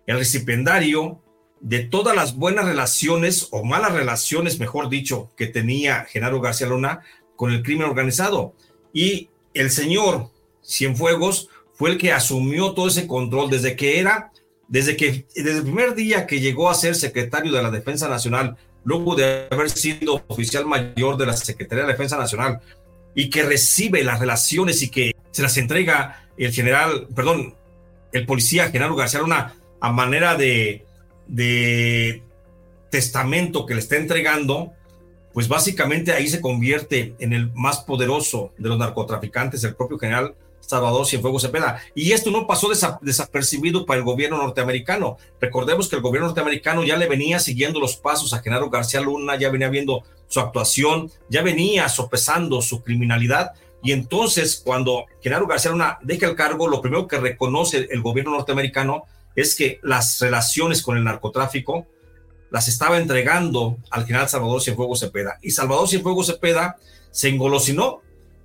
el 0.07 0.19
recipiendario 0.19 1.21
de 1.61 1.81
todas 1.81 2.17
las 2.17 2.37
buenas 2.37 2.65
relaciones 2.65 3.49
o 3.51 3.65
malas 3.65 3.93
relaciones, 3.93 4.59
mejor 4.59 4.89
dicho, 4.89 5.31
que 5.37 5.47
tenía 5.47 6.05
Genaro 6.05 6.41
García 6.41 6.67
Luna 6.67 7.03
con 7.37 7.53
el 7.53 7.63
crimen 7.63 7.89
organizado. 7.89 8.55
Y 8.93 9.29
el 9.55 9.71
señor 9.71 10.31
Cienfuegos 10.65 11.49
fue 11.73 11.91
el 11.91 11.99
que 11.99 12.13
asumió 12.13 12.73
todo 12.73 12.89
ese 12.89 13.07
control 13.07 13.51
desde 13.51 13.77
que 13.77 14.01
era, 14.01 14.32
desde 14.73 14.97
que 14.97 15.27
desde 15.35 15.59
el 15.59 15.65
primer 15.65 15.95
día 15.95 16.27
que 16.27 16.41
llegó 16.41 16.71
a 16.71 16.75
ser 16.75 16.95
secretario 16.95 17.53
de 17.53 17.63
la 17.63 17.71
Defensa 17.71 18.09
Nacional, 18.09 18.57
luego 18.85 19.15
de 19.15 19.47
haber 19.51 19.69
sido 19.69 20.25
oficial 20.29 20.65
mayor 20.65 21.19
de 21.19 21.27
la 21.27 21.37
Secretaría 21.37 21.85
de 21.85 21.93
Defensa 21.93 22.17
Nacional 22.17 22.61
y 23.15 23.29
que 23.29 23.43
recibe 23.43 24.03
las 24.03 24.19
relaciones 24.19 24.81
y 24.81 24.89
que 24.89 25.15
se 25.31 25.43
las 25.43 25.59
entrega 25.59 26.27
el 26.39 26.55
general, 26.55 27.07
perdón, 27.15 27.55
el 28.13 28.25
policía 28.25 28.71
Genaro 28.71 28.97
García 28.97 29.21
Luna 29.21 29.55
a 29.79 29.93
manera 29.93 30.37
de 30.37 30.87
de 31.27 32.23
testamento 32.89 33.67
que 33.67 33.75
le 33.75 33.81
está 33.81 33.97
entregando, 33.97 34.73
pues 35.35 35.49
básicamente 35.49 36.13
ahí 36.13 36.29
se 36.29 36.41
convierte 36.41 37.15
en 37.19 37.35
el 37.35 37.53
más 37.53 37.81
poderoso 37.81 38.55
de 38.57 38.71
los 38.71 38.79
narcotraficantes, 38.79 39.65
el 39.65 39.75
propio 39.75 39.99
general 39.99 40.35
Salvador 40.67 41.07
Cienfuegos 41.07 41.43
Cepeda. 41.43 41.83
Y 41.95 42.13
esto 42.13 42.31
no 42.31 42.47
pasó 42.47 42.71
desapercibido 43.01 43.85
para 43.85 43.99
el 43.99 44.05
gobierno 44.05 44.39
norteamericano. 44.39 45.19
Recordemos 45.41 45.89
que 45.89 45.97
el 45.97 46.03
gobierno 46.03 46.29
norteamericano 46.29 46.85
ya 46.85 46.97
le 46.97 47.09
venía 47.09 47.39
siguiendo 47.39 47.81
los 47.81 47.97
pasos 47.97 48.33
a 48.33 48.41
Genaro 48.41 48.71
García 48.71 49.01
Luna, 49.01 49.37
ya 49.37 49.51
venía 49.51 49.69
viendo 49.69 50.03
su 50.29 50.41
actuación, 50.41 51.11
ya 51.29 51.43
venía 51.43 51.89
sopesando 51.89 52.63
su 52.63 52.83
criminalidad. 52.83 53.53
Y 53.83 53.93
entonces, 53.93 54.63
cuando 54.65 55.07
Genaro 55.21 55.47
García 55.47 55.73
Luna 55.73 55.99
deja 56.03 56.27
el 56.27 56.37
cargo, 56.37 56.69
lo 56.69 56.81
primero 56.81 57.07
que 57.07 57.19
reconoce 57.19 57.89
el 57.91 58.01
gobierno 58.01 58.33
norteamericano 58.33 59.03
es 59.35 59.55
que 59.55 59.81
las 59.83 60.21
relaciones 60.21 60.83
con 60.83 60.97
el 60.97 61.05
narcotráfico 61.05 61.87
las 62.51 62.69
estaba 62.69 62.99
entregando 62.99 63.79
al 63.91 64.05
general 64.05 64.29
Salvador 64.29 64.61
Cienfuegos 64.61 65.01
Cepeda. 65.01 65.39
Y 65.43 65.51
Salvador 65.51 65.89
Cienfuegos 65.89 66.27
Cepeda 66.27 66.77
se 67.11 67.31
engolosinó, 67.31 68.03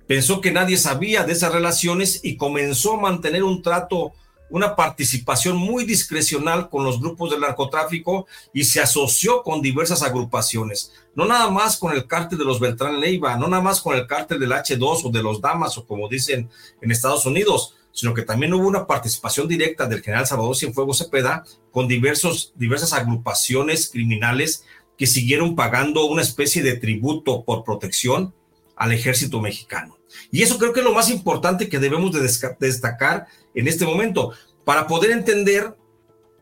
pensó 0.08 0.40
que 0.40 0.50
nadie 0.50 0.78
sabía 0.78 1.22
de 1.22 1.34
esas 1.34 1.52
relaciones 1.52 2.20
y 2.24 2.36
comenzó 2.36 2.94
a 2.94 3.00
mantener 3.00 3.44
un 3.44 3.62
trato, 3.62 4.12
una 4.50 4.74
participación 4.74 5.58
muy 5.58 5.84
discrecional 5.84 6.70
con 6.70 6.82
los 6.82 6.98
grupos 6.98 7.30
del 7.30 7.42
narcotráfico 7.42 8.26
y 8.54 8.64
se 8.64 8.80
asoció 8.80 9.42
con 9.42 9.60
diversas 9.60 10.02
agrupaciones. 10.02 10.92
No 11.14 11.26
nada 11.26 11.50
más 11.50 11.76
con 11.76 11.92
el 11.94 12.06
cártel 12.06 12.38
de 12.38 12.46
los 12.46 12.58
Beltrán 12.58 12.98
Leiva, 12.98 13.36
no 13.36 13.48
nada 13.48 13.62
más 13.62 13.82
con 13.82 13.94
el 13.94 14.06
cártel 14.06 14.40
del 14.40 14.52
H2 14.52 15.02
o 15.04 15.10
de 15.10 15.22
los 15.22 15.42
Damas 15.42 15.76
o 15.76 15.86
como 15.86 16.08
dicen 16.08 16.48
en 16.80 16.90
Estados 16.90 17.26
Unidos, 17.26 17.74
sino 17.92 18.14
que 18.14 18.22
también 18.22 18.54
hubo 18.54 18.66
una 18.66 18.86
participación 18.86 19.46
directa 19.46 19.84
del 19.84 20.02
general 20.02 20.26
Salvador 20.26 20.56
Cienfuegos 20.56 20.98
Cepeda 20.98 21.44
con 21.70 21.86
diversos, 21.86 22.54
diversas 22.56 22.94
agrupaciones 22.94 23.90
criminales 23.90 24.64
que 24.96 25.06
siguieron 25.06 25.54
pagando 25.54 26.06
una 26.06 26.22
especie 26.22 26.62
de 26.62 26.76
tributo 26.76 27.44
por 27.44 27.62
protección 27.62 28.34
al 28.74 28.92
ejército 28.92 29.40
mexicano. 29.40 29.97
Y 30.30 30.42
eso 30.42 30.58
creo 30.58 30.72
que 30.72 30.80
es 30.80 30.86
lo 30.86 30.94
más 30.94 31.10
importante 31.10 31.68
que 31.68 31.78
debemos 31.78 32.12
de 32.12 32.20
destacar 32.60 33.26
en 33.54 33.68
este 33.68 33.84
momento 33.84 34.32
para 34.64 34.86
poder 34.86 35.10
entender 35.10 35.76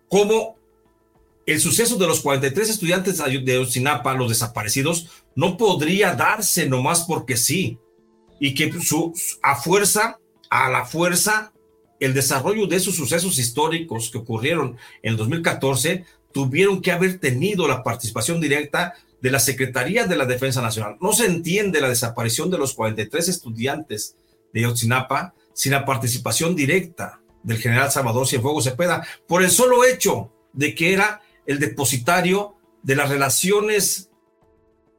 cómo 0.08 0.56
el 1.46 1.60
suceso 1.60 1.96
de 1.96 2.06
los 2.06 2.20
43 2.20 2.70
estudiantes 2.70 3.18
de 3.18 3.58
Ocinapa, 3.58 4.14
los 4.14 4.30
desaparecidos, 4.30 5.08
no 5.34 5.56
podría 5.56 6.14
darse 6.14 6.68
nomás 6.68 7.04
porque 7.04 7.36
sí, 7.36 7.78
y 8.40 8.54
que 8.54 8.72
a 9.42 9.54
fuerza 9.56 10.18
a 10.50 10.70
la 10.70 10.84
fuerza 10.84 11.52
el 11.98 12.14
desarrollo 12.14 12.66
de 12.66 12.76
esos 12.76 12.94
sucesos 12.94 13.38
históricos 13.38 14.10
que 14.10 14.18
ocurrieron 14.18 14.76
en 15.02 15.12
el 15.12 15.16
2014 15.16 16.04
tuvieron 16.32 16.82
que 16.82 16.92
haber 16.92 17.18
tenido 17.18 17.66
la 17.66 17.82
participación 17.82 18.40
directa 18.40 18.94
de 19.20 19.30
la 19.30 19.38
Secretaría 19.38 20.06
de 20.06 20.16
la 20.16 20.26
Defensa 20.26 20.60
Nacional. 20.62 20.96
No 21.00 21.12
se 21.12 21.26
entiende 21.26 21.80
la 21.80 21.88
desaparición 21.88 22.50
de 22.50 22.58
los 22.58 22.74
43 22.74 23.28
estudiantes 23.28 24.16
de 24.52 24.62
Yotzinapa 24.62 25.34
sin 25.52 25.72
la 25.72 25.84
participación 25.84 26.54
directa 26.54 27.20
del 27.42 27.58
general 27.58 27.90
Salvador 27.90 28.26
Cienfuegos 28.26 28.64
Cepeda, 28.64 29.06
por 29.26 29.42
el 29.42 29.50
solo 29.50 29.84
hecho 29.84 30.32
de 30.52 30.74
que 30.74 30.92
era 30.92 31.22
el 31.46 31.58
depositario 31.58 32.56
de 32.82 32.96
las 32.96 33.08
relaciones 33.08 34.10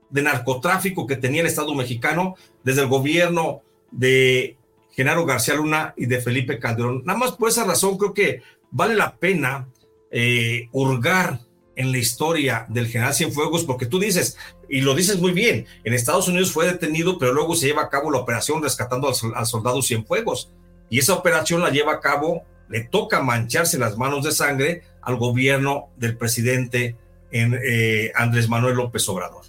de 0.10 0.22
narcotráfico 0.22 1.06
que 1.06 1.18
tenía 1.18 1.42
el 1.42 1.48
Estado 1.48 1.74
mexicano 1.76 2.36
desde 2.64 2.82
el 2.82 2.88
gobierno 2.88 3.62
de 3.92 4.58
Genaro 4.92 5.26
García 5.26 5.56
Luna 5.56 5.94
y 5.98 6.06
de 6.06 6.22
Felipe 6.22 6.60
Calderón. 6.60 7.04
Nada 7.06 7.20
más 7.20 7.34
por 7.34 7.50
esa 7.50 7.66
razón 7.66 7.98
creo 7.98 8.14
que 8.14 8.42
vale 8.72 8.96
la 8.96 9.16
pena 9.16 9.68
eh, 10.10 10.70
hurgar 10.72 11.42
en 11.78 11.92
la 11.92 12.00
historia 12.00 12.66
del 12.70 12.88
general 12.88 13.14
Cienfuegos, 13.14 13.64
porque 13.64 13.86
tú 13.86 14.00
dices, 14.00 14.36
y 14.68 14.82
lo 14.82 14.96
dices 14.96 15.20
muy 15.20 15.32
bien, 15.32 15.68
en 15.84 15.94
Estados 15.94 16.28
Unidos 16.28 16.52
fue 16.52 16.66
detenido, 16.66 17.20
pero 17.20 17.34
luego 17.34 17.56
se 17.56 17.68
lleva 17.68 17.84
a 17.84 17.90
cabo 17.90 18.12
la 18.12 18.18
operación 18.18 18.62
rescatando 18.62 19.08
al, 19.08 19.46
soldado 19.46 19.82
Cienfuegos. 19.82 20.52
Y 20.90 21.00
esa 21.00 21.14
operación 21.14 21.62
la 21.62 21.70
lleva 21.70 21.94
a 21.94 22.00
cabo, 22.00 22.44
le 22.68 22.82
toca 22.82 23.22
mancharse 23.22 23.78
las 23.78 23.96
manos 23.96 24.26
de 24.26 24.32
sangre 24.32 24.82
al 25.02 25.18
gobierno 25.18 25.90
del 25.98 26.18
presidente 26.18 26.96
eh, 27.32 28.12
Andrés 28.16 28.50
Manuel 28.50 28.76
López 28.76 29.08
Obrador. 29.08 29.46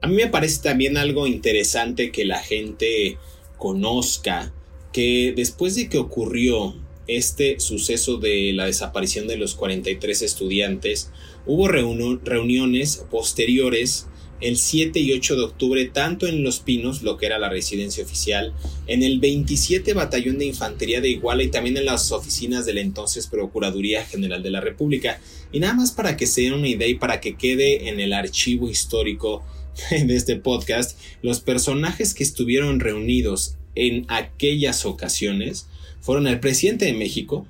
A 0.00 0.06
mí 0.06 0.14
me 0.14 0.28
parece 0.28 0.62
también 0.62 0.96
algo 0.96 1.26
interesante 1.26 2.10
que 2.10 2.24
la 2.24 2.38
gente 2.38 3.18
conozca 3.58 4.50
que 4.92 5.34
después 5.36 5.74
de 5.74 5.90
que 5.90 5.98
ocurrió 5.98 6.74
este 7.06 7.60
suceso 7.60 8.18
de 8.18 8.52
la 8.52 8.66
desaparición 8.66 9.26
de 9.26 9.36
los 9.36 9.54
43 9.54 10.22
estudiantes, 10.22 11.10
hubo 11.46 11.68
reuniones 11.68 13.04
posteriores 13.10 14.06
el 14.40 14.56
7 14.56 14.98
y 15.00 15.12
8 15.12 15.36
de 15.36 15.42
octubre 15.42 15.84
tanto 15.86 16.26
en 16.26 16.42
Los 16.42 16.60
Pinos, 16.60 17.02
lo 17.02 17.16
que 17.16 17.26
era 17.26 17.38
la 17.38 17.50
residencia 17.50 18.02
oficial, 18.02 18.54
en 18.86 19.02
el 19.02 19.20
27 19.20 19.92
Batallón 19.92 20.38
de 20.38 20.46
Infantería 20.46 21.00
de 21.00 21.10
Iguala 21.10 21.42
y 21.42 21.48
también 21.48 21.76
en 21.76 21.84
las 21.84 22.10
oficinas 22.12 22.64
de 22.64 22.74
la 22.74 22.80
entonces 22.80 23.26
Procuraduría 23.26 24.04
General 24.06 24.42
de 24.42 24.50
la 24.50 24.60
República. 24.60 25.20
Y 25.52 25.60
nada 25.60 25.74
más 25.74 25.92
para 25.92 26.16
que 26.16 26.26
se 26.26 26.42
den 26.42 26.54
una 26.54 26.68
idea 26.68 26.88
y 26.88 26.94
para 26.94 27.20
que 27.20 27.36
quede 27.36 27.88
en 27.88 28.00
el 28.00 28.12
archivo 28.12 28.70
histórico 28.70 29.44
de 29.90 30.16
este 30.16 30.36
podcast, 30.36 30.98
los 31.22 31.40
personajes 31.40 32.14
que 32.14 32.24
estuvieron 32.24 32.80
reunidos 32.80 33.56
en 33.74 34.04
aquellas 34.08 34.84
ocasiones 34.86 35.66
fueron 36.00 36.26
el 36.26 36.40
presidente 36.40 36.86
de 36.86 36.92
México, 36.92 37.46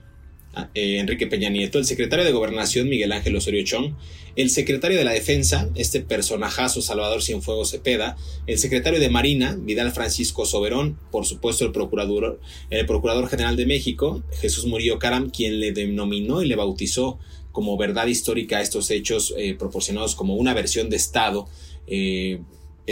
eh, 0.74 0.98
Enrique 0.98 1.26
Peña 1.28 1.48
Nieto, 1.48 1.78
el 1.78 1.84
secretario 1.84 2.24
de 2.24 2.32
Gobernación, 2.32 2.88
Miguel 2.88 3.12
Ángel 3.12 3.36
Osorio 3.36 3.64
Chong, 3.64 3.94
el 4.36 4.50
secretario 4.50 4.98
de 4.98 5.04
la 5.04 5.12
Defensa, 5.12 5.68
este 5.76 6.00
personajazo 6.00 6.82
Salvador 6.82 7.22
Cienfuegos 7.22 7.70
Cepeda, 7.70 8.16
el 8.46 8.58
secretario 8.58 8.98
de 8.98 9.10
Marina, 9.10 9.56
Vidal 9.60 9.92
Francisco 9.92 10.46
Soberón, 10.46 10.98
por 11.10 11.26
supuesto 11.26 11.64
el 11.64 11.72
procurador, 11.72 12.40
el 12.70 12.86
procurador 12.86 13.28
general 13.28 13.56
de 13.56 13.66
México, 13.66 14.24
Jesús 14.40 14.66
Murillo 14.66 14.98
Caram, 14.98 15.30
quien 15.30 15.60
le 15.60 15.72
denominó 15.72 16.42
y 16.42 16.48
le 16.48 16.56
bautizó 16.56 17.18
como 17.52 17.76
verdad 17.76 18.06
histórica 18.06 18.60
estos 18.60 18.90
hechos 18.90 19.34
eh, 19.36 19.54
proporcionados 19.54 20.14
como 20.14 20.34
una 20.34 20.54
versión 20.54 20.88
de 20.88 20.96
Estado 20.96 21.48
eh, 21.86 22.40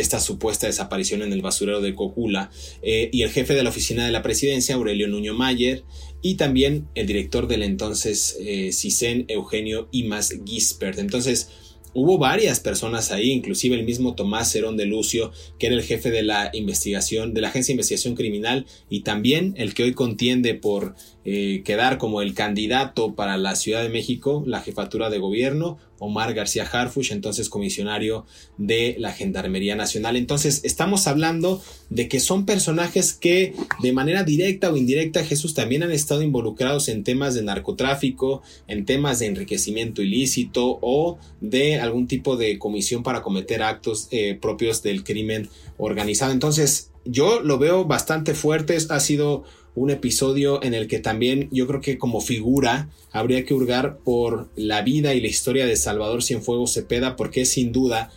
esta 0.01 0.21
supuesta 0.21 0.67
desaparición 0.67 1.23
en 1.23 1.33
el 1.33 1.43
basurero 1.43 1.81
de 1.81 1.95
Cocula, 1.95 2.51
eh, 2.83 3.09
y 3.13 3.23
el 3.23 3.31
jefe 3.31 3.55
de 3.55 3.63
la 3.63 3.71
oficina 3.71 4.05
de 4.05 4.13
la 4.13 4.23
presidencia, 4.23 4.75
Aurelio 4.75 5.09
Nuño 5.09 5.35
Mayer, 5.35 5.85
y 6.23 6.35
también 6.35 6.89
el 6.95 7.07
director 7.07 7.47
del 7.47 7.63
entonces 7.63 8.37
eh, 8.41 8.73
CISEN, 8.73 9.27
Eugenio 9.29 9.89
Imas 9.93 10.35
Gispert. 10.45 10.99
Entonces, 10.99 11.49
Hubo 11.95 12.19
varias 12.19 12.61
personas 12.61 13.11
ahí, 13.11 13.31
inclusive 13.31 13.75
el 13.75 13.85
mismo 13.85 14.15
Tomás 14.15 14.53
Cerón 14.53 14.77
de 14.77 14.85
Lucio, 14.85 15.33
que 15.59 15.67
era 15.67 15.75
el 15.75 15.83
jefe 15.83 16.11
de 16.11 16.23
la 16.23 16.51
investigación, 16.53 17.33
de 17.33 17.41
la 17.41 17.49
Agencia 17.49 17.73
de 17.73 17.77
Investigación 17.77 18.15
Criminal, 18.15 18.67
y 18.91 19.01
también 19.01 19.55
el 19.57 19.75
que 19.75 19.85
hoy 19.85 19.95
contiende 19.95 20.55
por 20.55 20.95
eh, 21.31 21.61
quedar 21.63 21.99
como 21.99 22.23
el 22.23 22.33
candidato 22.33 23.15
para 23.15 23.37
la 23.37 23.55
Ciudad 23.55 23.83
de 23.83 23.91
México, 23.91 24.45
la 24.47 24.63
jefatura 24.63 25.11
de 25.11 25.19
gobierno, 25.19 25.77
Omar 25.99 26.33
García 26.33 26.65
Harfush, 26.65 27.13
entonces 27.13 27.51
comisionario 27.51 28.25
de 28.57 28.97
la 28.99 29.13
Gendarmería 29.13 29.77
Nacional. 29.77 30.17
Entonces, 30.17 30.63
estamos 30.65 31.07
hablando 31.07 31.63
de 31.91 32.09
que 32.09 32.19
son 32.19 32.47
personajes 32.47 33.13
que 33.13 33.53
de 33.83 33.93
manera 33.93 34.25
directa 34.25 34.73
o 34.73 34.77
indirecta, 34.79 35.23
Jesús, 35.23 35.53
también 35.53 35.83
han 35.83 35.91
estado 35.91 36.23
involucrados 36.23 36.89
en 36.89 37.05
temas 37.05 37.35
de 37.35 37.43
narcotráfico, 37.43 38.41
en 38.67 38.87
temas 38.87 39.19
de 39.19 39.27
enriquecimiento 39.27 40.01
ilícito 40.01 40.79
o 40.81 41.19
de 41.43 41.79
algún 41.79 42.07
tipo 42.07 42.39
de 42.39 42.59
comisión 42.59 43.03
para 43.03 43.21
cometer 43.21 43.63
actos 43.63 44.09
eh, 44.13 44.39
propios 44.41 44.83
del 44.83 45.05
crimen 45.05 45.51
organizado. 45.77 46.33
Entonces, 46.33 46.91
yo 47.09 47.41
lo 47.41 47.59
veo 47.59 47.87
bastante 47.87 48.35
fuerte, 48.35 48.77
ha 48.91 49.01
sido 49.01 49.45
un 49.75 49.91
episodio 49.91 50.63
en 50.63 50.75
el 50.75 50.89
que 50.89 50.99
también 50.99 51.49
yo 51.51 51.67
creo 51.67 51.81
que 51.81 51.99
como 51.99 52.21
figura 52.21 52.91
habría 53.13 53.45
que 53.45 53.55
hurgar 53.55 53.99
por 53.99 54.51
la 54.57 54.83
vida 54.83 55.15
y 55.15 55.21
la 55.21 55.29
historia 55.29 55.67
de 55.67 55.77
Salvador 55.77 56.23
Cienfuegos 56.23 56.75
Cepeda 56.75 57.17
porque 57.17 57.43
es 57.43 57.51
sin 57.51 57.73
duda 57.73 58.11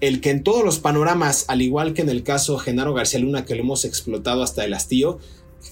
el 0.00 0.20
que 0.20 0.30
en 0.30 0.44
todos 0.44 0.64
los 0.64 0.78
panoramas, 0.78 1.44
al 1.48 1.60
igual 1.60 1.92
que 1.92 2.02
en 2.02 2.08
el 2.08 2.22
caso 2.22 2.56
Genaro 2.56 2.94
García 2.94 3.20
Luna, 3.20 3.44
que 3.44 3.54
lo 3.54 3.62
hemos 3.62 3.84
explotado 3.84 4.42
hasta 4.42 4.64
el 4.64 4.72
hastío, 4.72 5.18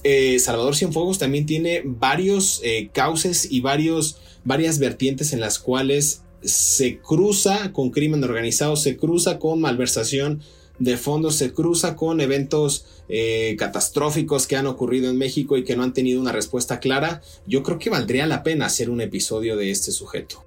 eh, 0.03 0.39
Salvador 0.41 0.75
Cienfuegos 0.75 1.19
también 1.19 1.47
tiene 1.47 1.83
varios 1.85 2.61
eh, 2.65 2.91
cauces 2.93 3.51
y 3.51 3.61
varios, 3.61 4.19
varias 4.45 4.81
vertientes 4.81 5.33
en 5.33 5.41
las 5.41 5.59
cuales 5.61 6.23
se 6.43 6.99
cruza 6.99 7.73
con 7.73 7.91
crimen 7.91 8.23
organizado, 8.25 8.77
se 8.77 8.97
cruza 8.97 9.39
con 9.39 9.61
malversación 9.61 10.43
de 10.79 10.97
fondos, 10.97 11.37
se 11.37 11.53
cruza 11.53 11.97
con 11.97 12.21
eventos 12.21 12.87
eh, 13.09 13.57
catastróficos 13.59 14.47
que 14.47 14.57
han 14.57 14.67
ocurrido 14.67 15.11
en 15.11 15.19
México 15.19 15.57
y 15.57 15.65
que 15.65 15.77
no 15.77 15.83
han 15.83 15.93
tenido 15.93 16.21
una 16.21 16.33
respuesta 16.33 16.81
clara. 16.81 17.23
Yo 17.47 17.63
creo 17.63 17.79
que 17.79 17.91
valdría 17.91 18.27
la 18.27 18.43
pena 18.43 18.67
hacer 18.67 18.91
un 18.91 19.01
episodio 19.01 19.57
de 19.57 19.71
este 19.71 19.93
sujeto. 19.93 20.45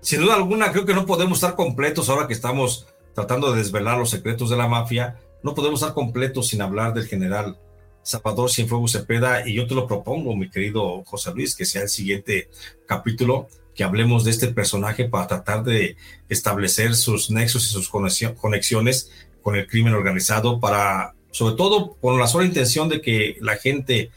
Sin 0.00 0.20
duda 0.20 0.34
alguna, 0.34 0.72
creo 0.72 0.86
que 0.86 0.94
no 0.94 1.04
podemos 1.04 1.38
estar 1.38 1.56
completos 1.56 2.08
ahora 2.08 2.26
que 2.26 2.32
estamos 2.32 2.86
tratando 3.14 3.52
de 3.52 3.58
desvelar 3.58 3.98
los 3.98 4.10
secretos 4.10 4.48
de 4.48 4.56
la 4.56 4.68
mafia. 4.68 5.18
No 5.42 5.54
podemos 5.54 5.80
estar 5.80 5.94
completos 5.94 6.48
sin 6.48 6.62
hablar 6.62 6.94
del 6.94 7.06
general 7.06 7.58
Salvador 8.02 8.50
Cienfuegos 8.50 8.92
Cepeda 8.92 9.46
y 9.46 9.54
yo 9.54 9.66
te 9.66 9.74
lo 9.74 9.86
propongo, 9.86 10.34
mi 10.34 10.48
querido 10.48 11.04
José 11.04 11.32
Luis, 11.34 11.54
que 11.54 11.66
sea 11.66 11.82
el 11.82 11.88
siguiente 11.88 12.48
capítulo 12.86 13.48
que 13.80 13.84
hablemos 13.84 14.24
de 14.24 14.30
este 14.30 14.48
personaje 14.48 15.06
para 15.06 15.26
tratar 15.26 15.64
de 15.64 15.96
establecer 16.28 16.94
sus 16.94 17.30
nexos 17.30 17.64
y 17.64 17.68
sus 17.68 17.88
conexiones 17.88 19.10
con 19.40 19.56
el 19.56 19.66
crimen 19.66 19.94
organizado 19.94 20.60
para, 20.60 21.14
sobre 21.30 21.56
todo, 21.56 21.96
con 21.98 22.18
la 22.18 22.26
sola 22.26 22.44
intención 22.44 22.90
de 22.90 23.00
que 23.00 23.38
la 23.40 23.56
gente, 23.56 24.10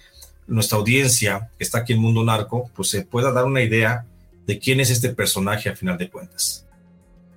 nuestra 0.47 0.78
audiencia 0.78 1.49
que 1.57 1.64
está 1.64 1.78
aquí 1.78 1.93
en 1.93 1.99
Mundo 1.99 2.26
Narco, 2.26 2.70
pues 2.76 2.89
se 2.89 3.05
pueda 3.05 3.32
dar 3.32 3.45
una 3.45 3.61
idea 3.61 4.05
de 4.45 4.59
quién 4.59 4.82
es 4.82 4.89
este 4.89 5.11
personaje 5.11 5.70
a 5.70 5.78
final 5.78 5.97
de 5.97 6.09
cuentas. 6.09 6.66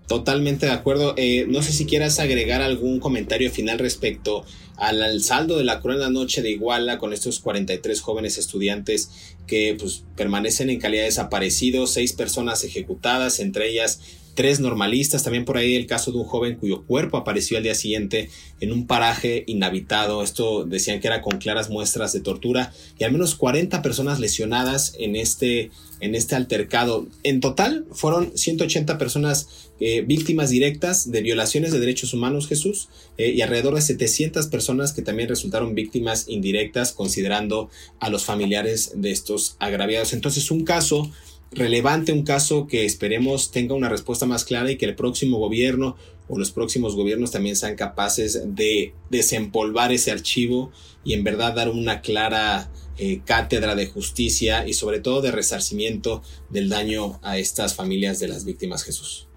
Totalmente 0.08 0.66
de 0.66 0.72
acuerdo. 0.72 1.14
Eh, 1.16 1.46
no 1.48 1.62
sé 1.62 1.70
si 1.70 1.86
quieras 1.86 2.18
agregar 2.18 2.60
algún 2.60 2.98
comentario 2.98 3.52
final 3.52 3.78
respecto 3.78 4.44
al, 4.76 5.22
saldo 5.22 5.58
de 5.58 5.64
la 5.64 5.80
cruel 5.80 6.12
noche 6.12 6.42
de 6.42 6.50
Iguala 6.50 6.98
con 6.98 7.12
estos 7.12 7.40
43 7.40 8.00
jóvenes 8.00 8.38
estudiantes 8.38 9.35
que 9.46 9.76
pues, 9.78 10.04
permanecen 10.16 10.70
en 10.70 10.80
calidad 10.80 11.02
de 11.02 11.08
desaparecidos, 11.08 11.92
seis 11.92 12.12
personas 12.12 12.64
ejecutadas, 12.64 13.40
entre 13.40 13.68
ellas 13.70 14.00
tres 14.36 14.60
normalistas, 14.60 15.24
también 15.24 15.44
por 15.44 15.56
ahí 15.56 15.74
el 15.74 15.86
caso 15.86 16.12
de 16.12 16.18
un 16.18 16.24
joven 16.24 16.56
cuyo 16.56 16.84
cuerpo 16.84 17.16
apareció 17.16 17.56
al 17.56 17.64
día 17.64 17.74
siguiente 17.74 18.30
en 18.60 18.70
un 18.70 18.86
paraje 18.86 19.42
inhabitado, 19.48 20.22
esto 20.22 20.64
decían 20.64 21.00
que 21.00 21.08
era 21.08 21.22
con 21.22 21.38
claras 21.38 21.70
muestras 21.70 22.12
de 22.12 22.20
tortura 22.20 22.72
y 22.98 23.04
al 23.04 23.12
menos 23.12 23.34
40 23.34 23.82
personas 23.82 24.20
lesionadas 24.20 24.94
en 24.98 25.16
este, 25.16 25.70
en 26.00 26.14
este 26.14 26.36
altercado. 26.36 27.08
En 27.24 27.40
total 27.40 27.86
fueron 27.90 28.36
180 28.36 28.98
personas 28.98 29.70
eh, 29.80 30.02
víctimas 30.06 30.50
directas 30.50 31.10
de 31.10 31.22
violaciones 31.22 31.72
de 31.72 31.80
derechos 31.80 32.14
humanos, 32.14 32.46
Jesús, 32.46 32.88
eh, 33.18 33.30
y 33.30 33.40
alrededor 33.40 33.74
de 33.74 33.82
700 33.82 34.46
personas 34.46 34.92
que 34.92 35.02
también 35.02 35.28
resultaron 35.28 35.74
víctimas 35.74 36.28
indirectas 36.28 36.92
considerando 36.92 37.70
a 38.00 38.10
los 38.10 38.24
familiares 38.24 38.92
de 38.94 39.12
estos 39.12 39.56
agraviados. 39.58 40.12
Entonces 40.12 40.50
un 40.50 40.64
caso 40.64 41.10
relevante, 41.52 42.12
un 42.12 42.22
caso 42.22 42.66
que 42.66 42.84
esperemos 42.84 43.50
tenga 43.50 43.74
una 43.74 43.88
respuesta 43.88 44.26
más 44.26 44.44
clara 44.44 44.70
y 44.70 44.76
que 44.76 44.86
el 44.86 44.94
próximo 44.94 45.38
gobierno 45.38 45.96
o 46.28 46.38
los 46.38 46.50
próximos 46.50 46.96
gobiernos 46.96 47.30
también 47.30 47.56
sean 47.56 47.76
capaces 47.76 48.54
de 48.54 48.94
desempolvar 49.10 49.92
ese 49.92 50.10
archivo 50.10 50.72
y 51.04 51.14
en 51.14 51.22
verdad 51.22 51.54
dar 51.54 51.68
una 51.68 52.00
clara 52.00 52.70
eh, 52.98 53.20
cátedra 53.24 53.74
de 53.74 53.86
justicia 53.86 54.66
y 54.66 54.72
sobre 54.72 55.00
todo 55.00 55.22
de 55.22 55.30
resarcimiento 55.30 56.22
del 56.50 56.68
daño 56.68 57.20
a 57.22 57.38
estas 57.38 57.74
familias 57.74 58.18
de 58.18 58.28
las 58.28 58.44
víctimas 58.44 58.82
Jesús. 58.82 59.28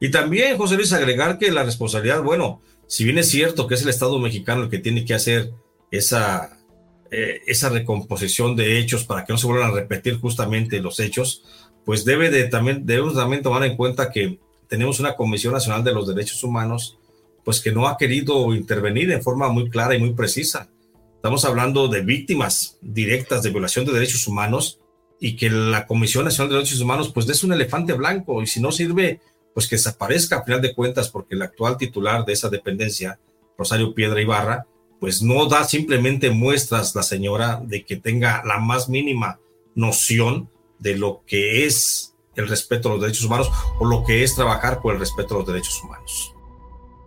Y 0.00 0.10
también, 0.10 0.56
José 0.56 0.76
Luis, 0.76 0.92
agregar 0.92 1.38
que 1.38 1.50
la 1.50 1.64
responsabilidad, 1.64 2.22
bueno, 2.22 2.60
si 2.86 3.04
bien 3.04 3.18
es 3.18 3.28
cierto 3.28 3.66
que 3.66 3.74
es 3.74 3.82
el 3.82 3.88
Estado 3.88 4.18
mexicano 4.18 4.62
el 4.62 4.70
que 4.70 4.78
tiene 4.78 5.04
que 5.04 5.14
hacer 5.14 5.52
esa 5.90 6.57
eh, 7.10 7.40
esa 7.46 7.70
recomposición 7.70 8.54
de 8.54 8.78
hechos 8.78 9.04
para 9.04 9.24
que 9.24 9.32
no 9.32 9.38
se 9.38 9.46
vuelvan 9.46 9.70
a 9.70 9.74
repetir 9.74 10.20
justamente 10.20 10.80
los 10.80 11.00
hechos, 11.00 11.44
pues 11.84 12.04
debe 12.04 12.30
de 12.30 12.44
también, 12.44 12.84
debemos 12.84 13.14
también 13.14 13.42
tomar 13.42 13.64
en 13.64 13.76
cuenta 13.76 14.10
que 14.10 14.38
tenemos 14.68 15.00
una 15.00 15.16
Comisión 15.16 15.54
Nacional 15.54 15.82
de 15.82 15.92
los 15.92 16.06
Derechos 16.06 16.44
Humanos, 16.44 16.98
pues 17.44 17.60
que 17.60 17.72
no 17.72 17.88
ha 17.88 17.96
querido 17.96 18.54
intervenir 18.54 19.10
en 19.10 19.22
forma 19.22 19.48
muy 19.48 19.70
clara 19.70 19.94
y 19.94 19.98
muy 19.98 20.12
precisa. 20.12 20.68
Estamos 21.16 21.44
hablando 21.44 21.88
de 21.88 22.02
víctimas 22.02 22.76
directas 22.82 23.42
de 23.42 23.50
violación 23.50 23.86
de 23.86 23.92
derechos 23.92 24.28
humanos 24.28 24.80
y 25.18 25.34
que 25.34 25.50
la 25.50 25.86
Comisión 25.86 26.24
Nacional 26.24 26.50
de 26.50 26.56
Derechos 26.56 26.80
Humanos 26.80 27.10
pues 27.12 27.28
es 27.28 27.42
un 27.42 27.52
elefante 27.52 27.94
blanco 27.94 28.42
y 28.42 28.46
si 28.46 28.60
no 28.60 28.70
sirve, 28.70 29.20
pues 29.54 29.66
que 29.66 29.76
desaparezca 29.76 30.36
a 30.36 30.44
final 30.44 30.60
de 30.60 30.74
cuentas 30.74 31.08
porque 31.08 31.34
el 31.34 31.42
actual 31.42 31.76
titular 31.76 32.24
de 32.24 32.34
esa 32.34 32.50
dependencia, 32.50 33.18
Rosario 33.56 33.94
Piedra 33.94 34.20
Ibarra, 34.20 34.66
pues 35.00 35.22
no 35.22 35.46
da 35.46 35.64
simplemente 35.64 36.30
muestras 36.30 36.94
la 36.94 37.02
señora 37.02 37.60
de 37.64 37.84
que 37.84 37.96
tenga 37.96 38.42
la 38.44 38.58
más 38.58 38.88
mínima 38.88 39.38
noción 39.74 40.50
de 40.78 40.96
lo 40.96 41.22
que 41.26 41.66
es 41.66 42.14
el 42.34 42.48
respeto 42.48 42.88
a 42.88 42.92
los 42.92 43.00
derechos 43.00 43.24
humanos 43.24 43.50
o 43.80 43.84
lo 43.84 44.04
que 44.04 44.22
es 44.22 44.34
trabajar 44.34 44.80
por 44.80 44.94
el 44.94 45.00
respeto 45.00 45.34
a 45.34 45.38
los 45.38 45.46
derechos 45.46 45.80
humanos. 45.82 46.32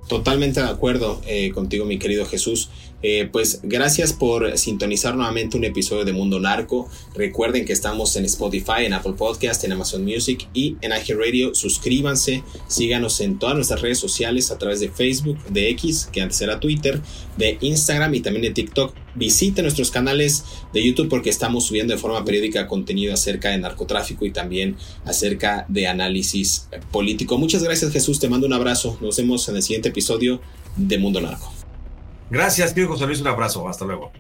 Totalmente 0.08 0.62
de 0.62 0.70
acuerdo 0.70 1.22
eh, 1.26 1.52
contigo, 1.52 1.86
mi 1.86 1.98
querido 1.98 2.26
Jesús. 2.26 2.70
Eh, 3.04 3.30
pues 3.32 3.62
gracias 3.64 4.14
por 4.14 4.58
sintonizar 4.58 5.16
nuevamente 5.16 5.58
un 5.58 5.64
episodio 5.64 6.06
de 6.06 6.14
Mundo 6.14 6.39
Narco. 6.39 6.89
Recuerden 7.16 7.66
que 7.66 7.74
estamos 7.74 8.16
en 8.16 8.26
Spotify, 8.26 8.86
en 8.86 8.93
Apple 8.93 9.14
Podcast, 9.14 9.64
en 9.64 9.72
Amazon 9.72 10.04
Music 10.04 10.47
y 10.54 10.78
en 10.82 10.91
Radio. 10.91 11.56
Suscríbanse, 11.56 12.43
síganos 12.68 13.20
en 13.22 13.39
todas 13.39 13.56
nuestras 13.56 13.82
redes 13.82 13.99
sociales 13.99 14.52
a 14.52 14.58
través 14.58 14.80
de 14.80 14.89
Facebook, 14.89 15.38
de 15.49 15.70
X, 15.70 16.10
que 16.12 16.22
antes 16.22 16.41
era 16.41 16.60
Twitter, 16.60 17.02
de 17.38 17.58
Instagram 17.62 18.14
y 18.14 18.22
también 18.22 18.43
de 18.43 18.52
TikTok. 18.52 18.93
Visite 19.16 19.62
nuestros 19.62 19.91
canales 19.91 20.45
de 20.74 20.86
YouTube 20.86 21.10
porque 21.10 21.30
estamos 21.30 21.66
subiendo 21.66 21.93
de 21.93 21.99
forma 21.99 22.24
periódica 22.24 22.68
contenido 22.68 23.14
acerca 23.14 23.49
de 23.49 23.58
narcotráfico 23.58 24.26
y 24.26 24.32
también 24.32 24.78
acerca 25.06 25.66
de 25.68 25.88
análisis 25.88 26.68
político. 26.91 27.38
Muchas 27.38 27.64
gracias 27.64 27.91
Jesús, 27.91 28.20
te 28.20 28.30
mando 28.30 28.47
un 28.47 28.54
abrazo. 28.54 28.97
Nos 29.02 29.18
vemos 29.18 29.47
en 29.49 29.56
el 29.58 29.64
siguiente 29.64 29.89
episodio 29.89 30.39
de 30.78 30.97
Mundo 30.97 31.20
Narco. 31.20 31.61
Gracias, 32.32 32.73
tío 32.73 32.88
José 32.88 33.05
Luis, 33.05 33.19
un 33.19 33.27
abrazo, 33.27 33.67
hasta 33.67 33.84
luego. 33.84 34.13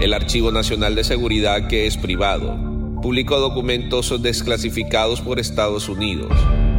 El 0.00 0.12
Archivo 0.12 0.50
Nacional 0.50 0.96
de 0.96 1.04
Seguridad, 1.04 1.68
que 1.68 1.86
es 1.86 1.96
privado, 1.96 2.58
publicó 3.00 3.38
documentos 3.38 4.20
desclasificados 4.20 5.20
por 5.20 5.38
Estados 5.38 5.88
Unidos. 5.88 6.32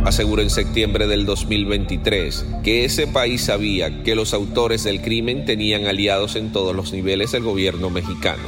Aseguró 0.03 0.41
en 0.41 0.49
septiembre 0.49 1.07
del 1.07 1.25
2023 1.25 2.45
que 2.61 2.83
ese 2.83 3.07
país 3.07 3.45
sabía 3.45 4.03
que 4.03 4.15
los 4.15 4.33
autores 4.33 4.83
del 4.83 5.01
crimen 5.01 5.45
tenían 5.45 5.85
aliados 5.85 6.35
en 6.35 6.51
todos 6.51 6.75
los 6.75 6.91
niveles 6.91 7.31
del 7.31 7.43
gobierno 7.43 7.89
mexicano 7.89 8.43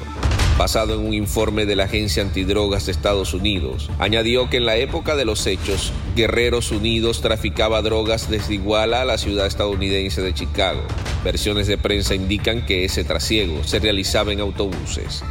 basado 0.58 0.95
en 0.95 1.06
un 1.06 1.14
informe 1.14 1.66
de 1.66 1.76
la 1.76 1.86
Agencia 1.86 2.24
Antidrogas 2.24 2.86
de 2.86 2.93
Estados 2.93 3.34
Unidos. 3.34 3.89
Añadió 3.99 4.49
que 4.49 4.58
en 4.58 4.66
la 4.66 4.78
época 4.78 5.16
de 5.16 5.26
los 5.26 5.45
hechos, 5.47 5.91
Guerreros 6.16 6.72
Unidos 6.72 7.22
traficaba 7.22 7.82
drogas 7.82 8.30
desde 8.30 8.56
Iguala 8.56 9.01
a 9.01 9.06
la 9.06 9.18
ciudad 9.18 9.47
estadounidense 9.47 10.22
de 10.22 10.34
Chicago. 10.34 10.82
Versiones 11.24 11.68
de 11.68 11.78
prensa 11.78 12.16
indican 12.16 12.66
que 12.66 12.86
ese 12.86 13.03
trasiego 13.03 13.64
se 13.64 13.80
realizaba 13.80 14.32
en 14.32 14.39
autobuses. 14.39 15.24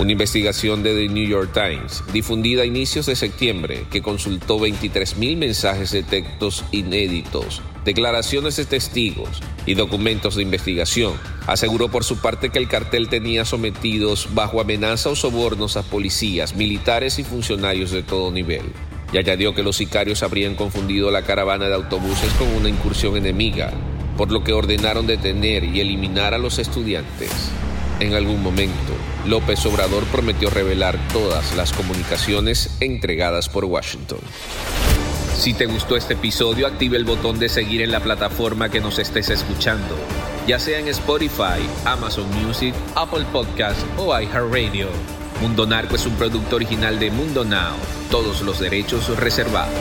Una 0.00 0.12
investigación 0.12 0.82
de 0.82 0.94
The 0.94 1.12
New 1.12 1.28
York 1.28 1.52
Times, 1.52 2.02
difundida 2.12 2.62
a 2.62 2.66
inicios 2.66 3.06
de 3.06 3.14
septiembre, 3.14 3.84
que 3.90 4.02
consultó 4.02 4.58
23.000 4.58 5.36
mensajes 5.36 5.92
de 5.92 6.02
textos 6.02 6.64
inéditos 6.72 7.62
declaraciones 7.84 8.56
de 8.56 8.64
testigos 8.64 9.40
y 9.66 9.74
documentos 9.74 10.36
de 10.36 10.42
investigación, 10.42 11.14
aseguró 11.46 11.88
por 11.88 12.04
su 12.04 12.18
parte 12.18 12.50
que 12.50 12.58
el 12.58 12.68
cartel 12.68 13.08
tenía 13.08 13.44
sometidos 13.44 14.28
bajo 14.34 14.60
amenaza 14.60 15.10
o 15.10 15.16
sobornos 15.16 15.76
a 15.76 15.82
policías, 15.82 16.54
militares 16.54 17.18
y 17.18 17.24
funcionarios 17.24 17.90
de 17.90 18.02
todo 18.02 18.30
nivel. 18.30 18.62
Y 19.12 19.18
añadió 19.18 19.54
que 19.54 19.62
los 19.62 19.76
sicarios 19.76 20.22
habrían 20.22 20.54
confundido 20.54 21.10
la 21.10 21.22
caravana 21.22 21.68
de 21.68 21.74
autobuses 21.74 22.32
con 22.34 22.48
una 22.48 22.68
incursión 22.68 23.16
enemiga, 23.16 23.72
por 24.16 24.30
lo 24.30 24.42
que 24.42 24.52
ordenaron 24.52 25.06
detener 25.06 25.64
y 25.64 25.80
eliminar 25.80 26.34
a 26.34 26.38
los 26.38 26.58
estudiantes. 26.58 27.30
En 28.00 28.14
algún 28.14 28.42
momento, 28.42 28.92
López 29.26 29.64
Obrador 29.66 30.04
prometió 30.04 30.50
revelar 30.50 30.98
todas 31.12 31.54
las 31.54 31.72
comunicaciones 31.72 32.76
entregadas 32.80 33.48
por 33.48 33.64
Washington. 33.64 34.18
Si 35.34 35.54
te 35.54 35.66
gustó 35.66 35.96
este 35.96 36.14
episodio, 36.14 36.66
active 36.66 36.96
el 36.96 37.04
botón 37.04 37.38
de 37.38 37.48
seguir 37.48 37.82
en 37.82 37.90
la 37.90 38.00
plataforma 38.00 38.68
que 38.68 38.80
nos 38.80 38.98
estés 38.98 39.28
escuchando, 39.28 39.96
ya 40.46 40.58
sea 40.58 40.78
en 40.78 40.86
Spotify, 40.88 41.60
Amazon 41.84 42.28
Music, 42.44 42.74
Apple 42.94 43.24
Podcast 43.32 43.80
o 43.98 44.18
iHeartRadio. 44.18 44.88
Mundo 45.40 45.66
Narco 45.66 45.96
es 45.96 46.06
un 46.06 46.14
producto 46.14 46.56
original 46.56 47.00
de 47.00 47.10
Mundo 47.10 47.44
Now, 47.44 47.74
todos 48.10 48.42
los 48.42 48.60
derechos 48.60 49.18
reservados. 49.18 49.74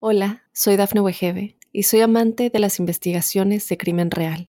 Hola, 0.00 0.42
soy 0.52 0.76
Dafne 0.76 1.00
Wegebe 1.00 1.56
y 1.70 1.84
soy 1.84 2.00
amante 2.00 2.50
de 2.50 2.58
las 2.58 2.80
investigaciones 2.80 3.68
de 3.68 3.78
crimen 3.78 4.10
real 4.10 4.48